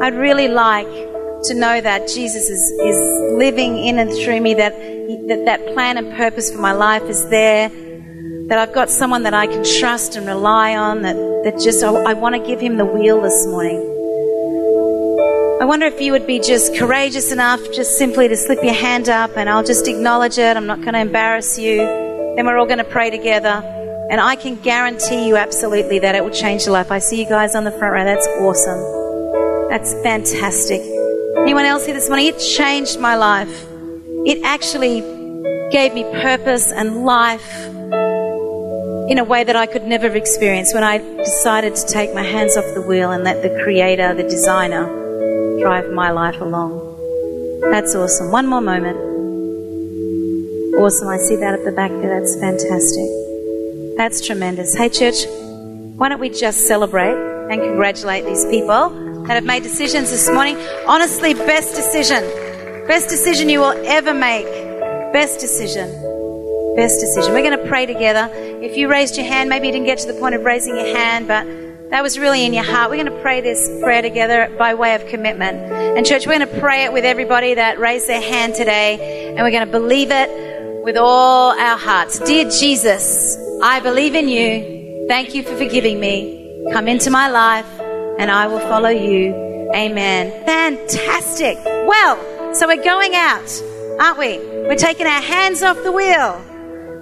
I'd 0.00 0.14
really 0.14 0.46
like 0.46 0.86
to 0.86 1.54
know 1.54 1.80
that 1.80 2.06
Jesus 2.06 2.48
is, 2.48 2.70
is 2.80 3.36
living 3.36 3.78
in 3.78 3.98
and 3.98 4.08
through 4.12 4.40
me, 4.40 4.54
that, 4.54 4.72
that 5.26 5.42
that 5.44 5.74
plan 5.74 5.98
and 5.98 6.14
purpose 6.14 6.52
for 6.52 6.58
my 6.58 6.70
life 6.70 7.02
is 7.02 7.28
there, 7.30 7.68
that 8.46 8.58
I've 8.60 8.72
got 8.72 8.90
someone 8.90 9.24
that 9.24 9.34
I 9.34 9.48
can 9.48 9.64
trust 9.80 10.14
and 10.14 10.24
rely 10.24 10.76
on, 10.76 11.02
that, 11.02 11.16
that 11.16 11.60
just, 11.60 11.82
I, 11.82 11.94
I 11.94 12.12
want 12.12 12.36
to 12.36 12.46
give 12.46 12.60
him 12.60 12.76
the 12.76 12.86
wheel 12.86 13.20
this 13.20 13.44
morning. 13.48 13.80
I 15.60 15.64
wonder 15.64 15.86
if 15.86 16.00
you 16.00 16.12
would 16.12 16.28
be 16.28 16.38
just 16.38 16.76
courageous 16.76 17.32
enough 17.32 17.60
just 17.72 17.98
simply 17.98 18.28
to 18.28 18.36
slip 18.36 18.62
your 18.62 18.74
hand 18.74 19.08
up 19.08 19.36
and 19.36 19.50
I'll 19.50 19.64
just 19.64 19.88
acknowledge 19.88 20.38
it. 20.38 20.56
I'm 20.56 20.66
not 20.66 20.80
going 20.82 20.94
to 20.94 21.00
embarrass 21.00 21.58
you. 21.58 21.78
Then 22.36 22.46
we're 22.46 22.56
all 22.56 22.66
going 22.66 22.78
to 22.78 22.84
pray 22.84 23.10
together. 23.10 23.81
And 24.10 24.20
I 24.20 24.36
can 24.36 24.56
guarantee 24.56 25.26
you 25.26 25.36
absolutely 25.36 25.98
that 26.00 26.14
it 26.14 26.22
will 26.22 26.30
change 26.30 26.64
your 26.66 26.72
life. 26.72 26.90
I 26.90 26.98
see 26.98 27.20
you 27.20 27.28
guys 27.28 27.54
on 27.54 27.64
the 27.64 27.70
front 27.70 27.94
row. 27.94 28.04
That's 28.04 28.26
awesome. 28.40 29.68
That's 29.70 29.94
fantastic. 30.02 30.80
Anyone 31.38 31.64
else 31.64 31.86
here 31.86 31.94
this 31.94 32.08
morning? 32.08 32.26
It 32.26 32.38
changed 32.38 33.00
my 33.00 33.14
life. 33.14 33.66
It 34.26 34.42
actually 34.44 35.00
gave 35.70 35.94
me 35.94 36.04
purpose 36.20 36.70
and 36.70 37.04
life 37.04 37.66
in 39.10 39.18
a 39.18 39.24
way 39.24 39.42
that 39.44 39.56
I 39.56 39.66
could 39.66 39.84
never 39.84 40.06
have 40.06 40.16
experienced 40.16 40.74
when 40.74 40.84
I 40.84 40.98
decided 40.98 41.74
to 41.76 41.86
take 41.86 42.14
my 42.14 42.22
hands 42.22 42.56
off 42.56 42.64
the 42.74 42.82
wheel 42.82 43.10
and 43.10 43.24
let 43.24 43.42
the 43.42 43.48
creator, 43.64 44.14
the 44.14 44.22
designer, 44.22 44.84
drive 45.60 45.90
my 45.90 46.10
life 46.10 46.40
along. 46.40 47.60
That's 47.70 47.94
awesome. 47.94 48.30
One 48.30 48.46
more 48.46 48.60
moment. 48.60 48.96
Awesome. 50.76 51.08
I 51.08 51.16
see 51.16 51.36
that 51.36 51.54
at 51.54 51.64
the 51.64 51.72
back 51.72 51.90
there. 51.90 52.20
That's 52.20 52.36
fantastic. 52.36 53.21
That's 53.96 54.26
tremendous. 54.26 54.74
Hey, 54.74 54.88
church, 54.88 55.26
why 55.26 56.08
don't 56.08 56.18
we 56.18 56.30
just 56.30 56.66
celebrate 56.66 57.14
and 57.14 57.60
congratulate 57.60 58.24
these 58.24 58.44
people 58.46 58.88
that 59.26 59.34
have 59.34 59.44
made 59.44 59.62
decisions 59.62 60.10
this 60.10 60.30
morning? 60.30 60.56
Honestly, 60.86 61.34
best 61.34 61.74
decision. 61.74 62.22
Best 62.88 63.10
decision 63.10 63.50
you 63.50 63.60
will 63.60 63.74
ever 63.86 64.14
make. 64.14 64.46
Best 65.12 65.40
decision. 65.40 65.90
Best 66.74 67.00
decision. 67.00 67.34
We're 67.34 67.42
going 67.42 67.58
to 67.58 67.68
pray 67.68 67.84
together. 67.84 68.30
If 68.34 68.78
you 68.78 68.88
raised 68.88 69.16
your 69.16 69.26
hand, 69.26 69.50
maybe 69.50 69.66
you 69.66 69.72
didn't 69.72 69.86
get 69.86 69.98
to 69.98 70.10
the 70.10 70.18
point 70.18 70.34
of 70.34 70.42
raising 70.42 70.74
your 70.74 70.96
hand, 70.96 71.28
but 71.28 71.46
that 71.90 72.02
was 72.02 72.18
really 72.18 72.46
in 72.46 72.54
your 72.54 72.64
heart. 72.64 72.90
We're 72.90 73.04
going 73.04 73.14
to 73.14 73.22
pray 73.22 73.42
this 73.42 73.68
prayer 73.82 74.00
together 74.00 74.50
by 74.58 74.72
way 74.72 74.94
of 74.94 75.06
commitment. 75.08 75.58
And, 75.58 76.06
church, 76.06 76.26
we're 76.26 76.38
going 76.38 76.48
to 76.48 76.60
pray 76.60 76.84
it 76.84 76.94
with 76.94 77.04
everybody 77.04 77.52
that 77.54 77.78
raised 77.78 78.08
their 78.08 78.22
hand 78.22 78.54
today, 78.54 79.34
and 79.36 79.44
we're 79.44 79.50
going 79.50 79.66
to 79.66 79.70
believe 79.70 80.10
it 80.10 80.30
with 80.82 80.96
all 80.96 81.52
our 81.52 81.78
hearts. 81.78 82.18
Dear 82.18 82.50
Jesus, 82.50 83.36
I 83.62 83.80
believe 83.80 84.14
in 84.14 84.28
you. 84.28 85.06
Thank 85.08 85.34
you 85.34 85.42
for 85.42 85.56
forgiving 85.56 86.00
me. 86.00 86.66
Come 86.72 86.88
into 86.88 87.10
my 87.10 87.28
life, 87.28 87.66
and 88.18 88.30
I 88.30 88.46
will 88.48 88.60
follow 88.60 88.88
you. 88.88 89.32
Amen. 89.74 90.44
Fantastic. 90.44 91.56
Well, 91.64 92.54
so 92.54 92.66
we're 92.66 92.82
going 92.82 93.14
out, 93.14 93.62
aren't 94.00 94.18
we? 94.18 94.38
We're 94.38 94.76
taking 94.76 95.06
our 95.06 95.22
hands 95.22 95.62
off 95.62 95.82
the 95.82 95.92
wheel. 95.92 96.40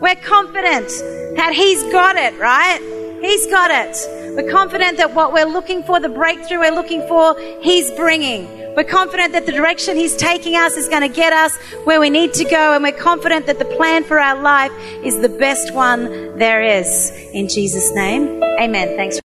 We're 0.01 0.17
confident 0.17 0.89
that 1.37 1.53
He's 1.55 1.83
got 1.85 2.17
it, 2.17 2.39
right? 2.39 2.81
He's 3.23 3.47
got 3.47 3.71
it. 3.71 3.97
We're 4.37 4.51
confident 4.51 4.99
that 4.99 5.15
what 5.15 5.33
we're 5.33 5.47
looking 5.47 5.83
for, 5.83 6.01
the 6.01 6.09
breakthrough 6.09 6.59
we're 6.59 6.75
looking 6.75 7.07
for, 7.09 7.39
He's 7.63 7.91
bringing. 7.93 8.60
We're 8.77 8.85
confident 8.85 9.33
that 9.33 9.47
the 9.47 9.53
direction 9.53 9.97
He's 9.97 10.17
taking 10.17 10.55
us 10.55 10.77
is 10.77 10.89
going 10.89 11.03
to 11.03 11.09
get 11.09 11.33
us 11.33 11.57
where 11.85 12.01
we 12.01 12.09
need 12.11 12.33
to 12.35 12.45
go, 12.45 12.75
and 12.75 12.83
we're 12.85 12.93
confident 12.93 13.47
that 13.47 13.59
the 13.59 13.65
plan 13.65 14.05
for 14.05 14.21
our 14.21 14.41
life 14.41 14.73
is 15.03 15.21
the 15.21 15.29
best 15.29 15.75
one 15.75 16.39
there 16.39 16.63
is. 16.63 17.11
In 17.33 17.49
Jesus' 17.49 17.93
name, 17.95 18.43
amen. 18.61 18.97
Thanks. 18.97 19.19